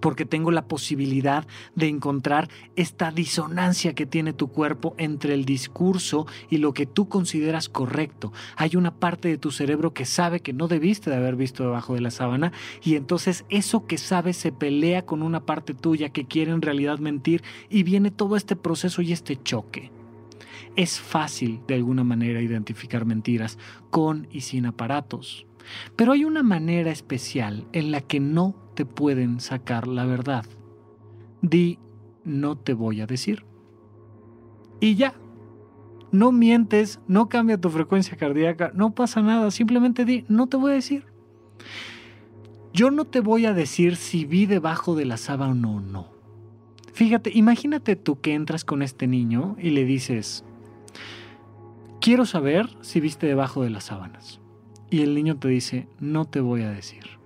porque 0.00 0.24
tengo 0.24 0.50
la 0.50 0.66
posibilidad 0.66 1.46
de 1.74 1.88
encontrar 1.88 2.48
esta 2.76 3.10
disonancia 3.10 3.94
que 3.94 4.06
tiene 4.06 4.32
tu 4.32 4.48
cuerpo 4.48 4.94
entre 4.98 5.34
el 5.34 5.44
discurso 5.44 6.26
y 6.50 6.58
lo 6.58 6.72
que 6.72 6.86
tú 6.86 7.08
consideras 7.08 7.68
correcto. 7.68 8.32
Hay 8.56 8.76
una 8.76 8.94
parte 8.94 9.28
de 9.28 9.38
tu 9.38 9.50
cerebro 9.50 9.92
que 9.92 10.04
sabe 10.04 10.40
que 10.40 10.52
no 10.52 10.68
debiste 10.68 11.10
de 11.10 11.16
haber 11.16 11.36
visto 11.36 11.62
debajo 11.62 11.94
de 11.94 12.00
la 12.00 12.10
sábana 12.10 12.52
y 12.82 12.96
entonces 12.96 13.44
eso 13.48 13.86
que 13.86 13.98
sabe 13.98 14.32
se 14.32 14.52
pelea 14.52 15.04
con 15.04 15.22
una 15.22 15.44
parte 15.44 15.74
tuya 15.74 16.10
que 16.10 16.26
quiere 16.26 16.52
en 16.52 16.62
realidad 16.62 16.98
mentir 16.98 17.42
y 17.68 17.82
viene 17.82 18.10
todo 18.10 18.36
este 18.36 18.56
proceso 18.56 19.02
y 19.02 19.12
este 19.12 19.40
choque. 19.42 19.90
Es 20.76 21.00
fácil 21.00 21.60
de 21.66 21.74
alguna 21.74 22.04
manera 22.04 22.40
identificar 22.40 23.04
mentiras 23.04 23.58
con 23.90 24.28
y 24.30 24.42
sin 24.42 24.66
aparatos. 24.66 25.47
Pero 25.96 26.12
hay 26.12 26.24
una 26.24 26.42
manera 26.42 26.90
especial 26.90 27.66
en 27.72 27.90
la 27.90 28.00
que 28.00 28.20
no 28.20 28.54
te 28.74 28.84
pueden 28.84 29.40
sacar 29.40 29.86
la 29.86 30.04
verdad. 30.04 30.44
Di, 31.42 31.78
no 32.24 32.56
te 32.56 32.74
voy 32.74 33.00
a 33.00 33.06
decir. 33.06 33.44
Y 34.80 34.94
ya. 34.94 35.14
No 36.10 36.32
mientes, 36.32 37.00
no 37.06 37.28
cambia 37.28 37.60
tu 37.60 37.68
frecuencia 37.68 38.16
cardíaca, 38.16 38.70
no 38.74 38.94
pasa 38.94 39.20
nada, 39.20 39.50
simplemente 39.50 40.06
di, 40.06 40.24
no 40.28 40.46
te 40.46 40.56
voy 40.56 40.72
a 40.72 40.74
decir. 40.74 41.04
Yo 42.72 42.90
no 42.90 43.04
te 43.04 43.20
voy 43.20 43.44
a 43.44 43.52
decir 43.52 43.96
si 43.96 44.24
vi 44.24 44.46
debajo 44.46 44.94
de 44.94 45.04
la 45.04 45.16
sábana 45.16 45.68
o 45.68 45.80
no. 45.80 46.08
Fíjate, 46.92 47.30
imagínate 47.34 47.94
tú 47.94 48.20
que 48.20 48.34
entras 48.34 48.64
con 48.64 48.82
este 48.82 49.06
niño 49.06 49.56
y 49.58 49.70
le 49.70 49.84
dices, 49.84 50.44
quiero 52.00 52.24
saber 52.24 52.68
si 52.80 53.00
viste 53.00 53.26
debajo 53.26 53.62
de 53.62 53.70
las 53.70 53.84
sábanas. 53.84 54.40
Y 54.90 55.02
el 55.02 55.14
niño 55.14 55.38
te 55.38 55.48
dice, 55.48 55.88
no 56.00 56.24
te 56.24 56.40
voy 56.40 56.62
a 56.62 56.70
decir. 56.70 57.18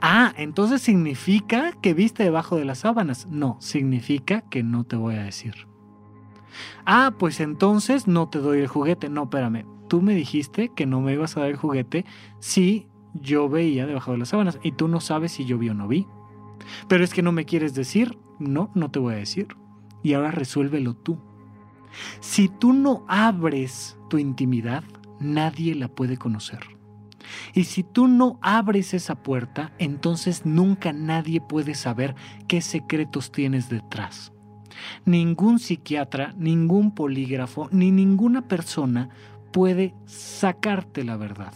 Ah, 0.00 0.32
entonces 0.36 0.80
significa 0.80 1.72
que 1.82 1.94
viste 1.94 2.22
debajo 2.22 2.56
de 2.56 2.64
las 2.64 2.78
sábanas. 2.78 3.26
No, 3.30 3.56
significa 3.60 4.42
que 4.42 4.62
no 4.62 4.84
te 4.84 4.96
voy 4.96 5.16
a 5.16 5.24
decir. 5.24 5.66
Ah, 6.86 7.14
pues 7.18 7.40
entonces 7.40 8.06
no 8.06 8.28
te 8.28 8.38
doy 8.38 8.60
el 8.60 8.68
juguete. 8.68 9.08
No, 9.08 9.24
espérame. 9.24 9.66
Tú 9.88 10.02
me 10.02 10.14
dijiste 10.14 10.70
que 10.74 10.86
no 10.86 11.00
me 11.00 11.12
ibas 11.12 11.36
a 11.36 11.40
dar 11.40 11.50
el 11.50 11.56
juguete 11.56 12.04
si 12.40 12.86
yo 13.14 13.48
veía 13.48 13.86
debajo 13.86 14.12
de 14.12 14.18
las 14.18 14.30
sábanas 14.30 14.58
y 14.62 14.72
tú 14.72 14.88
no 14.88 15.00
sabes 15.00 15.32
si 15.32 15.44
yo 15.44 15.58
vi 15.58 15.68
o 15.68 15.74
no 15.74 15.88
vi. 15.88 16.06
Pero 16.88 17.04
es 17.04 17.12
que 17.12 17.22
no 17.22 17.32
me 17.32 17.44
quieres 17.44 17.74
decir. 17.74 18.18
No, 18.38 18.70
no 18.74 18.90
te 18.90 18.98
voy 18.98 19.14
a 19.14 19.18
decir. 19.18 19.48
Y 20.02 20.14
ahora 20.14 20.30
resuélvelo 20.30 20.94
tú. 20.94 21.18
Si 22.20 22.48
tú 22.48 22.72
no 22.72 23.04
abres 23.08 23.98
tu 24.08 24.18
intimidad, 24.18 24.84
nadie 25.20 25.74
la 25.74 25.88
puede 25.88 26.16
conocer. 26.16 26.60
Y 27.54 27.64
si 27.64 27.82
tú 27.82 28.08
no 28.08 28.38
abres 28.40 28.94
esa 28.94 29.16
puerta, 29.16 29.72
entonces 29.78 30.46
nunca 30.46 30.92
nadie 30.92 31.40
puede 31.40 31.74
saber 31.74 32.14
qué 32.48 32.60
secretos 32.60 33.32
tienes 33.32 33.68
detrás. 33.68 34.32
Ningún 35.04 35.58
psiquiatra, 35.58 36.34
ningún 36.36 36.94
polígrafo, 36.94 37.68
ni 37.72 37.90
ninguna 37.90 38.46
persona 38.46 39.08
puede 39.52 39.94
sacarte 40.04 41.02
la 41.02 41.16
verdad. 41.16 41.54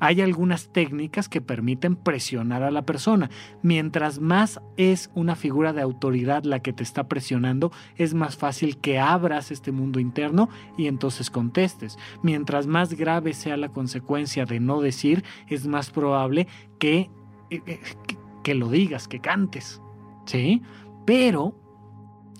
Hay 0.00 0.20
algunas 0.20 0.72
técnicas 0.72 1.28
que 1.28 1.40
permiten 1.40 1.96
presionar 1.96 2.62
a 2.62 2.70
la 2.70 2.82
persona. 2.82 3.30
Mientras 3.62 4.20
más 4.20 4.60
es 4.76 5.10
una 5.14 5.36
figura 5.36 5.72
de 5.72 5.82
autoridad 5.82 6.44
la 6.44 6.60
que 6.60 6.72
te 6.72 6.82
está 6.82 7.08
presionando, 7.08 7.72
es 7.96 8.14
más 8.14 8.36
fácil 8.36 8.78
que 8.78 8.98
abras 8.98 9.50
este 9.50 9.72
mundo 9.72 10.00
interno 10.00 10.48
y 10.76 10.86
entonces 10.86 11.30
contestes. 11.30 11.98
Mientras 12.22 12.66
más 12.66 12.94
grave 12.94 13.32
sea 13.32 13.56
la 13.56 13.68
consecuencia 13.68 14.44
de 14.44 14.60
no 14.60 14.80
decir, 14.80 15.24
es 15.48 15.66
más 15.66 15.90
probable 15.90 16.46
que, 16.78 17.10
eh, 17.50 17.62
eh, 17.66 17.80
que, 18.42 18.54
lo 18.54 18.68
digas, 18.68 19.08
que 19.08 19.20
cantes. 19.20 19.80
¿Sí? 20.26 20.62
Pero 21.06 21.54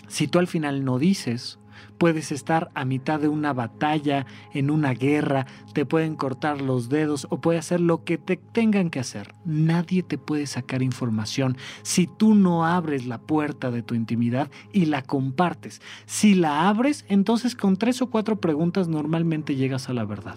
si 0.09 0.29
tú 0.29 0.39
al 0.39 0.47
final 0.47 0.85
no 0.85 0.99
dices, 0.99 1.59
puedes 1.99 2.33
estar 2.33 2.71
a 2.75 2.85
mitad 2.85 3.21
de 3.21 3.29
una 3.29 3.53
batalla, 3.53 4.27
en 4.53 4.71
una 4.71 4.93
guerra, 4.93 5.47
te 5.73 5.87
pueden 5.87 6.17
cortar 6.17 6.61
los 6.61 6.89
dedos 6.89 7.27
o 7.31 7.41
puede 7.41 7.59
hacer 7.59 7.81
lo 7.81 8.05
que 8.05 8.19
te 8.19 8.37
tengan 8.37 8.91
que 8.91 9.01
hacer. 9.01 9.35
Nadie 9.45 10.03
te 10.03 10.19
puede 10.19 10.47
sacar 10.47 10.83
información 10.83 11.57
si 11.83 12.07
tú 12.07 12.35
no 12.35 12.67
abres 12.67 13.07
la 13.07 13.19
puerta 13.19 13.71
de 13.71 13.83
tu 13.83 13.95
intimidad 13.95 14.51
y 14.73 14.87
la 14.87 15.03
compartes. 15.03 15.81
Si 16.07 16.35
la 16.35 16.69
abres, 16.69 17.05
entonces 17.09 17.55
con 17.55 17.77
tres 17.77 18.03
o 18.03 18.11
cuatro 18.11 18.41
preguntas 18.41 18.89
normalmente 18.89 19.57
llegas 19.57 19.89
a 19.89 19.95
la 19.95 20.05
verdad. 20.05 20.37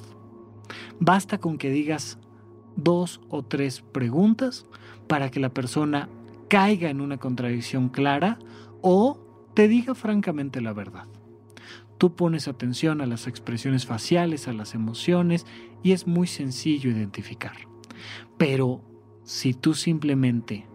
Basta 0.99 1.37
con 1.37 1.57
que 1.57 1.69
digas 1.69 2.17
dos 2.75 3.21
o 3.29 3.43
tres 3.43 3.81
preguntas 3.81 4.65
para 5.07 5.31
que 5.31 5.39
la 5.39 5.49
persona 5.49 6.09
caiga 6.47 6.89
en 6.89 7.01
una 7.01 7.17
contradicción 7.17 7.89
clara 7.89 8.39
o 8.81 9.19
te 9.53 9.67
diga 9.67 9.95
francamente 9.95 10.61
la 10.61 10.73
verdad. 10.73 11.05
Tú 11.97 12.15
pones 12.15 12.47
atención 12.47 13.01
a 13.01 13.05
las 13.05 13.27
expresiones 13.27 13.85
faciales, 13.85 14.47
a 14.47 14.53
las 14.53 14.75
emociones 14.75 15.45
y 15.83 15.93
es 15.93 16.07
muy 16.07 16.27
sencillo 16.27 16.89
identificar. 16.89 17.57
Pero 18.37 18.81
si 19.23 19.53
tú 19.53 19.73
simplemente 19.73 20.65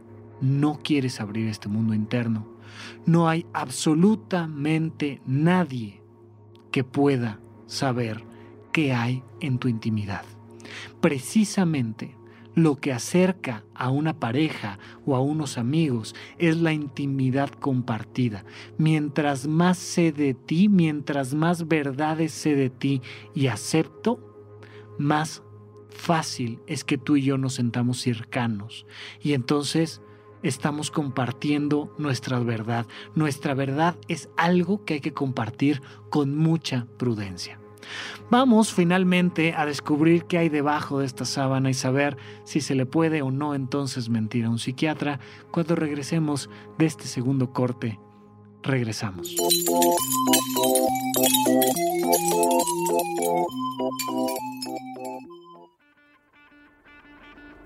no 0.41 0.81
quieres 0.83 1.21
abrir 1.21 1.47
este 1.47 1.69
mundo 1.69 1.95
interno, 1.95 2.47
no 3.07 3.29
hay 3.29 3.47
absolutamente 3.53 5.21
nadie 5.27 6.03
que 6.71 6.85
pueda 6.85 7.41
saber 7.67 8.25
qué 8.73 8.93
hay 8.93 9.23
en 9.41 9.59
tu 9.59 9.69
intimidad. 9.69 10.25
Precisamente 11.01 12.17
lo 12.55 12.77
que 12.77 12.93
acerca 12.93 13.65
a 13.75 13.91
una 13.91 14.19
pareja 14.19 14.79
o 15.07 15.17
a 15.17 15.21
unos 15.21 15.59
amigos 15.59 16.15
es 16.39 16.57
la 16.59 16.73
intimidad 16.73 17.51
compartida. 17.51 18.45
Mientras 18.79 19.47
más 19.47 19.79
sé 19.79 20.13
de 20.13 20.35
ti, 20.35 20.69
mientras 20.69 21.35
más 21.35 21.69
verdades 21.69 22.33
sé 22.33 22.55
de 22.55 22.71
ti 22.71 23.01
y 23.35 23.47
acepto, 23.47 24.21
más 24.99 25.43
fácil 25.89 26.61
es 26.67 26.85
que 26.85 26.99
tú 26.99 27.17
y 27.17 27.23
yo 27.23 27.39
nos 27.39 27.55
sentamos 27.55 28.01
cercanos. 28.01 28.87
Y 29.21 29.33
entonces 29.33 30.03
estamos 30.43 30.91
compartiendo 30.91 31.95
nuestra 31.99 32.39
verdad. 32.41 32.87
Nuestra 33.15 33.55
verdad 33.55 33.97
es 34.09 34.29
algo 34.37 34.85
que 34.85 34.95
hay 34.95 35.01
que 35.01 35.13
compartir 35.13 35.81
con 36.11 36.37
mucha 36.37 36.87
prudencia. 36.99 37.62
Vamos 38.31 38.73
finalmente 38.73 39.55
a 39.57 39.67
descubrir 39.67 40.25
qué 40.25 40.39
hay 40.39 40.49
debajo 40.49 41.01
de 41.01 41.07
esta 41.07 41.25
sábana 41.25 41.71
y 41.71 41.75
saber 41.75 42.17
si 42.45 42.61
se 42.61 42.75
le 42.75 42.87
puede 42.87 43.23
o 43.23 43.31
no 43.31 43.55
entonces 43.55 44.09
mentir 44.09 44.45
a 44.45 44.51
un 44.51 44.59
psiquiatra 44.59 45.21
cuando 45.51 45.75
regresemos 45.75 46.49
de 46.79 46.87
este 46.87 47.05
segundo 47.05 47.53
corte. 47.53 47.99
Regresamos. 48.63 49.35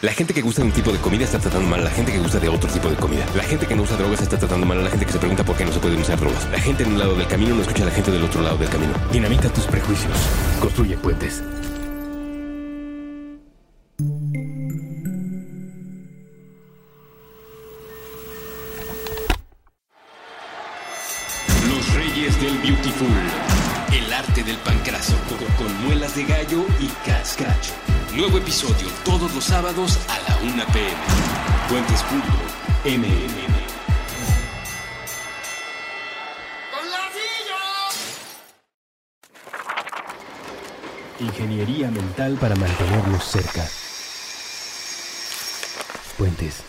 La 0.00 0.12
gente 0.12 0.32
que 0.32 0.42
gusta 0.42 0.62
de 0.62 0.68
un 0.68 0.72
tipo 0.72 0.92
de 0.92 0.98
comida 0.98 1.24
está 1.24 1.40
tratando 1.40 1.68
mal 1.68 1.80
a 1.80 1.84
la 1.84 1.90
gente 1.90 2.12
que 2.12 2.20
gusta 2.20 2.38
de 2.38 2.48
otro 2.48 2.70
tipo 2.70 2.88
de 2.88 2.94
comida. 2.94 3.26
La 3.34 3.42
gente 3.42 3.66
que 3.66 3.74
no 3.74 3.82
usa 3.82 3.96
drogas 3.96 4.20
está 4.20 4.38
tratando 4.38 4.64
mal 4.64 4.78
a 4.78 4.82
la 4.82 4.90
gente 4.90 5.04
que 5.04 5.10
se 5.10 5.18
pregunta 5.18 5.44
por 5.44 5.56
qué 5.56 5.64
no 5.64 5.72
se 5.72 5.80
pueden 5.80 6.00
usar 6.00 6.20
drogas. 6.20 6.48
La 6.52 6.60
gente 6.60 6.84
en 6.84 6.92
un 6.92 7.00
lado 7.00 7.16
del 7.16 7.26
camino 7.26 7.56
no 7.56 7.62
escucha 7.62 7.82
a 7.82 7.86
la 7.86 7.92
gente 7.92 8.12
del 8.12 8.22
otro 8.22 8.40
lado 8.40 8.56
del 8.58 8.68
camino. 8.68 8.92
Dinamita 9.10 9.48
tus 9.48 9.66
prejuicios. 9.66 10.16
Construye 10.60 10.96
puentes. 10.98 11.42
Los 21.66 21.94
Reyes 21.94 22.40
del 22.40 22.56
Beautiful. 22.58 23.37
Nuevo 28.18 28.38
episodio 28.38 28.88
todos 29.04 29.32
los 29.32 29.44
sábados 29.44 29.96
a 30.08 30.18
la 30.28 30.38
1 30.52 30.64
pm. 30.72 30.92
Puentes.mmm. 31.68 33.04
Ingeniería 41.20 41.92
mental 41.92 42.36
para 42.40 42.56
mantenernos 42.56 43.22
cerca. 43.22 43.64
Puentes. 46.18 46.64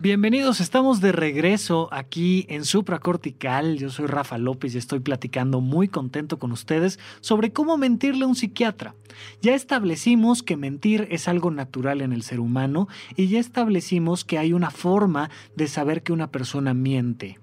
Bienvenidos, 0.00 0.60
estamos 0.60 1.00
de 1.00 1.10
regreso 1.10 1.88
aquí 1.90 2.46
en 2.48 2.64
Supracortical. 2.64 3.78
Yo 3.78 3.90
soy 3.90 4.06
Rafa 4.06 4.38
López 4.38 4.72
y 4.76 4.78
estoy 4.78 5.00
platicando 5.00 5.60
muy 5.60 5.88
contento 5.88 6.38
con 6.38 6.52
ustedes 6.52 7.00
sobre 7.20 7.52
cómo 7.52 7.76
mentirle 7.78 8.24
a 8.24 8.28
un 8.28 8.36
psiquiatra. 8.36 8.94
Ya 9.42 9.56
establecimos 9.56 10.44
que 10.44 10.56
mentir 10.56 11.08
es 11.10 11.26
algo 11.26 11.50
natural 11.50 12.00
en 12.00 12.12
el 12.12 12.22
ser 12.22 12.38
humano 12.38 12.86
y 13.16 13.26
ya 13.26 13.40
establecimos 13.40 14.24
que 14.24 14.38
hay 14.38 14.52
una 14.52 14.70
forma 14.70 15.30
de 15.56 15.66
saber 15.66 16.04
que 16.04 16.12
una 16.12 16.30
persona 16.30 16.74
miente. 16.74 17.40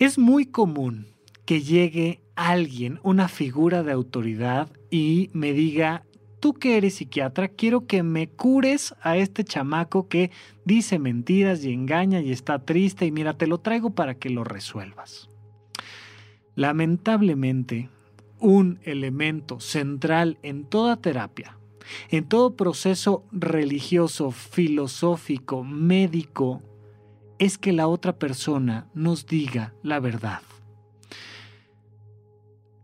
Es 0.00 0.18
muy 0.18 0.46
común 0.46 1.06
que 1.44 1.62
llegue 1.62 2.20
alguien, 2.34 2.98
una 3.04 3.28
figura 3.28 3.84
de 3.84 3.92
autoridad, 3.92 4.72
y 4.90 5.30
me 5.32 5.52
diga, 5.52 6.02
tú 6.42 6.54
que 6.54 6.76
eres 6.76 6.96
psiquiatra, 6.96 7.46
quiero 7.46 7.86
que 7.86 8.02
me 8.02 8.28
cures 8.28 8.96
a 9.00 9.16
este 9.16 9.44
chamaco 9.44 10.08
que 10.08 10.32
dice 10.64 10.98
mentiras 10.98 11.64
y 11.64 11.72
engaña 11.72 12.20
y 12.20 12.32
está 12.32 12.58
triste 12.64 13.06
y 13.06 13.12
mira, 13.12 13.38
te 13.38 13.46
lo 13.46 13.58
traigo 13.58 13.90
para 13.90 14.16
que 14.16 14.28
lo 14.28 14.42
resuelvas. 14.42 15.28
Lamentablemente, 16.56 17.90
un 18.40 18.80
elemento 18.82 19.60
central 19.60 20.38
en 20.42 20.64
toda 20.64 20.96
terapia, 20.96 21.58
en 22.10 22.24
todo 22.24 22.56
proceso 22.56 23.24
religioso, 23.30 24.32
filosófico, 24.32 25.62
médico, 25.62 26.60
es 27.38 27.56
que 27.56 27.72
la 27.72 27.86
otra 27.86 28.18
persona 28.18 28.88
nos 28.94 29.26
diga 29.26 29.74
la 29.84 30.00
verdad 30.00 30.42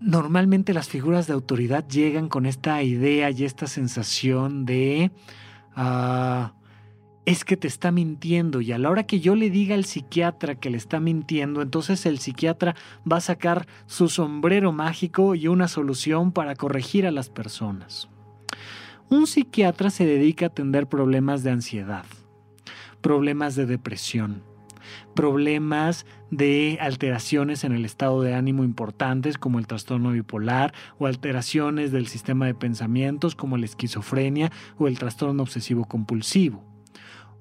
normalmente 0.00 0.74
las 0.74 0.88
figuras 0.88 1.26
de 1.26 1.32
autoridad 1.32 1.86
llegan 1.88 2.28
con 2.28 2.46
esta 2.46 2.82
idea 2.82 3.30
y 3.30 3.44
esta 3.44 3.66
sensación 3.66 4.64
de 4.64 5.10
ah, 5.74 6.52
es 7.24 7.44
que 7.44 7.56
te 7.56 7.68
está 7.68 7.92
mintiendo 7.92 8.60
y 8.60 8.72
a 8.72 8.78
la 8.78 8.90
hora 8.90 9.02
que 9.02 9.20
yo 9.20 9.34
le 9.34 9.50
diga 9.50 9.74
al 9.74 9.84
psiquiatra 9.84 10.54
que 10.54 10.70
le 10.70 10.78
está 10.78 10.98
mintiendo, 10.98 11.60
entonces 11.60 12.06
el 12.06 12.18
psiquiatra 12.18 12.74
va 13.10 13.18
a 13.18 13.20
sacar 13.20 13.66
su 13.86 14.08
sombrero 14.08 14.72
mágico 14.72 15.34
y 15.34 15.48
una 15.48 15.68
solución 15.68 16.32
para 16.32 16.54
corregir 16.54 17.06
a 17.06 17.10
las 17.10 17.28
personas. 17.28 18.08
Un 19.10 19.26
psiquiatra 19.26 19.90
se 19.90 20.06
dedica 20.06 20.46
a 20.46 20.48
atender 20.48 20.86
problemas 20.86 21.42
de 21.42 21.50
ansiedad, 21.50 22.04
problemas 23.00 23.56
de 23.56 23.66
depresión, 23.66 24.42
problemas 25.14 26.06
de 26.30 26.78
alteraciones 26.80 27.64
en 27.64 27.72
el 27.72 27.84
estado 27.84 28.22
de 28.22 28.34
ánimo 28.34 28.64
importantes 28.64 29.38
como 29.38 29.58
el 29.58 29.66
trastorno 29.66 30.12
bipolar 30.12 30.74
o 30.98 31.06
alteraciones 31.06 31.92
del 31.92 32.06
sistema 32.06 32.46
de 32.46 32.54
pensamientos 32.54 33.34
como 33.34 33.56
la 33.56 33.66
esquizofrenia 33.66 34.52
o 34.78 34.88
el 34.88 34.98
trastorno 34.98 35.42
obsesivo 35.42 35.84
compulsivo. 35.84 36.64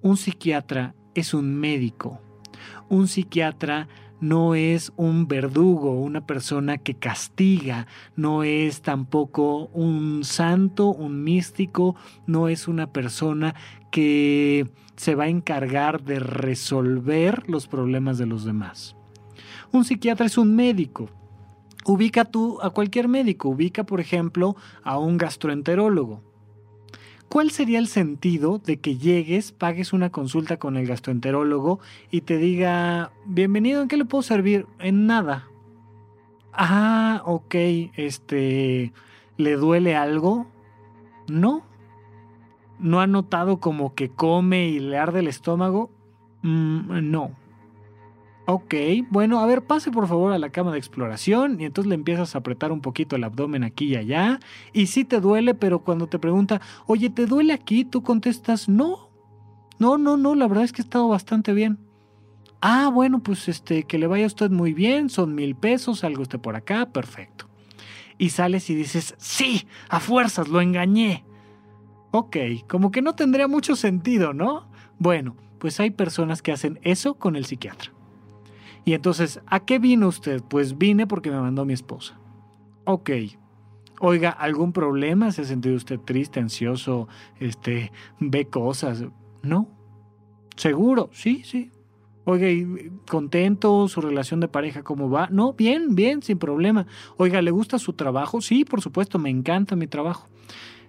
Un 0.01 0.17
psiquiatra 0.17 0.95
es 1.15 1.33
un 1.33 1.55
médico. 1.55 2.21
Un 2.89 3.07
psiquiatra 3.07 3.87
no 4.19 4.55
es 4.55 4.91
un 4.95 5.27
verdugo, 5.27 5.93
una 5.93 6.25
persona 6.25 6.77
que 6.77 6.95
castiga, 6.95 7.87
no 8.15 8.43
es 8.43 8.81
tampoco 8.81 9.67
un 9.67 10.23
santo, 10.23 10.87
un 10.87 11.23
místico, 11.23 11.95
no 12.25 12.47
es 12.47 12.67
una 12.67 12.91
persona 12.91 13.55
que 13.91 14.67
se 14.97 15.15
va 15.15 15.25
a 15.25 15.29
encargar 15.29 16.03
de 16.03 16.19
resolver 16.19 17.49
los 17.49 17.67
problemas 17.67 18.17
de 18.17 18.25
los 18.25 18.43
demás. 18.43 18.95
Un 19.71 19.85
psiquiatra 19.85 20.25
es 20.25 20.37
un 20.37 20.55
médico. 20.55 21.09
Ubica 21.85 22.25
tú 22.25 22.59
a 22.61 22.71
cualquier 22.71 23.07
médico, 23.07 23.47
ubica 23.47 23.85
por 23.85 24.01
ejemplo 24.01 24.57
a 24.83 24.97
un 24.97 25.17
gastroenterólogo. 25.17 26.21
¿Cuál 27.29 27.51
sería 27.51 27.79
el 27.79 27.87
sentido 27.87 28.57
de 28.57 28.79
que 28.79 28.97
llegues, 28.97 29.51
pagues 29.51 29.93
una 29.93 30.09
consulta 30.09 30.57
con 30.57 30.77
el 30.77 30.87
gastroenterólogo 30.87 31.79
y 32.09 32.21
te 32.21 32.37
diga, 32.37 33.11
bienvenido, 33.25 33.81
¿en 33.81 33.89
qué 33.89 33.97
le 33.97 34.05
puedo 34.05 34.21
servir? 34.21 34.65
En 34.79 35.07
nada. 35.07 35.47
Ah, 36.53 37.21
ok, 37.25 37.55
este, 37.95 38.93
¿le 39.35 39.55
duele 39.57 39.95
algo? 39.95 40.47
No. 41.27 41.63
¿No 42.79 42.99
ha 42.99 43.07
notado 43.07 43.59
como 43.59 43.95
que 43.95 44.09
come 44.09 44.67
y 44.67 44.79
le 44.79 44.97
arde 44.97 45.19
el 45.19 45.27
estómago? 45.27 45.91
Mm, 46.43 47.09
no. 47.09 47.31
Ok, 48.49 48.75
bueno, 49.09 49.39
a 49.39 49.45
ver, 49.45 49.65
pase 49.65 49.91
por 49.91 50.07
favor 50.07 50.31
a 50.31 50.39
la 50.39 50.51
cama 50.51 50.71
de 50.71 50.77
exploración 50.77 51.59
y 51.59 51.65
entonces 51.65 51.89
le 51.89 51.95
empiezas 51.95 52.33
a 52.33 52.37
apretar 52.37 52.71
un 52.71 52.79
poquito 52.79 53.17
el 53.17 53.25
abdomen 53.25 53.65
aquí 53.65 53.87
y 53.87 53.95
allá. 53.97 54.39
Y 54.71 54.87
sí 54.87 55.03
te 55.03 55.19
duele, 55.19 55.53
pero 55.53 55.79
cuando 55.79 56.07
te 56.07 56.17
pregunta, 56.17 56.61
oye, 56.85 57.09
¿te 57.09 57.25
duele 57.25 57.51
aquí? 57.51 57.83
Tú 57.83 58.03
contestas, 58.03 58.69
no. 58.69 59.09
No, 59.79 59.97
no, 59.97 60.15
no, 60.15 60.33
la 60.33 60.47
verdad 60.47 60.63
es 60.63 60.71
que 60.71 60.81
he 60.81 60.85
estado 60.85 61.09
bastante 61.09 61.53
bien. 61.53 61.77
Ah, 62.61 62.89
bueno, 62.91 63.21
pues 63.21 63.49
este, 63.49 63.83
que 63.83 63.99
le 63.99 64.07
vaya 64.07 64.23
a 64.23 64.27
usted 64.27 64.49
muy 64.49 64.73
bien, 64.73 65.09
son 65.09 65.35
mil 65.35 65.53
pesos, 65.55 65.99
salga 65.99 66.21
usted 66.21 66.39
por 66.39 66.55
acá, 66.55 66.91
perfecto. 66.93 67.49
Y 68.17 68.29
sales 68.29 68.69
y 68.69 68.75
dices, 68.75 69.13
sí, 69.17 69.67
a 69.89 69.99
fuerzas, 69.99 70.47
lo 70.47 70.61
engañé. 70.61 71.26
Ok, 72.19 72.35
como 72.67 72.89
que 72.89 73.03
no 73.03 73.13
tendría 73.13 73.47
mucho 73.47 73.75
sentido, 73.75 74.33
¿no? 74.33 74.67
Bueno, 74.97 75.35
pues 75.59 75.79
hay 75.79 75.91
personas 75.91 76.41
que 76.41 76.51
hacen 76.51 76.79
eso 76.81 77.13
con 77.13 77.35
el 77.35 77.45
psiquiatra. 77.45 77.91
Y 78.85 78.93
entonces, 78.93 79.39
¿a 79.45 79.59
qué 79.59 79.77
vino 79.77 80.07
usted? 80.07 80.41
Pues 80.41 80.79
vine 80.79 81.05
porque 81.05 81.29
me 81.29 81.39
mandó 81.39 81.63
mi 81.63 81.73
esposa. 81.73 82.19
Ok. 82.85 83.11
Oiga, 83.99 84.31
¿algún 84.31 84.73
problema? 84.73 85.31
¿Se 85.31 85.43
ha 85.43 85.45
sentido 85.45 85.75
usted 85.75 85.99
triste, 85.99 86.39
ansioso? 86.39 87.07
Este, 87.39 87.91
ve 88.19 88.47
cosas. 88.47 89.03
No. 89.43 89.67
¿Seguro? 90.55 91.11
Sí, 91.13 91.43
sí. 91.45 91.69
Oiga, 92.25 92.47
¿contento? 93.07 93.87
¿Su 93.89 94.01
relación 94.01 94.39
de 94.39 94.47
pareja 94.47 94.81
cómo 94.81 95.07
va? 95.07 95.27
No, 95.29 95.53
bien, 95.53 95.93
bien, 95.93 96.23
sin 96.23 96.39
problema. 96.39 96.87
Oiga, 97.17 97.43
¿le 97.43 97.51
gusta 97.51 97.77
su 97.77 97.93
trabajo? 97.93 98.41
Sí, 98.41 98.65
por 98.65 98.81
supuesto, 98.81 99.19
me 99.19 99.29
encanta 99.29 99.75
mi 99.75 99.85
trabajo. 99.85 100.27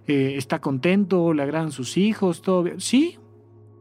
Eh, 0.09 0.37
¿Está 0.37 0.61
contento? 0.61 1.33
¿Le 1.33 1.43
agradan 1.43 1.71
sus 1.71 1.97
hijos? 1.97 2.43
¿Todo 2.43 2.65
bien? 2.65 2.81
Sí, 2.81 3.19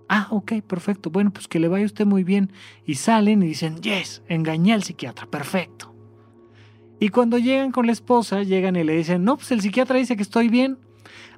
Ah, 0.09 0.28
ok, 0.32 0.61
perfecto. 0.65 1.09
Bueno, 1.09 1.32
pues 1.32 1.47
que 1.47 1.59
le 1.59 1.67
vaya 1.67 1.86
usted 1.86 2.05
muy 2.05 2.23
bien. 2.23 2.51
Y 2.86 2.95
salen 2.95 3.43
y 3.43 3.47
dicen, 3.47 3.82
yes, 3.82 4.23
engañé 4.28 4.73
al 4.73 4.84
psiquiatra, 4.84 5.25
perfecto. 5.25 5.93
Y 6.99 7.09
cuando 7.09 7.38
llegan 7.38 7.71
con 7.71 7.86
la 7.86 7.91
esposa, 7.91 8.43
llegan 8.43 8.75
y 8.75 8.84
le 8.84 8.95
dicen, 8.95 9.23
no, 9.23 9.38
pues 9.38 9.51
el 9.51 9.61
psiquiatra 9.61 9.97
dice 9.97 10.15
que 10.15 10.23
estoy 10.23 10.47
bien. 10.47 10.80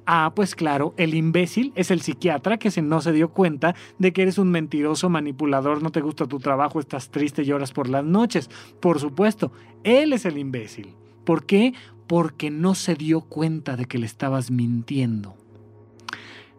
Ah, 0.06 0.32
pues 0.34 0.54
claro, 0.54 0.94
el 0.96 1.14
imbécil 1.14 1.72
es 1.74 1.90
el 1.90 2.00
psiquiatra 2.00 2.58
que 2.58 2.70
se 2.70 2.80
no 2.80 3.00
se 3.00 3.12
dio 3.12 3.32
cuenta 3.32 3.74
de 3.98 4.12
que 4.12 4.22
eres 4.22 4.38
un 4.38 4.50
mentiroso 4.50 5.10
manipulador, 5.10 5.82
no 5.82 5.92
te 5.92 6.00
gusta 6.00 6.26
tu 6.26 6.38
trabajo, 6.38 6.80
estás 6.80 7.10
triste 7.10 7.44
lloras 7.44 7.72
por 7.72 7.88
las 7.88 8.04
noches. 8.04 8.48
Por 8.80 8.98
supuesto, 8.98 9.52
él 9.84 10.12
es 10.12 10.24
el 10.24 10.38
imbécil. 10.38 10.94
¿Por 11.24 11.44
qué? 11.44 11.74
Porque 12.10 12.50
no 12.50 12.74
se 12.74 12.96
dio 12.96 13.20
cuenta 13.20 13.76
de 13.76 13.84
que 13.84 13.96
le 13.96 14.06
estabas 14.06 14.50
mintiendo. 14.50 15.36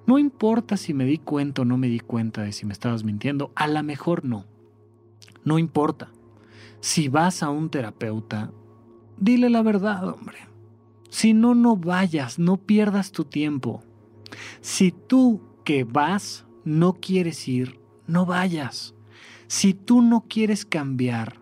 No 0.08 0.18
importa 0.18 0.78
si 0.78 0.94
me 0.94 1.04
di 1.04 1.18
cuenta 1.18 1.64
o 1.64 1.66
no 1.66 1.76
me 1.76 1.90
di 1.90 2.00
cuenta 2.00 2.42
de 2.42 2.54
si 2.54 2.66
me 2.66 2.72
estabas 2.72 3.04
mintiendo, 3.04 3.52
a 3.56 3.68
lo 3.68 3.84
mejor 3.84 4.24
no. 4.24 4.46
No 5.44 5.60
importa. 5.60 6.10
Si 6.80 7.10
vas 7.10 7.44
a 7.44 7.50
un 7.50 7.70
terapeuta, 7.70 8.50
dile 9.18 9.50
la 9.50 9.62
verdad, 9.62 10.08
hombre. 10.08 10.38
Si 11.10 11.34
no, 11.34 11.54
no 11.54 11.76
vayas, 11.76 12.40
no 12.40 12.56
pierdas 12.56 13.12
tu 13.12 13.26
tiempo. 13.26 13.84
Si 14.62 14.94
tú 14.94 15.42
que 15.66 15.84
vas 15.84 16.46
no 16.64 16.94
quieres 16.94 17.46
ir, 17.50 17.78
no 18.08 18.26
vayas. 18.26 18.96
Si 19.48 19.74
tú 19.74 20.02
no 20.02 20.24
quieres 20.30 20.64
cambiar, 20.64 21.42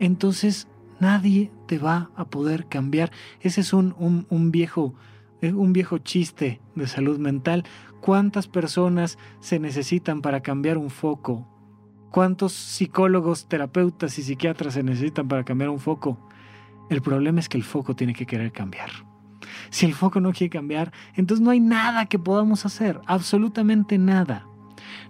entonces 0.00 0.66
nadie 0.98 1.52
te 1.68 1.78
va 1.78 2.10
a 2.16 2.24
poder 2.24 2.66
cambiar. 2.66 3.12
Ese 3.40 3.60
es 3.60 3.72
un, 3.72 3.94
un, 4.30 4.50
viejo 4.50 4.94
un 5.40 5.72
viejo 5.72 5.98
chiste 5.98 6.60
de 6.74 6.88
salud 6.88 7.18
mental. 7.18 7.64
¿Cuántas 8.00 8.48
personas 8.48 9.18
se 9.38 9.60
necesitan 9.60 10.20
para 10.20 10.40
cambiar 10.40 10.78
un 10.78 10.90
foco? 10.90 11.46
¿Cuántos 12.10 12.52
psicólogos, 12.54 13.48
terapeutas 13.48 14.18
y 14.18 14.22
psiquiatras 14.22 14.74
se 14.74 14.82
necesitan 14.82 15.28
para 15.28 15.44
cambiar 15.44 15.70
un 15.70 15.78
foco? 15.78 16.18
El 16.90 17.02
problema 17.02 17.38
es 17.38 17.48
que 17.48 17.58
el 17.58 17.64
foco 17.64 17.94
tiene 17.94 18.14
que 18.14 18.26
querer 18.26 18.50
cambiar. 18.50 18.90
Si 19.70 19.84
el 19.84 19.92
foco 19.92 20.20
no 20.20 20.32
quiere 20.32 20.50
cambiar, 20.50 20.92
entonces 21.14 21.44
no 21.44 21.50
hay 21.50 21.60
nada 21.60 22.06
que 22.06 22.18
podamos 22.18 22.64
hacer, 22.64 22.98
absolutamente 23.06 23.98
nada. 23.98 24.46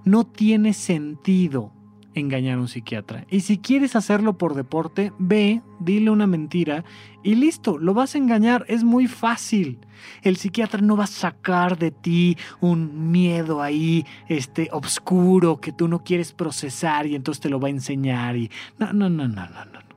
No 0.05 0.27
tiene 0.27 0.73
sentido 0.73 1.73
engañar 2.15 2.59
a 2.59 2.61
un 2.61 2.69
psiquiatra. 2.69 3.27
Y 3.31 3.41
si 3.41 3.59
quieres 3.59 3.97
hacerlo 3.97 4.39
por 4.39 4.55
deporte, 4.55 5.13
ve, 5.19 5.63
dile 5.81 6.11
una 6.11 6.27
mentira 6.27 6.85
y 7.23 7.35
listo, 7.35 7.79
lo 7.79 7.95
vas 7.95 8.15
a 8.15 8.19
engañar, 8.19 8.65
es 8.69 8.85
muy 8.85 9.07
fácil. 9.07 9.79
El 10.23 10.37
psiquiatra 10.37 10.81
no 10.81 10.97
va 10.97 11.05
a 11.05 11.09
sacar 11.09 11.79
de 11.79 11.91
ti 11.91 12.37
un 12.61 13.11
miedo 13.11 13.63
ahí, 13.63 14.07
este, 14.29 14.69
obscuro 14.73 15.61
que 15.61 15.73
tú 15.73 15.89
no 15.89 16.03
quieres 16.05 16.33
procesar 16.33 17.07
y 17.07 17.15
entonces 17.15 17.41
te 17.41 17.51
lo 17.51 17.61
va 17.61 17.69
a 17.69 17.73
enseñar 17.73 18.37
y 18.37 18.51
no, 18.79 18.93
no, 18.93 19.09
no, 19.09 19.29
no, 19.29 19.49
no, 19.49 19.65
no. 19.65 19.89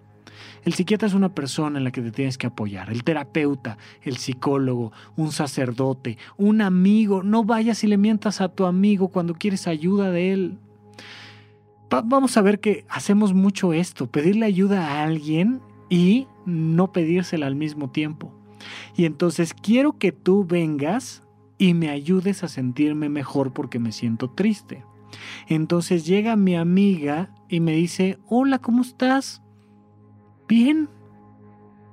El 0.63 0.73
psiquiatra 0.73 1.07
es 1.07 1.15
una 1.15 1.33
persona 1.33 1.79
en 1.79 1.83
la 1.83 1.91
que 1.91 2.03
te 2.03 2.11
tienes 2.11 2.37
que 2.37 2.45
apoyar, 2.45 2.91
el 2.91 3.03
terapeuta, 3.03 3.79
el 4.03 4.17
psicólogo, 4.17 4.91
un 5.15 5.31
sacerdote, 5.31 6.19
un 6.37 6.61
amigo. 6.61 7.23
No 7.23 7.43
vayas 7.43 7.83
y 7.83 7.87
le 7.87 7.97
mientas 7.97 8.41
a 8.41 8.49
tu 8.49 8.65
amigo 8.65 9.07
cuando 9.07 9.33
quieres 9.33 9.67
ayuda 9.67 10.11
de 10.11 10.33
él 10.33 10.59
vamos 12.03 12.37
a 12.37 12.41
ver 12.41 12.59
que 12.59 12.85
hacemos 12.89 13.33
mucho 13.33 13.73
esto, 13.73 14.09
pedirle 14.09 14.45
ayuda 14.45 14.87
a 14.87 15.03
alguien 15.03 15.61
y 15.89 16.27
no 16.45 16.91
pedírsela 16.93 17.47
al 17.47 17.55
mismo 17.55 17.89
tiempo. 17.89 18.33
Y 18.95 19.05
entonces 19.05 19.53
quiero 19.53 19.97
que 19.97 20.11
tú 20.11 20.45
vengas 20.45 21.23
y 21.57 21.73
me 21.73 21.89
ayudes 21.89 22.43
a 22.43 22.47
sentirme 22.47 23.09
mejor 23.09 23.51
porque 23.51 23.79
me 23.79 23.91
siento 23.91 24.29
triste. 24.29 24.85
Entonces 25.47 26.05
llega 26.05 26.35
mi 26.35 26.55
amiga 26.55 27.33
y 27.49 27.59
me 27.59 27.73
dice, 27.73 28.17
hola, 28.27 28.59
¿cómo 28.59 28.81
estás? 28.81 29.41
Bien. 30.47 30.87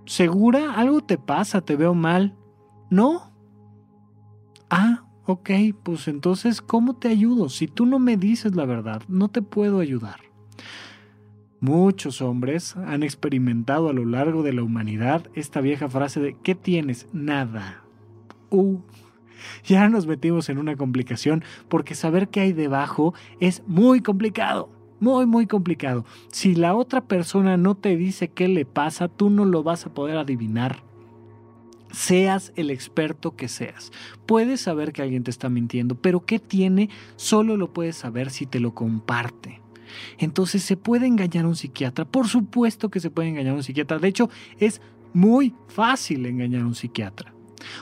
¿Segura? 0.07 0.75
¿Algo 0.75 1.01
te 1.01 1.19
pasa? 1.19 1.61
¿Te 1.61 1.77
veo 1.77 1.95
mal? 1.95 2.37
No. 2.89 3.33
Ah, 4.71 5.08
Ok, 5.31 5.51
pues 5.83 6.09
entonces, 6.09 6.63
¿cómo 6.63 6.97
te 6.97 7.09
ayudo? 7.09 7.51
Si 7.51 7.67
tú 7.67 7.85
no 7.85 7.99
me 7.99 8.17
dices 8.17 8.57
la 8.57 8.65
verdad, 8.65 9.03
no 9.09 9.29
te 9.29 9.43
puedo 9.43 9.81
ayudar. 9.81 10.21
Muchos 11.61 12.23
hombres 12.23 12.75
han 12.77 13.03
experimentado 13.03 13.91
a 13.91 13.93
lo 13.93 14.07
largo 14.07 14.43
de 14.43 14.55
la 14.55 14.63
humanidad 14.63 15.29
esta 15.35 15.61
vieja 15.61 15.87
frase 15.91 16.19
de 16.21 16.35
¿qué 16.43 16.55
tienes? 16.55 17.09
Nada. 17.13 17.85
Uh, 18.49 18.79
ya 19.67 19.91
nos 19.91 20.07
metimos 20.07 20.49
en 20.49 20.57
una 20.57 20.77
complicación 20.77 21.45
porque 21.69 21.95
saber 21.95 22.29
qué 22.29 22.41
hay 22.41 22.55
debajo 22.55 23.13
es 23.39 23.63
muy 23.67 24.01
complicado. 24.01 24.71
Muy, 24.99 25.27
muy 25.27 25.47
complicado. 25.47 26.07
Si 26.33 26.55
la 26.55 26.75
otra 26.75 27.03
persona 27.03 27.59
no 27.59 27.75
te 27.75 27.97
dice 27.97 28.29
qué 28.29 28.49
le 28.49 28.65
pasa, 28.65 29.09
tú 29.09 29.29
no 29.29 29.45
lo 29.45 29.63
vas 29.63 29.85
a 29.85 29.93
poder 29.93 30.17
adivinar 30.17 30.88
seas 31.91 32.53
el 32.57 32.71
experto 32.71 33.37
que 33.37 33.49
seas. 33.49 33.93
Puedes 34.27 34.61
saber 34.61 34.93
que 34.93 35.03
alguien 35.03 35.25
te 35.25 35.31
está 35.31 35.49
mintiendo, 35.49 35.95
pero 35.95 36.25
¿qué 36.25 36.39
tiene? 36.39 36.91
Solo 37.17 37.57
lo 37.57 37.73
puedes 37.73 37.97
saber 37.97 38.31
si 38.31 38.47
te 38.47 38.61
lo 38.61 38.75
comparte. 38.75 39.61
Entonces, 40.19 40.63
¿se 40.63 40.77
puede 40.77 41.07
engañar 41.07 41.45
a 41.45 41.49
un 41.49 41.57
psiquiatra? 41.57 42.05
Por 42.05 42.29
supuesto 42.29 42.91
que 42.91 43.01
se 43.01 43.11
puede 43.11 43.29
engañar 43.29 43.53
a 43.53 43.57
un 43.57 43.63
psiquiatra. 43.63 43.99
De 43.99 44.09
hecho, 44.09 44.29
es 44.59 44.81
muy 45.13 45.55
fácil 45.69 46.27
engañar 46.27 46.63
a 46.63 46.67
un 46.67 46.75
psiquiatra. 46.75 47.35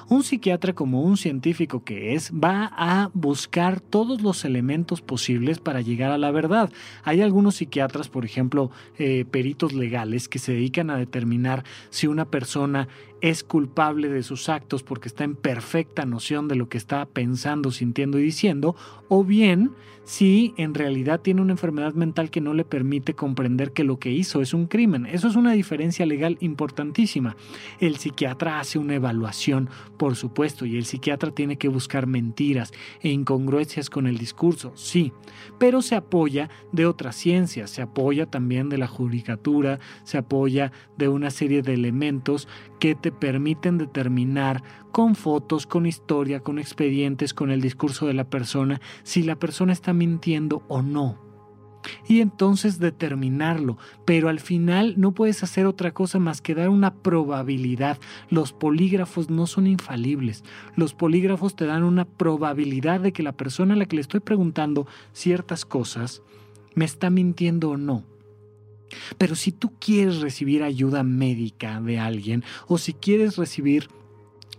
Un 0.09 0.23
psiquiatra, 0.23 0.73
como 0.75 1.03
un 1.03 1.17
científico 1.17 1.85
que 1.85 2.15
es, 2.15 2.33
va 2.33 2.71
a 2.77 3.11
buscar 3.13 3.81
todos 3.81 4.23
los 4.23 4.45
elementos 4.45 5.03
posibles 5.03 5.59
para 5.59 5.81
llegar 5.81 6.11
a 6.11 6.19
la 6.19 6.31
verdad. 6.31 6.73
Hay 7.05 7.21
algunos 7.21 7.57
psiquiatras, 7.57 8.09
por 8.09 8.25
ejemplo, 8.25 8.71
eh, 8.99 9.25
peritos 9.31 9.73
legales, 9.73 10.29
que 10.29 10.39
se 10.39 10.53
dedican 10.53 10.91
a 10.91 10.97
determinar 10.97 11.65
si 11.91 12.07
una 12.07 12.25
persona 12.25 12.89
es 13.21 13.45
culpable 13.45 14.09
de 14.09 14.23
sus 14.23 14.49
actos 14.49 14.83
porque 14.83 15.09
está 15.09 15.25
en 15.25 15.37
perfecta 15.37 16.05
noción 16.05 16.49
de 16.49 16.57
lo 16.57 16.69
que 16.69 16.79
está 16.79 17.07
pensando, 17.07 17.71
sintiendo 17.71 18.19
y 18.19 18.23
diciendo, 18.23 18.77
o 19.09 19.25
bien 19.25 19.73
si 20.07 20.55
en 20.57 20.73
realidad 20.73 21.21
tiene 21.21 21.43
una 21.43 21.53
enfermedad 21.53 21.95
mental 21.95 22.31
que 22.31 22.41
no 22.41 22.55
le 22.55 22.65
permite 22.65 23.15
comprender 23.15 23.73
que 23.73 23.83
lo 23.83 23.99
que 23.99 24.13
hizo 24.13 24.41
es 24.41 24.55
un 24.55 24.67
crimen. 24.67 25.05
Eso 25.05 25.27
es 25.27 25.35
una 25.35 25.53
diferencia 25.53 26.07
legal 26.07 26.39
importantísima. 26.41 27.37
El 27.81 27.97
psiquiatra 27.97 28.61
hace 28.61 28.79
una 28.79 28.95
evaluación, 28.95 29.69
por 29.97 30.15
supuesto, 30.15 30.65
y 30.65 30.77
el 30.77 30.85
psiquiatra 30.85 31.33
tiene 31.33 31.59
que 31.59 31.69
buscar 31.69 32.07
mentiras 32.07 32.73
e 33.01 33.09
incongruencias 33.09 33.91
con 33.91 34.07
el 34.07 34.17
discurso, 34.17 34.73
sí, 34.77 35.13
pero 35.59 35.83
se 35.83 35.97
apoya 35.97 36.51
de 36.71 36.87
otras 36.87 37.17
ciencias, 37.17 37.71
se 37.71 37.83
apoya 37.83 38.27
también 38.27 38.69
de 38.69 38.79
la 38.79 38.87
judicatura, 38.87 39.81
se 40.05 40.19
apoya 40.19 40.71
de 40.97 41.09
una 41.09 41.31
serie 41.31 41.63
de 41.63 41.75
elementos 41.75 42.47
que 42.79 42.95
te 43.07 43.13
permiten 43.13 43.79
determinar 43.79 44.65
con 44.91 45.15
fotos, 45.15 45.65
con 45.69 45.87
historia, 45.87 46.41
con 46.41 46.59
expedientes, 46.59 47.35
con 47.35 47.53
el 47.53 47.61
discurso 47.61 48.09
de 48.09 48.15
la 48.15 48.29
persona, 48.29 48.81
si 49.05 49.23
la 49.23 49.37
persona 49.37 49.73
está 49.73 49.93
mintiendo 49.93 50.65
o 50.67 50.83
no. 50.83 51.17
Y 52.09 52.21
entonces 52.21 52.81
determinarlo, 52.81 53.79
pero 54.05 54.29
al 54.29 54.41
final 54.41 54.95
no 54.97 55.13
puedes 55.13 55.45
hacer 55.45 55.67
otra 55.67 55.93
cosa 55.95 56.19
más 56.19 56.41
que 56.41 56.57
dar 56.57 56.69
una 56.69 56.95
probabilidad. 56.95 57.97
Los 58.29 58.53
polígrafos 58.53 59.31
no 59.31 59.47
son 59.47 59.69
infalibles. 59.69 60.43
Los 60.75 60.93
polígrafos 60.93 61.55
te 61.55 61.65
dan 61.65 61.85
una 61.85 62.07
probabilidad 62.07 62.99
de 62.99 63.13
que 63.13 63.23
la 63.23 63.37
persona 63.37 63.75
a 63.75 63.77
la 63.77 63.87
que 63.87 63.95
le 63.95 64.03
estoy 64.03 64.19
preguntando 64.19 64.89
ciertas 65.13 65.65
cosas 65.65 66.23
me 66.75 66.85
está 66.85 67.09
mintiendo 67.09 67.71
o 67.71 67.77
no. 67.77 68.16
Pero 69.19 69.35
si 69.35 69.53
tú 69.53 69.73
quieres 69.79 70.21
recibir 70.21 70.63
ayuda 70.63 71.03
médica 71.03 71.81
de 71.81 71.99
alguien 71.99 72.45
o 72.69 72.79
si 72.79 72.93
quieres 72.93 73.37
recibir 73.37 73.89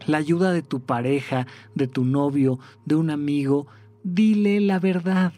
la 0.05 0.17
ayuda 0.17 0.51
de 0.51 0.61
tu 0.61 0.82
pareja, 0.82 1.47
de 1.75 1.88
tu 1.88 2.05
novio, 2.05 2.59
de 2.86 2.95
un 2.95 3.09
amigo, 3.09 3.67
dile 4.03 4.59
la 4.59 4.80
verdad 4.80 5.34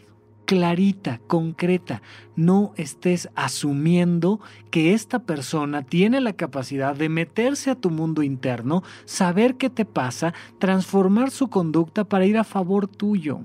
clarita, 0.49 1.21
concreta. 1.27 2.01
No 2.35 2.73
estés 2.75 3.29
asumiendo 3.35 4.39
que 4.71 4.95
esta 4.95 5.19
persona 5.19 5.83
tiene 5.83 6.21
la 6.21 6.33
capacidad 6.33 6.95
de 6.95 7.07
meterse 7.07 7.69
a 7.69 7.75
tu 7.75 7.91
mundo 7.91 8.23
interno, 8.23 8.81
saber 9.05 9.57
qué 9.57 9.69
te 9.69 9.85
pasa, 9.85 10.33
transformar 10.57 11.29
su 11.29 11.49
conducta 11.49 12.03
para 12.03 12.25
ir 12.25 12.35
a 12.35 12.43
favor 12.43 12.87
tuyo. 12.87 13.41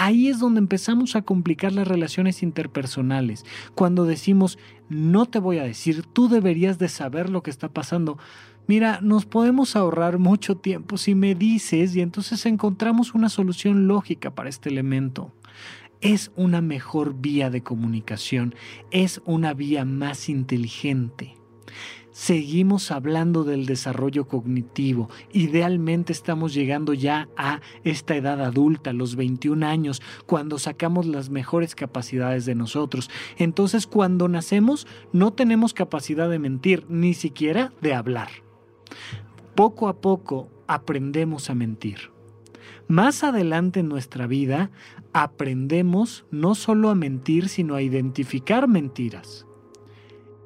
Ahí 0.00 0.28
es 0.28 0.38
donde 0.38 0.60
empezamos 0.60 1.16
a 1.16 1.22
complicar 1.22 1.72
las 1.72 1.88
relaciones 1.88 2.44
interpersonales. 2.44 3.44
Cuando 3.74 4.04
decimos, 4.04 4.56
no 4.88 5.26
te 5.26 5.40
voy 5.40 5.58
a 5.58 5.64
decir, 5.64 6.04
tú 6.04 6.28
deberías 6.28 6.78
de 6.78 6.88
saber 6.88 7.28
lo 7.28 7.42
que 7.42 7.50
está 7.50 7.68
pasando. 7.68 8.16
Mira, 8.68 9.00
nos 9.02 9.26
podemos 9.26 9.74
ahorrar 9.74 10.20
mucho 10.20 10.56
tiempo 10.56 10.98
si 10.98 11.16
me 11.16 11.34
dices 11.34 11.96
y 11.96 12.00
entonces 12.00 12.46
encontramos 12.46 13.12
una 13.12 13.28
solución 13.28 13.88
lógica 13.88 14.36
para 14.36 14.48
este 14.48 14.68
elemento. 14.68 15.32
Es 16.00 16.30
una 16.36 16.60
mejor 16.60 17.20
vía 17.20 17.50
de 17.50 17.64
comunicación, 17.64 18.54
es 18.92 19.20
una 19.24 19.52
vía 19.52 19.84
más 19.84 20.28
inteligente 20.28 21.37
seguimos 22.18 22.90
hablando 22.90 23.44
del 23.44 23.64
desarrollo 23.64 24.26
cognitivo. 24.26 25.08
Idealmente 25.32 26.12
estamos 26.12 26.52
llegando 26.52 26.92
ya 26.92 27.28
a 27.36 27.60
esta 27.84 28.16
edad 28.16 28.42
adulta, 28.42 28.92
los 28.92 29.14
21 29.14 29.64
años, 29.64 30.02
cuando 30.26 30.58
sacamos 30.58 31.06
las 31.06 31.30
mejores 31.30 31.76
capacidades 31.76 32.44
de 32.44 32.56
nosotros. 32.56 33.08
Entonces, 33.36 33.86
cuando 33.86 34.26
nacemos, 34.26 34.88
no 35.12 35.32
tenemos 35.32 35.74
capacidad 35.74 36.28
de 36.28 36.40
mentir, 36.40 36.84
ni 36.88 37.14
siquiera 37.14 37.72
de 37.80 37.94
hablar. 37.94 38.30
Poco 39.54 39.86
a 39.86 40.00
poco 40.00 40.48
aprendemos 40.66 41.50
a 41.50 41.54
mentir. 41.54 42.10
Más 42.88 43.22
adelante 43.22 43.78
en 43.78 43.88
nuestra 43.88 44.26
vida, 44.26 44.72
aprendemos 45.12 46.24
no 46.32 46.56
solo 46.56 46.90
a 46.90 46.96
mentir, 46.96 47.48
sino 47.48 47.76
a 47.76 47.82
identificar 47.82 48.66
mentiras. 48.66 49.47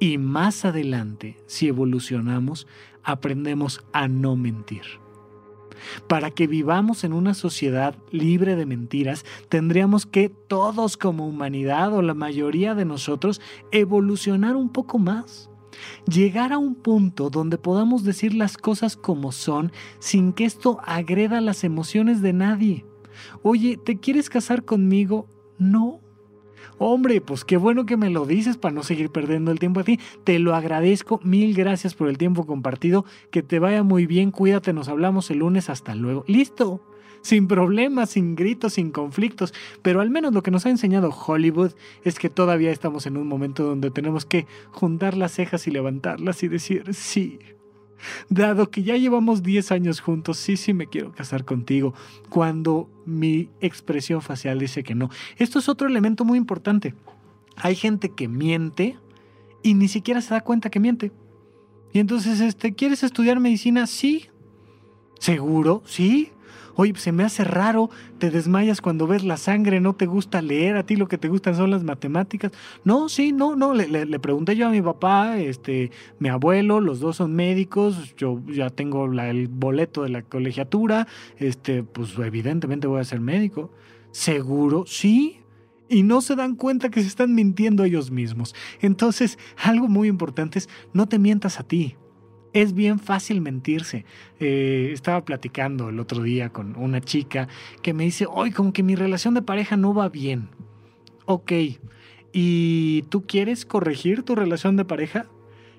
Y 0.03 0.19
más 0.19 0.65
adelante, 0.65 1.37
si 1.47 1.69
evolucionamos, 1.69 2.67
aprendemos 3.05 3.85
a 3.93 4.09
no 4.09 4.35
mentir. 4.35 4.83
Para 6.09 6.33
que 6.33 6.49
vivamos 6.49 7.05
en 7.05 7.13
una 7.13 7.35
sociedad 7.35 7.95
libre 8.11 8.57
de 8.57 8.67
mentiras, 8.67 9.25
tendríamos 9.49 10.05
que 10.05 10.29
todos 10.29 10.97
como 10.97 11.29
humanidad 11.29 11.93
o 11.93 12.03
la 12.03 12.15
mayoría 12.15 12.75
de 12.75 12.85
nosotros 12.85 13.41
evolucionar 13.71 14.57
un 14.57 14.71
poco 14.71 14.99
más. 14.99 15.51
Llegar 16.09 16.53
a 16.53 16.59
un 16.59 16.75
punto 16.75 17.31
donde 17.31 17.57
podamos 17.57 18.03
decir 18.03 18.35
las 18.35 18.57
cosas 18.57 18.97
como 18.97 19.31
son 19.31 19.71
sin 20.01 20.33
que 20.33 20.47
esto 20.47 20.81
agreda 20.85 21.41
las 21.41 21.63
emociones 21.63 22.21
de 22.23 22.33
nadie. 22.33 22.87
Oye, 23.45 23.77
¿te 23.77 24.01
quieres 24.01 24.29
casar 24.29 24.65
conmigo? 24.65 25.29
No. 25.59 26.01
Hombre, 26.79 27.21
pues 27.21 27.45
qué 27.45 27.57
bueno 27.57 27.87
que 27.87 27.97
me 27.97 28.11
lo 28.11 28.27
dices 28.27 28.57
para 28.57 28.75
no 28.75 28.83
seguir 28.83 29.11
perdiendo 29.11 29.51
el 29.51 29.59
tiempo 29.59 29.81
a 29.81 29.85
ti. 29.85 29.99
Te 30.25 30.39
lo 30.39 30.55
agradezco. 30.55 31.21
Mil 31.23 31.55
gracias 31.55 31.95
por 31.95 32.09
el 32.09 32.19
tiempo 32.19 32.47
compartido. 32.47 33.05
Que 33.31 33.43
te 33.43 33.59
vaya 33.59 33.83
muy 33.83 34.07
bien. 34.07 34.31
Cuídate. 34.31 34.73
Nos 34.73 34.89
hablamos 34.89 35.31
el 35.31 35.39
lunes. 35.39 35.71
Hasta 35.71 35.95
luego. 35.95 36.25
Listo. 36.27 36.81
Sin 37.23 37.47
problemas, 37.47 38.11
sin 38.11 38.35
gritos, 38.35 38.75
sin 38.75 38.91
conflictos. 38.91 39.55
Pero 39.81 40.01
al 40.01 40.11
menos 40.11 40.35
lo 40.35 40.43
que 40.43 40.51
nos 40.51 40.67
ha 40.67 40.71
enseñado 40.71 41.11
Hollywood 41.11 41.73
es 42.03 42.19
que 42.19 42.29
todavía 42.29 42.73
estamos 42.73 43.07
en 43.07 43.17
un 43.17 43.29
momento 43.29 43.63
donde 43.63 43.93
tenemos 43.93 44.27
que 44.27 44.47
juntar 44.73 45.17
las 45.17 45.33
cejas 45.33 45.69
y 45.69 45.71
levantarlas 45.71 46.43
y 46.43 46.49
decir 46.49 46.95
sí. 46.95 47.39
Dado 48.29 48.71
que 48.71 48.83
ya 48.83 48.97
llevamos 48.97 49.43
10 49.43 49.73
años 49.73 50.01
juntos, 50.01 50.39
sí, 50.39 50.57
sí 50.57 50.75
me 50.75 50.87
quiero 50.87 51.13
casar 51.13 51.45
contigo, 51.45 51.95
cuando 52.29 52.89
mi 53.07 53.49
expresión 53.61 54.23
facial 54.23 54.59
dice 54.59 54.83
que 54.83 54.95
no. 54.95 55.11
Esto 55.37 55.59
es 55.59 55.69
otro 55.69 55.89
elemento 55.89 56.25
muy 56.25 56.39
importante. 56.39 56.95
Hay 57.57 57.75
gente 57.75 58.11
que 58.11 58.29
miente 58.29 58.97
y 59.63 59.75
ni 59.75 59.89
siquiera 59.89 60.21
se 60.21 60.35
da 60.35 60.41
cuenta 60.41 60.71
que 60.71 60.81
miente. 60.81 61.13
Y 61.93 61.99
entonces, 61.99 62.41
este, 62.41 62.75
¿quieres 62.75 63.03
estudiar 63.03 63.39
medicina? 63.39 63.87
Sí. 63.87 64.29
¿Seguro? 65.19 65.83
Sí. 65.85 66.33
Oye, 66.75 66.95
se 66.97 67.13
me 67.13 67.25
hace 67.25 67.45
raro, 67.45 67.91
te 68.19 68.31
desmayas 68.31 68.81
cuando 68.81 69.07
ves 69.07 69.25
la 69.25 69.37
sangre, 69.37 69.81
no 69.81 69.95
te 69.95 70.07
gusta 70.07 70.43
leer, 70.43 70.77
a 70.77 70.87
ti 70.87 70.97
lo 70.97 71.09
que 71.09 71.19
te 71.19 71.29
gustan 71.29 71.55
son 71.55 71.71
las 71.71 71.85
matemáticas. 71.85 72.53
No, 72.85 73.09
sí, 73.09 73.33
no, 73.33 73.57
no, 73.57 73.75
le, 73.75 74.19
pregunté 74.21 74.57
yo 74.57 74.69
a 74.69 74.71
mi 74.71 74.83
papá, 74.83 75.39
este, 75.39 75.91
mi 76.19 76.29
abuelo, 76.29 76.81
los 76.81 77.01
dos 77.01 77.17
son 77.17 77.35
médicos, 77.35 78.15
yo 78.17 78.41
ya 78.47 78.71
tengo 78.71 79.07
el 79.07 79.49
boleto 79.49 80.03
de 80.03 80.09
la 80.09 80.23
colegiatura, 80.23 81.07
este, 81.39 81.83
pues 81.83 82.17
evidentemente 82.19 82.87
voy 82.87 83.01
a 83.01 83.05
ser 83.05 83.21
médico. 83.21 83.71
¿Seguro? 84.11 84.85
Sí, 84.87 85.43
y 85.89 86.03
no 86.03 86.21
se 86.21 86.37
dan 86.37 86.55
cuenta 86.55 86.91
que 86.91 87.03
se 87.03 87.09
están 87.09 87.35
mintiendo 87.35 87.85
ellos 87.85 88.11
mismos. 88.11 88.55
Entonces, 88.81 89.39
algo 89.63 89.89
muy 89.89 90.09
importante 90.09 90.59
es 90.59 90.69
no 90.93 91.07
te 91.07 91.19
mientas 91.19 91.61
a 91.61 91.65
ti. 91.65 91.97
Es 92.53 92.75
bien 92.75 92.99
fácil 92.99 93.41
mentirse. 93.41 94.05
Eh, 94.39 94.91
estaba 94.93 95.25
platicando 95.25 95.89
el 95.89 95.99
otro 96.01 96.23
día 96.23 96.51
con 96.51 96.77
una 96.77 97.01
chica 97.01 97.49
que 97.83 97.95
me 97.95 98.05
dice, 98.05 98.27
hoy 98.29 98.51
como 98.51 98.73
que 98.73 98.83
mi 98.83 98.95
relación 98.95 99.35
de 99.35 99.43
pareja 99.43 99.77
no 99.77 99.95
va 99.95 100.09
bien. 100.09 100.49
Ok, 101.25 101.53
¿y 102.33 103.03
tú 103.09 103.27
quieres 103.27 103.65
corregir 103.65 104.23
tu 104.23 104.35
relación 104.35 104.77
de 104.77 104.85
pareja? 104.85 105.27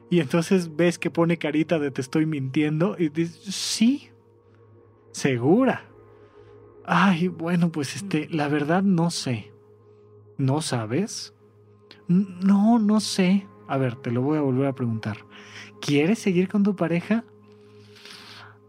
Y 0.10 0.20
entonces 0.20 0.76
ves 0.76 0.98
que 0.98 1.12
pone 1.12 1.38
carita 1.38 1.80
de 1.80 1.92
te 1.92 2.02
estoy 2.02 2.26
mintiendo 2.26 2.96
y 2.98 3.10
dices, 3.10 3.56
sí, 3.56 4.10
segura. 5.12 5.86
Ay, 6.86 7.28
bueno, 7.30 7.72
pues 7.72 7.96
este, 7.96 8.28
la 8.30 8.48
verdad 8.48 8.84
no 8.84 9.10
sé. 9.10 9.52
¿No 10.38 10.62
sabes? 10.62 11.34
No, 12.08 12.80
no 12.80 13.00
sé. 13.00 13.48
A 13.68 13.78
ver, 13.78 13.96
te 13.96 14.12
lo 14.12 14.22
voy 14.22 14.38
a 14.38 14.42
volver 14.42 14.68
a 14.68 14.74
preguntar. 14.74 15.18
¿Quieres 15.82 16.20
seguir 16.20 16.48
con 16.48 16.64
tu 16.64 16.76
pareja? 16.76 17.24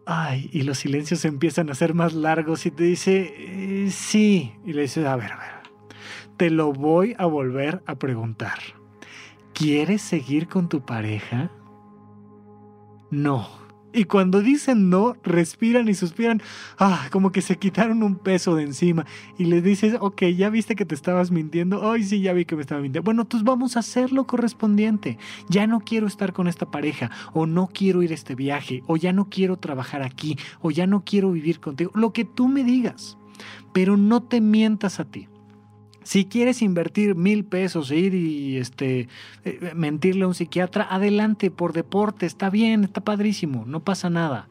Ay, 0.07 0.51
y 0.53 0.63
los 0.63 0.79
silencios 0.79 1.25
empiezan 1.25 1.71
a 1.71 1.75
ser 1.75 1.95
más 1.95 2.13
largos 2.13 2.67
y 2.67 2.71
te 2.71 2.85
dice, 2.85 3.35
eh, 3.39 3.91
sí. 3.91 4.53
Y 4.65 4.73
le 4.75 4.83
dices, 4.83 5.07
a 5.07 5.17
ver, 5.17 5.33
a 5.33 5.39
ver, 5.39 5.97
te 6.37 6.51
lo 6.51 6.73
voy 6.73 7.15
a 7.19 7.27
volver 7.27 7.83
a 7.87 7.95
preguntar. 7.95 8.59
¿Quieres 9.55 10.03
seguir 10.03 10.49
con 10.49 10.69
tu 10.69 10.85
pareja? 10.85 11.51
No. 13.11 13.64
Y 13.95 14.05
cuando 14.05 14.41
dicen 14.41 14.91
no, 14.91 15.17
respiran 15.23 15.89
y 15.89 15.95
suspiran, 15.95 16.43
ah, 16.79 17.07
como 17.13 17.31
que 17.31 17.43
se 17.43 17.57
quitaron 17.57 18.03
un 18.03 18.17
peso 18.17 18.57
de 18.57 18.65
encima. 18.65 19.07
Y 19.39 19.45
le 19.45 19.63
dices, 19.63 19.97
ok, 20.01 20.25
ya 20.37 20.51
viste 20.51 20.75
que 20.75 20.85
te 20.85 20.97
estabas 20.97 21.31
mintiendo. 21.31 21.91
Ay, 21.91 22.03
sí, 22.03 22.21
ya 22.21 22.33
vi 22.33 22.45
que 22.45 22.57
me 22.57 22.63
estaba 22.63 22.81
mintiendo. 22.81 23.05
Bueno, 23.05 23.25
pues 23.25 23.45
vamos 23.45 23.77
a 23.77 23.81
hacer 23.81 24.13
lo 24.13 24.27
correspondiente. 24.27 25.17
Ya 25.49 25.69
no 25.69 25.81
quiero 25.81 26.09
estar 26.09 26.33
con 26.33 26.49
esta 26.49 26.71
pareja, 26.71 27.11
o 27.33 27.47
no 27.47 27.69
quiero 27.73 28.03
ir 28.03 28.11
a 28.11 28.15
este 28.15 28.35
viaje, 28.35 28.83
o 28.87 28.97
ya 28.97 29.13
no 29.13 29.29
quiero 29.31 29.59
trabajar 29.59 30.03
aquí, 30.03 30.37
o 30.61 30.73
ya 30.73 30.89
no 30.89 31.05
quiero 31.05 31.31
vivir 31.31 31.61
contigo. 31.61 31.93
Lo 31.95 32.13
que 32.13 32.25
tú 32.25 32.49
me 32.49 32.65
digas. 32.65 33.17
Pero 33.73 33.97
no 33.97 34.23
te 34.23 34.41
mientas 34.41 35.01
a 35.01 35.05
ti. 35.05 35.29
Si 36.05 36.27
quieres 36.27 36.61
invertir 36.61 37.15
mil 37.15 37.47
pesos 37.47 37.91
e 37.91 37.97
ir 37.97 38.15
y 38.15 38.59
este, 38.59 39.09
eh, 39.45 39.73
mentirle 39.75 40.25
a 40.25 40.29
un 40.29 40.35
psiquiatra, 40.35 40.87
adelante, 40.89 41.51
por 41.51 41.73
deporte, 41.73 42.27
está 42.27 42.51
bien, 42.51 42.85
está 42.85 43.03
padrísimo, 43.03 43.65
no 43.67 43.83
pasa 43.83 44.11
nada. 44.11 44.49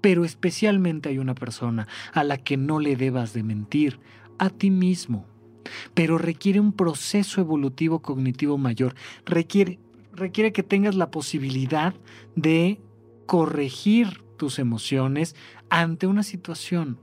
Pero 0.00 0.24
especialmente 0.24 1.08
hay 1.08 1.18
una 1.18 1.36
persona 1.36 1.86
a 2.12 2.24
la 2.24 2.38
que 2.38 2.56
no 2.56 2.80
le 2.80 2.96
debas 2.96 3.32
de 3.32 3.44
mentir, 3.44 4.00
a 4.38 4.50
ti 4.50 4.70
mismo. 4.70 5.26
Pero 5.94 6.18
requiere 6.18 6.58
un 6.58 6.72
proceso 6.72 7.40
evolutivo 7.40 8.00
cognitivo 8.00 8.58
mayor, 8.58 8.96
requiere, 9.24 9.78
requiere 10.12 10.52
que 10.52 10.64
tengas 10.64 10.96
la 10.96 11.12
posibilidad 11.12 11.94
de 12.34 12.80
corregir 13.26 14.24
tus 14.36 14.58
emociones 14.58 15.36
ante 15.70 16.08
una 16.08 16.24
situación. 16.24 16.98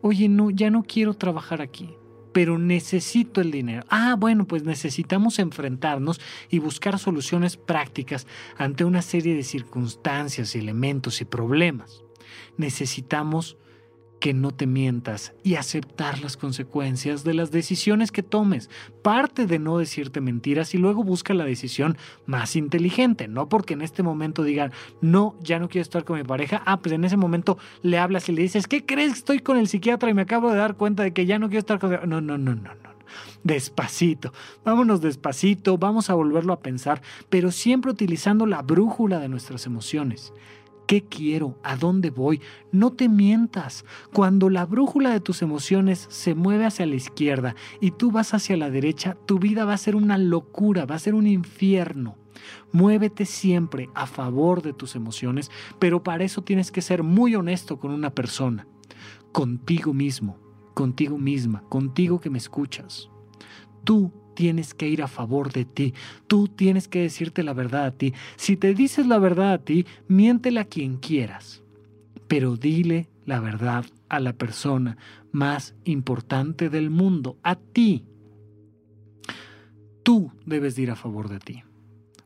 Oye, 0.00 0.28
no, 0.28 0.50
ya 0.50 0.70
no 0.70 0.84
quiero 0.84 1.14
trabajar 1.14 1.60
aquí 1.60 1.96
pero 2.32 2.58
necesito 2.58 3.40
el 3.40 3.50
dinero. 3.50 3.84
Ah, 3.88 4.16
bueno, 4.18 4.46
pues 4.46 4.64
necesitamos 4.64 5.38
enfrentarnos 5.38 6.20
y 6.48 6.58
buscar 6.58 6.98
soluciones 6.98 7.56
prácticas 7.56 8.26
ante 8.56 8.84
una 8.84 9.02
serie 9.02 9.34
de 9.34 9.42
circunstancias, 9.42 10.54
elementos 10.54 11.20
y 11.20 11.24
problemas. 11.24 12.02
Necesitamos 12.56 13.56
que 14.22 14.34
no 14.34 14.52
te 14.52 14.68
mientas 14.68 15.32
y 15.42 15.56
aceptar 15.56 16.20
las 16.20 16.36
consecuencias 16.36 17.24
de 17.24 17.34
las 17.34 17.50
decisiones 17.50 18.12
que 18.12 18.22
tomes. 18.22 18.70
Parte 19.02 19.46
de 19.46 19.58
no 19.58 19.78
decirte 19.78 20.20
mentiras 20.20 20.74
y 20.74 20.78
luego 20.78 21.02
busca 21.02 21.34
la 21.34 21.44
decisión 21.44 21.98
más 22.24 22.54
inteligente, 22.54 23.26
no 23.26 23.48
porque 23.48 23.74
en 23.74 23.82
este 23.82 24.04
momento 24.04 24.44
digan, 24.44 24.70
no, 25.00 25.34
ya 25.42 25.58
no 25.58 25.68
quiero 25.68 25.82
estar 25.82 26.04
con 26.04 26.18
mi 26.18 26.22
pareja. 26.22 26.62
Ah, 26.66 26.78
pues 26.78 26.92
en 26.94 27.02
ese 27.02 27.16
momento 27.16 27.58
le 27.82 27.98
hablas 27.98 28.28
y 28.28 28.32
le 28.32 28.42
dices, 28.42 28.68
¿qué 28.68 28.86
crees? 28.86 29.12
Estoy 29.12 29.40
con 29.40 29.56
el 29.56 29.66
psiquiatra 29.66 30.08
y 30.08 30.14
me 30.14 30.22
acabo 30.22 30.52
de 30.52 30.56
dar 30.56 30.76
cuenta 30.76 31.02
de 31.02 31.12
que 31.12 31.26
ya 31.26 31.40
no 31.40 31.48
quiero 31.48 31.58
estar 31.58 31.80
con... 31.80 31.90
No, 32.08 32.20
no, 32.20 32.38
no, 32.38 32.54
no, 32.54 32.54
no. 32.54 32.92
Despacito, 33.42 34.32
vámonos 34.64 35.00
despacito, 35.00 35.78
vamos 35.78 36.10
a 36.10 36.14
volverlo 36.14 36.52
a 36.52 36.60
pensar, 36.60 37.02
pero 37.28 37.50
siempre 37.50 37.90
utilizando 37.90 38.46
la 38.46 38.62
brújula 38.62 39.18
de 39.18 39.28
nuestras 39.28 39.66
emociones. 39.66 40.32
¿Qué 40.92 41.02
quiero? 41.02 41.58
¿A 41.62 41.74
dónde 41.74 42.10
voy? 42.10 42.42
No 42.70 42.90
te 42.92 43.08
mientas. 43.08 43.86
Cuando 44.12 44.50
la 44.50 44.66
brújula 44.66 45.08
de 45.08 45.20
tus 45.20 45.40
emociones 45.40 46.06
se 46.10 46.34
mueve 46.34 46.66
hacia 46.66 46.84
la 46.84 46.96
izquierda 46.96 47.56
y 47.80 47.92
tú 47.92 48.10
vas 48.10 48.34
hacia 48.34 48.58
la 48.58 48.68
derecha, 48.68 49.16
tu 49.24 49.38
vida 49.38 49.64
va 49.64 49.72
a 49.72 49.78
ser 49.78 49.96
una 49.96 50.18
locura, 50.18 50.84
va 50.84 50.96
a 50.96 50.98
ser 50.98 51.14
un 51.14 51.26
infierno. 51.26 52.18
Muévete 52.72 53.24
siempre 53.24 53.88
a 53.94 54.06
favor 54.06 54.60
de 54.60 54.74
tus 54.74 54.94
emociones, 54.94 55.50
pero 55.78 56.02
para 56.02 56.24
eso 56.24 56.42
tienes 56.42 56.70
que 56.70 56.82
ser 56.82 57.02
muy 57.02 57.36
honesto 57.36 57.78
con 57.78 57.90
una 57.90 58.10
persona, 58.10 58.66
contigo 59.32 59.94
mismo, 59.94 60.36
contigo 60.74 61.16
misma, 61.16 61.62
contigo 61.70 62.20
que 62.20 62.28
me 62.28 62.36
escuchas. 62.36 63.08
Tú 63.82 64.12
tienes 64.34 64.74
que 64.74 64.88
ir 64.88 65.02
a 65.02 65.08
favor 65.08 65.52
de 65.52 65.64
ti. 65.64 65.94
Tú 66.26 66.48
tienes 66.48 66.88
que 66.88 67.02
decirte 67.02 67.42
la 67.42 67.52
verdad 67.52 67.84
a 67.86 67.90
ti. 67.92 68.14
Si 68.36 68.56
te 68.56 68.74
dices 68.74 69.06
la 69.06 69.18
verdad 69.18 69.52
a 69.52 69.58
ti, 69.58 69.86
miéntele 70.08 70.60
a 70.60 70.64
quien 70.64 70.96
quieras. 70.96 71.62
Pero 72.28 72.56
dile 72.56 73.08
la 73.24 73.40
verdad 73.40 73.84
a 74.08 74.20
la 74.20 74.32
persona 74.32 74.96
más 75.30 75.74
importante 75.84 76.68
del 76.68 76.90
mundo, 76.90 77.38
a 77.42 77.56
ti. 77.56 78.04
Tú 80.02 80.32
debes 80.44 80.78
ir 80.78 80.90
a 80.90 80.96
favor 80.96 81.28
de 81.28 81.38
ti. 81.38 81.62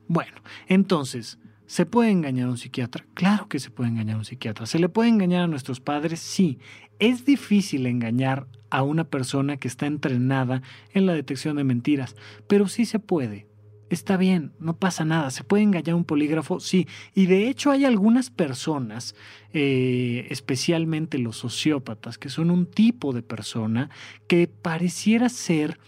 Bueno, 0.08 0.36
entonces, 0.68 1.38
¿Se 1.66 1.84
puede 1.84 2.10
engañar 2.10 2.46
a 2.46 2.50
un 2.50 2.58
psiquiatra? 2.58 3.06
Claro 3.14 3.48
que 3.48 3.58
se 3.58 3.70
puede 3.70 3.90
engañar 3.90 4.14
a 4.14 4.18
un 4.18 4.24
psiquiatra. 4.24 4.66
¿Se 4.66 4.78
le 4.78 4.88
puede 4.88 5.08
engañar 5.08 5.42
a 5.42 5.46
nuestros 5.48 5.80
padres? 5.80 6.20
Sí. 6.20 6.58
Es 6.98 7.24
difícil 7.24 7.86
engañar 7.86 8.46
a 8.70 8.82
una 8.82 9.04
persona 9.04 9.56
que 9.56 9.68
está 9.68 9.86
entrenada 9.86 10.62
en 10.92 11.06
la 11.06 11.14
detección 11.14 11.56
de 11.56 11.64
mentiras, 11.64 12.16
pero 12.46 12.68
sí 12.68 12.84
se 12.84 12.98
puede. 12.98 13.46
Está 13.90 14.16
bien, 14.16 14.52
no 14.58 14.76
pasa 14.76 15.04
nada. 15.04 15.30
¿Se 15.30 15.44
puede 15.44 15.62
engañar 15.62 15.90
a 15.90 15.96
un 15.96 16.04
polígrafo? 16.04 16.58
Sí. 16.58 16.88
Y 17.14 17.26
de 17.26 17.48
hecho 17.48 17.70
hay 17.70 17.84
algunas 17.84 18.30
personas, 18.30 19.14
eh, 19.52 20.26
especialmente 20.30 21.18
los 21.18 21.36
sociópatas, 21.36 22.18
que 22.18 22.28
son 22.28 22.50
un 22.50 22.66
tipo 22.66 23.12
de 23.12 23.22
persona 23.22 23.90
que 24.26 24.48
pareciera 24.48 25.28
ser 25.28 25.78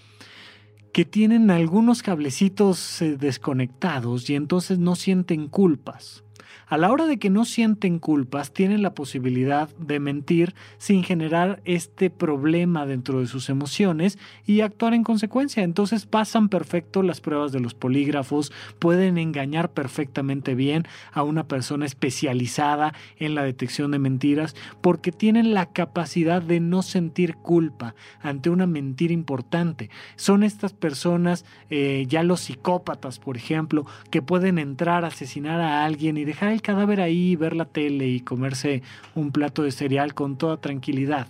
que 0.92 1.04
tienen 1.04 1.50
algunos 1.50 2.02
cablecitos 2.02 3.02
eh, 3.02 3.16
desconectados 3.16 4.28
y 4.30 4.34
entonces 4.34 4.78
no 4.78 4.96
sienten 4.96 5.48
culpas. 5.48 6.24
A 6.70 6.76
la 6.76 6.92
hora 6.92 7.06
de 7.06 7.18
que 7.18 7.30
no 7.30 7.46
sienten 7.46 7.98
culpas, 7.98 8.52
tienen 8.52 8.82
la 8.82 8.92
posibilidad 8.92 9.70
de 9.78 10.00
mentir 10.00 10.54
sin 10.76 11.02
generar 11.02 11.62
este 11.64 12.10
problema 12.10 12.84
dentro 12.84 13.20
de 13.20 13.26
sus 13.26 13.48
emociones 13.48 14.18
y 14.44 14.60
actuar 14.60 14.92
en 14.92 15.02
consecuencia. 15.02 15.62
Entonces 15.62 16.04
pasan 16.04 16.50
perfecto 16.50 17.02
las 17.02 17.22
pruebas 17.22 17.52
de 17.52 17.60
los 17.60 17.72
polígrafos, 17.72 18.52
pueden 18.78 19.16
engañar 19.16 19.70
perfectamente 19.70 20.54
bien 20.54 20.86
a 21.12 21.22
una 21.22 21.48
persona 21.48 21.86
especializada 21.86 22.92
en 23.16 23.34
la 23.34 23.44
detección 23.44 23.90
de 23.90 23.98
mentiras 23.98 24.54
porque 24.82 25.10
tienen 25.10 25.54
la 25.54 25.72
capacidad 25.72 26.42
de 26.42 26.60
no 26.60 26.82
sentir 26.82 27.36
culpa 27.36 27.94
ante 28.20 28.50
una 28.50 28.66
mentira 28.66 29.14
importante. 29.14 29.88
Son 30.16 30.42
estas 30.42 30.74
personas, 30.74 31.46
eh, 31.70 32.04
ya 32.08 32.22
los 32.22 32.40
psicópatas, 32.40 33.18
por 33.18 33.38
ejemplo, 33.38 33.86
que 34.10 34.20
pueden 34.20 34.58
entrar 34.58 35.06
a 35.06 35.08
asesinar 35.08 35.62
a 35.62 35.86
alguien 35.86 36.18
y 36.18 36.26
dejar 36.26 36.57
el 36.58 36.62
cadáver 36.62 37.00
ahí, 37.00 37.36
ver 37.36 37.54
la 37.54 37.66
tele 37.66 38.08
y 38.08 38.20
comerse 38.20 38.82
un 39.14 39.30
plato 39.30 39.62
de 39.62 39.70
cereal 39.70 40.12
con 40.12 40.36
toda 40.36 40.60
tranquilidad. 40.60 41.28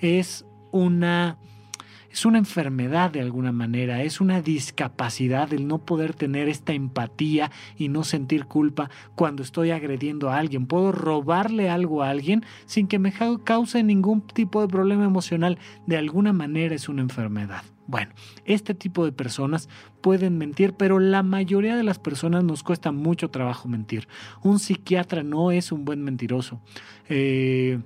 Es 0.00 0.46
una 0.70 1.36
es 2.12 2.24
una 2.24 2.38
enfermedad 2.38 3.10
de 3.10 3.20
alguna 3.20 3.50
manera, 3.50 4.04
es 4.04 4.20
una 4.20 4.40
discapacidad 4.40 5.52
el 5.52 5.66
no 5.66 5.78
poder 5.78 6.14
tener 6.14 6.48
esta 6.48 6.72
empatía 6.72 7.50
y 7.76 7.88
no 7.88 8.04
sentir 8.04 8.46
culpa 8.46 8.88
cuando 9.16 9.42
estoy 9.42 9.72
agrediendo 9.72 10.30
a 10.30 10.38
alguien. 10.38 10.66
Puedo 10.66 10.92
robarle 10.92 11.68
algo 11.68 12.04
a 12.04 12.10
alguien 12.10 12.44
sin 12.66 12.86
que 12.86 13.00
me 13.00 13.12
cause 13.42 13.82
ningún 13.82 14.20
tipo 14.20 14.60
de 14.60 14.68
problema 14.68 15.04
emocional. 15.04 15.58
De 15.88 15.96
alguna 15.96 16.32
manera 16.32 16.76
es 16.76 16.88
una 16.88 17.02
enfermedad. 17.02 17.64
Bueno, 17.86 18.12
este 18.44 18.74
tipo 18.74 19.04
de 19.04 19.12
personas 19.12 19.68
pueden 20.00 20.38
mentir, 20.38 20.72
pero 20.74 20.98
la 20.98 21.22
mayoría 21.22 21.76
de 21.76 21.84
las 21.84 21.98
personas 21.98 22.42
nos 22.42 22.62
cuesta 22.62 22.92
mucho 22.92 23.28
trabajo 23.30 23.68
mentir. 23.68 24.08
Un 24.42 24.58
psiquiatra 24.58 25.22
no 25.22 25.50
es 25.50 25.70
un 25.70 25.84
buen 25.84 26.02
mentiroso. 26.02 26.60
Eh, 27.08 27.78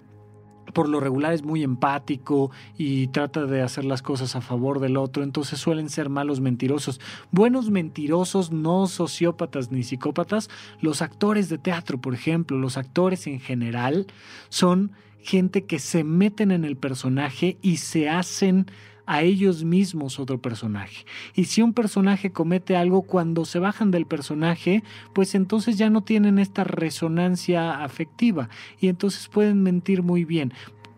por 0.73 0.89
lo 0.89 1.01
regular 1.01 1.33
es 1.33 1.43
muy 1.43 1.63
empático 1.63 2.51
y 2.77 3.09
trata 3.09 3.47
de 3.47 3.63
hacer 3.63 3.85
las 3.85 4.03
cosas 4.03 4.37
a 4.37 4.41
favor 4.41 4.81
del 4.81 4.97
otro, 4.97 5.23
entonces 5.23 5.59
suelen 5.59 5.89
ser 5.89 6.09
malos 6.09 6.41
mentirosos. 6.41 7.01
Buenos 7.31 7.71
mentirosos, 7.71 8.53
no 8.53 8.87
sociópatas 8.87 9.71
ni 9.71 9.83
psicópatas, 9.83 10.51
los 10.81 11.03
actores 11.03 11.49
de 11.49 11.59
teatro, 11.59 11.99
por 11.99 12.15
ejemplo, 12.15 12.59
los 12.59 12.77
actores 12.77 13.27
en 13.27 13.41
general, 13.41 14.07
son 14.49 14.93
gente 15.21 15.65
que 15.65 15.79
se 15.79 16.05
meten 16.05 16.51
en 16.51 16.65
el 16.65 16.77
personaje 16.77 17.59
y 17.61 17.79
se 17.79 18.09
hacen 18.09 18.67
a 19.09 19.23
ellos 19.23 19.65
mismos 19.65 20.21
otro 20.21 20.39
personaje. 20.41 21.07
Y 21.35 21.47
si 21.47 21.63
un 21.63 21.73
personaje 21.73 22.31
comete 22.31 22.77
algo 22.77 23.03
cuando 23.03 23.47
se 23.47 23.59
bajan 23.59 23.91
del 23.91 24.05
personaje, 24.05 24.85
pues 25.15 25.35
entonces 25.35 25.79
ya 25.79 25.89
no 25.89 26.03
tienen 26.03 26.39
esta 26.39 26.63
resonancia 26.63 27.83
afectiva 27.83 28.51
y 28.79 28.89
entonces 28.89 29.29
pueden 29.29 29.63
mentir 29.63 30.03
muy 30.03 30.27
bien. 30.27 30.53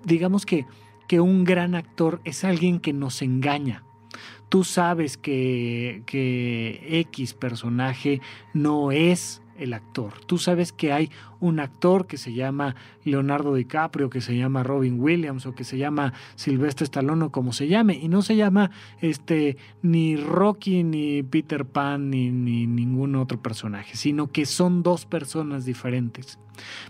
Digamos 0.04 0.44
que, 0.44 0.66
que 1.06 1.20
un 1.20 1.44
gran 1.44 1.76
actor 1.76 2.20
es 2.24 2.42
alguien 2.42 2.80
que 2.80 2.92
nos 2.92 3.22
engaña. 3.22 3.84
Tú 4.48 4.64
sabes 4.64 5.16
que, 5.16 6.02
que 6.04 6.84
X 7.10 7.34
personaje 7.34 8.20
no 8.52 8.90
es 8.90 9.40
el 9.56 9.72
actor. 9.72 10.14
Tú 10.26 10.38
sabes 10.38 10.72
que 10.72 10.92
hay 10.92 11.10
un 11.40 11.60
actor 11.60 12.06
que 12.06 12.16
se 12.16 12.32
llama 12.32 12.76
Leonardo 13.04 13.54
DiCaprio, 13.54 14.10
que 14.10 14.20
se 14.20 14.36
llama 14.36 14.62
Robin 14.62 15.00
Williams 15.00 15.46
o 15.46 15.54
que 15.54 15.64
se 15.64 15.78
llama 15.78 16.12
Silvestre 16.36 16.84
Stallone 16.84 17.24
o 17.24 17.32
como 17.32 17.52
se 17.52 17.68
llame, 17.68 17.94
y 17.94 18.08
no 18.08 18.22
se 18.22 18.36
llama 18.36 18.70
este 19.00 19.56
ni 19.82 20.16
Rocky 20.16 20.84
ni 20.84 21.22
Peter 21.22 21.64
Pan 21.64 22.10
ni, 22.10 22.30
ni 22.30 22.66
ningún 22.66 23.16
otro 23.16 23.40
personaje, 23.42 23.96
sino 23.96 24.30
que 24.30 24.46
son 24.46 24.82
dos 24.82 25.06
personas 25.06 25.64
diferentes. 25.64 26.38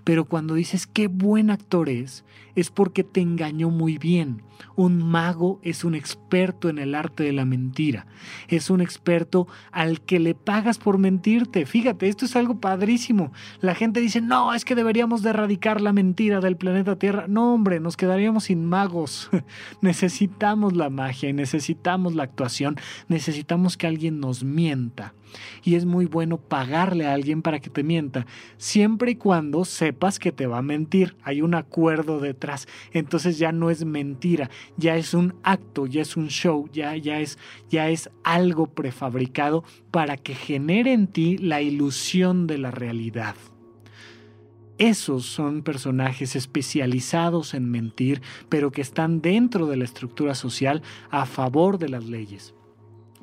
Pero 0.04 0.24
cuando 0.24 0.54
dices 0.54 0.86
qué 0.86 1.08
buen 1.08 1.50
actor 1.50 1.88
es, 1.88 2.24
es 2.54 2.70
porque 2.70 3.04
te 3.04 3.20
engañó 3.20 3.70
muy 3.70 3.98
bien. 3.98 4.42
Un 4.76 5.02
mago 5.02 5.60
es 5.62 5.84
un 5.84 5.94
experto 5.94 6.68
en 6.68 6.78
el 6.78 6.94
arte 6.94 7.24
de 7.24 7.32
la 7.32 7.44
mentira. 7.44 8.06
Es 8.48 8.70
un 8.70 8.80
experto 8.80 9.46
al 9.72 10.00
que 10.00 10.18
le 10.18 10.34
pagas 10.34 10.78
por 10.78 10.98
mentirte. 10.98 11.64
Fíjate, 11.66 12.08
esto 12.08 12.24
es 12.24 12.36
algo 12.36 12.60
padrísimo. 12.60 13.32
La 13.60 13.74
gente 13.74 14.00
dice, 14.00 14.20
no, 14.20 14.39
no, 14.40 14.54
es 14.54 14.64
que 14.64 14.74
deberíamos 14.74 15.22
de 15.22 15.30
erradicar 15.30 15.82
la 15.82 15.92
mentira 15.92 16.40
del 16.40 16.56
planeta 16.56 16.96
Tierra. 16.96 17.26
No, 17.28 17.52
hombre, 17.52 17.78
nos 17.78 17.98
quedaríamos 17.98 18.44
sin 18.44 18.64
magos. 18.64 19.28
necesitamos 19.82 20.74
la 20.74 20.88
magia 20.88 21.28
y 21.28 21.34
necesitamos 21.34 22.14
la 22.14 22.22
actuación, 22.22 22.76
necesitamos 23.08 23.76
que 23.76 23.86
alguien 23.86 24.18
nos 24.18 24.42
mienta. 24.42 25.12
Y 25.62 25.74
es 25.74 25.84
muy 25.84 26.06
bueno 26.06 26.38
pagarle 26.38 27.06
a 27.06 27.12
alguien 27.12 27.42
para 27.42 27.60
que 27.60 27.68
te 27.68 27.82
mienta, 27.82 28.24
siempre 28.56 29.10
y 29.10 29.16
cuando 29.16 29.66
sepas 29.66 30.18
que 30.18 30.32
te 30.32 30.46
va 30.46 30.58
a 30.58 30.62
mentir. 30.62 31.16
Hay 31.22 31.42
un 31.42 31.54
acuerdo 31.54 32.18
detrás. 32.18 32.66
Entonces 32.92 33.38
ya 33.38 33.52
no 33.52 33.68
es 33.68 33.84
mentira, 33.84 34.48
ya 34.78 34.96
es 34.96 35.12
un 35.12 35.34
acto, 35.42 35.86
ya 35.86 36.00
es 36.00 36.16
un 36.16 36.28
show, 36.28 36.66
ya, 36.72 36.96
ya, 36.96 37.20
es, 37.20 37.38
ya 37.68 37.90
es 37.90 38.08
algo 38.24 38.68
prefabricado 38.68 39.64
para 39.90 40.16
que 40.16 40.34
genere 40.34 40.94
en 40.94 41.08
ti 41.08 41.36
la 41.36 41.60
ilusión 41.60 42.46
de 42.46 42.56
la 42.56 42.70
realidad. 42.70 43.36
Esos 44.80 45.26
son 45.26 45.60
personajes 45.60 46.34
especializados 46.34 47.52
en 47.52 47.70
mentir, 47.70 48.22
pero 48.48 48.72
que 48.72 48.80
están 48.80 49.20
dentro 49.20 49.66
de 49.66 49.76
la 49.76 49.84
estructura 49.84 50.34
social 50.34 50.80
a 51.10 51.26
favor 51.26 51.78
de 51.78 51.90
las 51.90 52.06
leyes. 52.06 52.54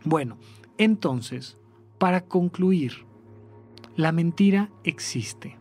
Bueno, 0.04 0.38
entonces, 0.78 1.58
para 1.98 2.22
concluir, 2.22 3.08
la 3.96 4.12
mentira 4.12 4.70
existe, 4.84 5.58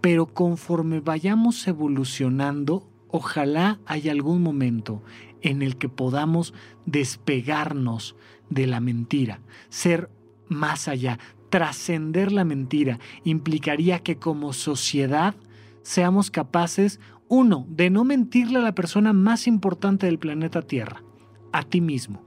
pero 0.00 0.26
conforme 0.26 0.98
vayamos 0.98 1.68
evolucionando, 1.68 2.90
ojalá 3.06 3.78
haya 3.86 4.10
algún 4.10 4.42
momento 4.42 5.04
en 5.40 5.62
el 5.62 5.76
que 5.76 5.88
podamos 5.88 6.52
despegarnos 6.84 8.16
de 8.50 8.66
la 8.66 8.80
mentira, 8.80 9.40
ser 9.68 10.10
más 10.48 10.88
allá, 10.88 11.20
trascender 11.52 12.32
la 12.32 12.46
mentira 12.46 12.98
implicaría 13.24 13.98
que 13.98 14.16
como 14.16 14.54
sociedad 14.54 15.34
seamos 15.82 16.30
capaces, 16.30 16.98
uno, 17.28 17.66
de 17.68 17.90
no 17.90 18.04
mentirle 18.04 18.58
a 18.58 18.62
la 18.62 18.74
persona 18.74 19.12
más 19.12 19.46
importante 19.46 20.06
del 20.06 20.18
planeta 20.18 20.62
Tierra, 20.62 21.02
a 21.52 21.62
ti 21.62 21.82
mismo. 21.82 22.22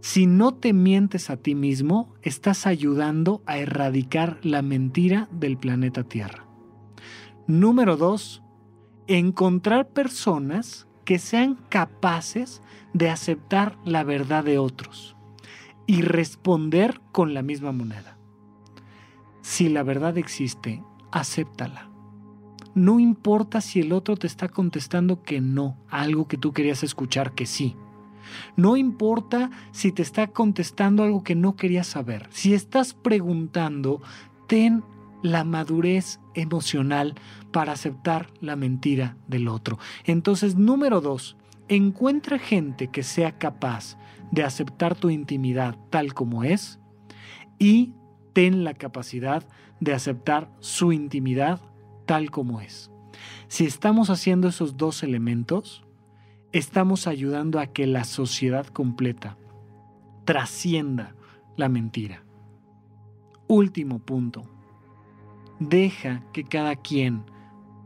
Si 0.00 0.26
no 0.26 0.52
te 0.52 0.74
mientes 0.74 1.30
a 1.30 1.38
ti 1.38 1.54
mismo, 1.54 2.14
estás 2.20 2.66
ayudando 2.66 3.42
a 3.46 3.56
erradicar 3.56 4.38
la 4.42 4.60
mentira 4.60 5.30
del 5.32 5.56
planeta 5.56 6.04
Tierra. 6.04 6.46
Número 7.46 7.96
dos, 7.96 8.42
encontrar 9.06 9.88
personas 9.88 10.86
que 11.06 11.18
sean 11.18 11.54
capaces 11.70 12.60
de 12.92 13.08
aceptar 13.08 13.78
la 13.86 14.04
verdad 14.04 14.44
de 14.44 14.58
otros 14.58 15.16
y 15.86 16.02
responder 16.02 17.00
con 17.12 17.32
la 17.32 17.40
misma 17.40 17.72
moneda. 17.72 18.15
Si 19.46 19.68
la 19.68 19.84
verdad 19.84 20.18
existe, 20.18 20.82
acéptala. 21.12 21.88
No 22.74 22.98
importa 22.98 23.60
si 23.60 23.78
el 23.78 23.92
otro 23.92 24.16
te 24.16 24.26
está 24.26 24.48
contestando 24.48 25.22
que 25.22 25.40
no, 25.40 25.78
algo 25.88 26.26
que 26.26 26.36
tú 26.36 26.52
querías 26.52 26.82
escuchar 26.82 27.32
que 27.32 27.46
sí. 27.46 27.76
No 28.56 28.76
importa 28.76 29.52
si 29.70 29.92
te 29.92 30.02
está 30.02 30.26
contestando 30.26 31.04
algo 31.04 31.22
que 31.22 31.36
no 31.36 31.54
querías 31.54 31.86
saber. 31.86 32.26
Si 32.32 32.54
estás 32.54 32.92
preguntando, 32.92 34.02
ten 34.48 34.82
la 35.22 35.44
madurez 35.44 36.18
emocional 36.34 37.14
para 37.52 37.74
aceptar 37.74 38.32
la 38.40 38.56
mentira 38.56 39.16
del 39.28 39.46
otro. 39.46 39.78
Entonces, 40.06 40.56
número 40.56 41.00
dos, 41.00 41.36
encuentra 41.68 42.40
gente 42.40 42.88
que 42.88 43.04
sea 43.04 43.38
capaz 43.38 43.96
de 44.32 44.42
aceptar 44.42 44.96
tu 44.96 45.08
intimidad 45.08 45.78
tal 45.90 46.14
como 46.14 46.42
es 46.42 46.80
y 47.60 47.92
ten 48.36 48.64
la 48.64 48.74
capacidad 48.74 49.48
de 49.80 49.94
aceptar 49.94 50.50
su 50.60 50.92
intimidad 50.92 51.58
tal 52.04 52.30
como 52.30 52.60
es. 52.60 52.90
Si 53.48 53.64
estamos 53.64 54.10
haciendo 54.10 54.48
esos 54.48 54.76
dos 54.76 55.02
elementos, 55.02 55.86
estamos 56.52 57.06
ayudando 57.06 57.58
a 57.58 57.68
que 57.68 57.86
la 57.86 58.04
sociedad 58.04 58.66
completa 58.66 59.38
trascienda 60.26 61.14
la 61.56 61.70
mentira. 61.70 62.26
Último 63.48 64.00
punto. 64.00 64.42
Deja 65.58 66.22
que 66.34 66.44
cada 66.44 66.76
quien 66.76 67.24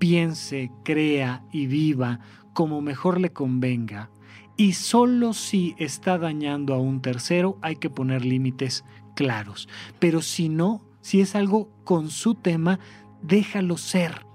piense, 0.00 0.72
crea 0.82 1.44
y 1.52 1.66
viva 1.66 2.18
como 2.54 2.80
mejor 2.80 3.20
le 3.20 3.30
convenga. 3.30 4.10
Y 4.56 4.72
solo 4.72 5.32
si 5.32 5.76
está 5.78 6.18
dañando 6.18 6.74
a 6.74 6.80
un 6.80 7.02
tercero 7.02 7.56
hay 7.62 7.76
que 7.76 7.88
poner 7.88 8.24
límites 8.24 8.84
claros. 9.14 9.68
Pero 9.98 10.22
si 10.22 10.48
no, 10.48 10.82
si 11.00 11.20
es 11.20 11.34
algo 11.34 11.70
con 11.84 12.10
su 12.10 12.34
tema, 12.34 12.78
déjalo 13.22 13.76
ser, 13.76 14.26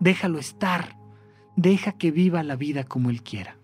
déjalo 0.00 0.38
estar, 0.38 0.96
deja 1.56 1.92
que 1.92 2.10
viva 2.10 2.42
la 2.42 2.56
vida 2.56 2.84
como 2.84 3.10
él 3.10 3.22
quiera. 3.22 3.56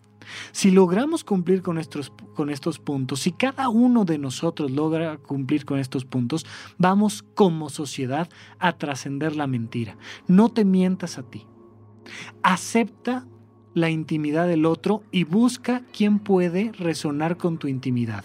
Si 0.53 0.71
logramos 0.71 1.25
cumplir 1.25 1.63
con 1.63 1.79
estos, 1.79 2.13
con 2.35 2.51
estos 2.51 2.79
puntos, 2.79 3.21
si 3.21 3.33
cada 3.33 3.69
uno 3.69 4.05
de 4.05 4.19
nosotros 4.19 4.71
logra 4.71 5.19
cumplir 5.19 5.65
con 5.65 5.79
estos 5.79 6.05
puntos, 6.05 6.47
vamos 6.79 7.23
como 7.35 7.71
sociedad 7.71 8.29
a 8.59 8.73
trascender 8.73 9.37
la 9.37 9.47
mentira. 9.47 9.97
No 10.27 10.49
te 10.49 10.65
mientas 10.65 11.19
a 11.19 11.23
ti. 11.23 11.47
Acepta 12.43 13.27
la 13.75 13.91
intimidad 13.91 14.47
del 14.47 14.67
otro 14.67 15.03
y 15.11 15.25
busca 15.25 15.83
quién 15.93 16.19
puede 16.19 16.73
resonar 16.73 17.37
con 17.37 17.59
tu 17.59 17.69
intimidad. 17.69 18.25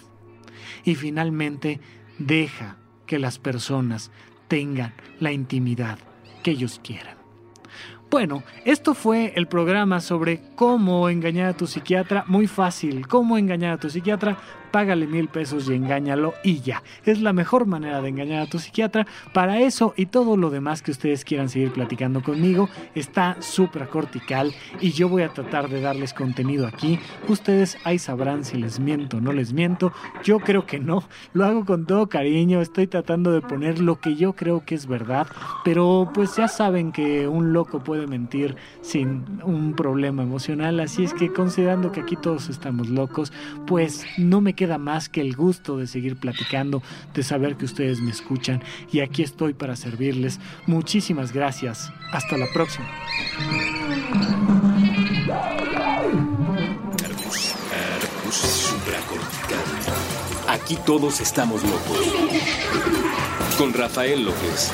Y 0.84 0.96
finalmente, 0.96 1.80
Deja 2.20 2.76
que 3.06 3.20
las 3.20 3.40
personas 3.40 4.12
tengan 4.48 4.94
la 5.20 5.32
intimidad 5.32 6.00
que 6.44 6.52
ellos 6.52 6.80
quieran. 6.84 7.18
Bueno, 8.10 8.44
esto 8.64 8.94
fue 8.94 9.34
el 9.36 9.48
programa 9.48 10.00
sobre 10.00 10.42
cómo 10.56 11.10
engañar 11.10 11.50
a 11.50 11.58
tu 11.58 11.68
psiquiatra. 11.68 12.24
Muy 12.28 12.48
fácil, 12.48 13.06
cómo 13.06 13.38
engañar 13.38 13.74
a 13.74 13.78
tu 13.78 13.90
psiquiatra 13.90 14.38
págale 14.72 15.08
mil 15.08 15.28
pesos 15.28 15.70
y 15.70 15.74
engáñalo 15.74 16.34
y 16.44 16.62
ya. 16.62 16.84
Es 17.06 17.22
la 17.22 17.34
mejor 17.34 17.66
manera 17.66 18.02
de 18.02 18.10
engañar 18.10 18.42
a 18.42 18.50
tu 18.50 18.60
psiquiatra. 18.60 19.08
Para 19.34 19.62
eso 19.62 19.94
y 19.98 20.08
todo 20.08 20.38
lo 20.38 20.50
demás 20.50 20.82
que 20.82 20.92
ustedes 20.92 21.24
quieran 21.24 21.50
seguir 21.50 21.72
platicando 21.72 22.22
conmigo 22.22 22.70
está 22.96 23.38
supracortical 23.42 24.54
y 24.80 24.92
yo 24.92 25.10
voy 25.10 25.24
a 25.24 25.30
tratar 25.30 25.70
de 25.70 25.82
darles 25.82 26.14
contenido 26.14 26.68
aquí. 26.68 27.00
Ustedes 27.28 27.78
ahí 27.84 28.00
sabrán 28.00 28.44
si 28.44 28.58
les 28.58 28.80
miento 28.80 29.18
o 29.18 29.22
no 29.22 29.32
les 29.34 29.54
miento. 29.54 29.92
Yo 30.24 30.40
creo 30.40 30.66
que 30.66 30.80
no. 30.80 31.04
Lo 31.34 31.46
hago 31.46 31.66
con 31.66 31.86
todo 31.86 32.10
cariño. 32.10 32.62
Estoy 32.62 32.88
tratando 32.88 33.32
de 33.32 33.42
poner 33.42 33.80
lo 33.80 34.00
que 34.00 34.16
yo 34.16 34.34
creo 34.34 34.66
que 34.66 34.76
es 34.76 34.88
verdad. 34.88 35.28
Pero 35.64 36.12
pues 36.14 36.36
ya 36.36 36.48
saben 36.48 36.92
que 36.92 37.28
un 37.28 37.54
loco 37.54 37.84
puede 37.84 38.08
mentir 38.08 38.56
sin 38.82 39.42
un 39.44 39.74
problema 39.74 40.24
emocional. 40.24 40.80
Así 40.80 41.04
es 41.04 41.14
que 41.14 41.32
considerando 41.32 41.92
que 41.92 42.02
aquí 42.02 42.16
todos 42.16 42.50
estamos 42.50 42.90
locos, 42.90 43.32
pues 43.66 44.06
no 44.18 44.42
me 44.42 44.54
queda 44.58 44.78
más 44.78 45.08
que 45.08 45.22
el 45.22 45.38
gusto 45.38 45.78
de 45.78 45.88
seguir 45.88 46.18
platicando, 46.18 46.84
de 47.14 47.24
saber 47.24 47.56
que 47.56 47.64
ustedes 47.64 48.02
me 48.02 48.12
escuchan 48.12 48.62
y 48.92 49.00
aquí 49.00 49.24
estoy 49.24 49.54
para 49.54 49.78
servirles. 49.78 50.42
Muchísimas 50.66 51.32
gracias. 51.32 51.94
Hasta 52.12 52.38
la 52.38 52.48
próxima. 52.54 52.88
Aquí 60.50 60.78
todos 60.86 61.22
estamos 61.22 61.64
locos. 61.64 61.98
Con 63.58 63.74
Rafael 63.74 64.26
López. 64.26 64.74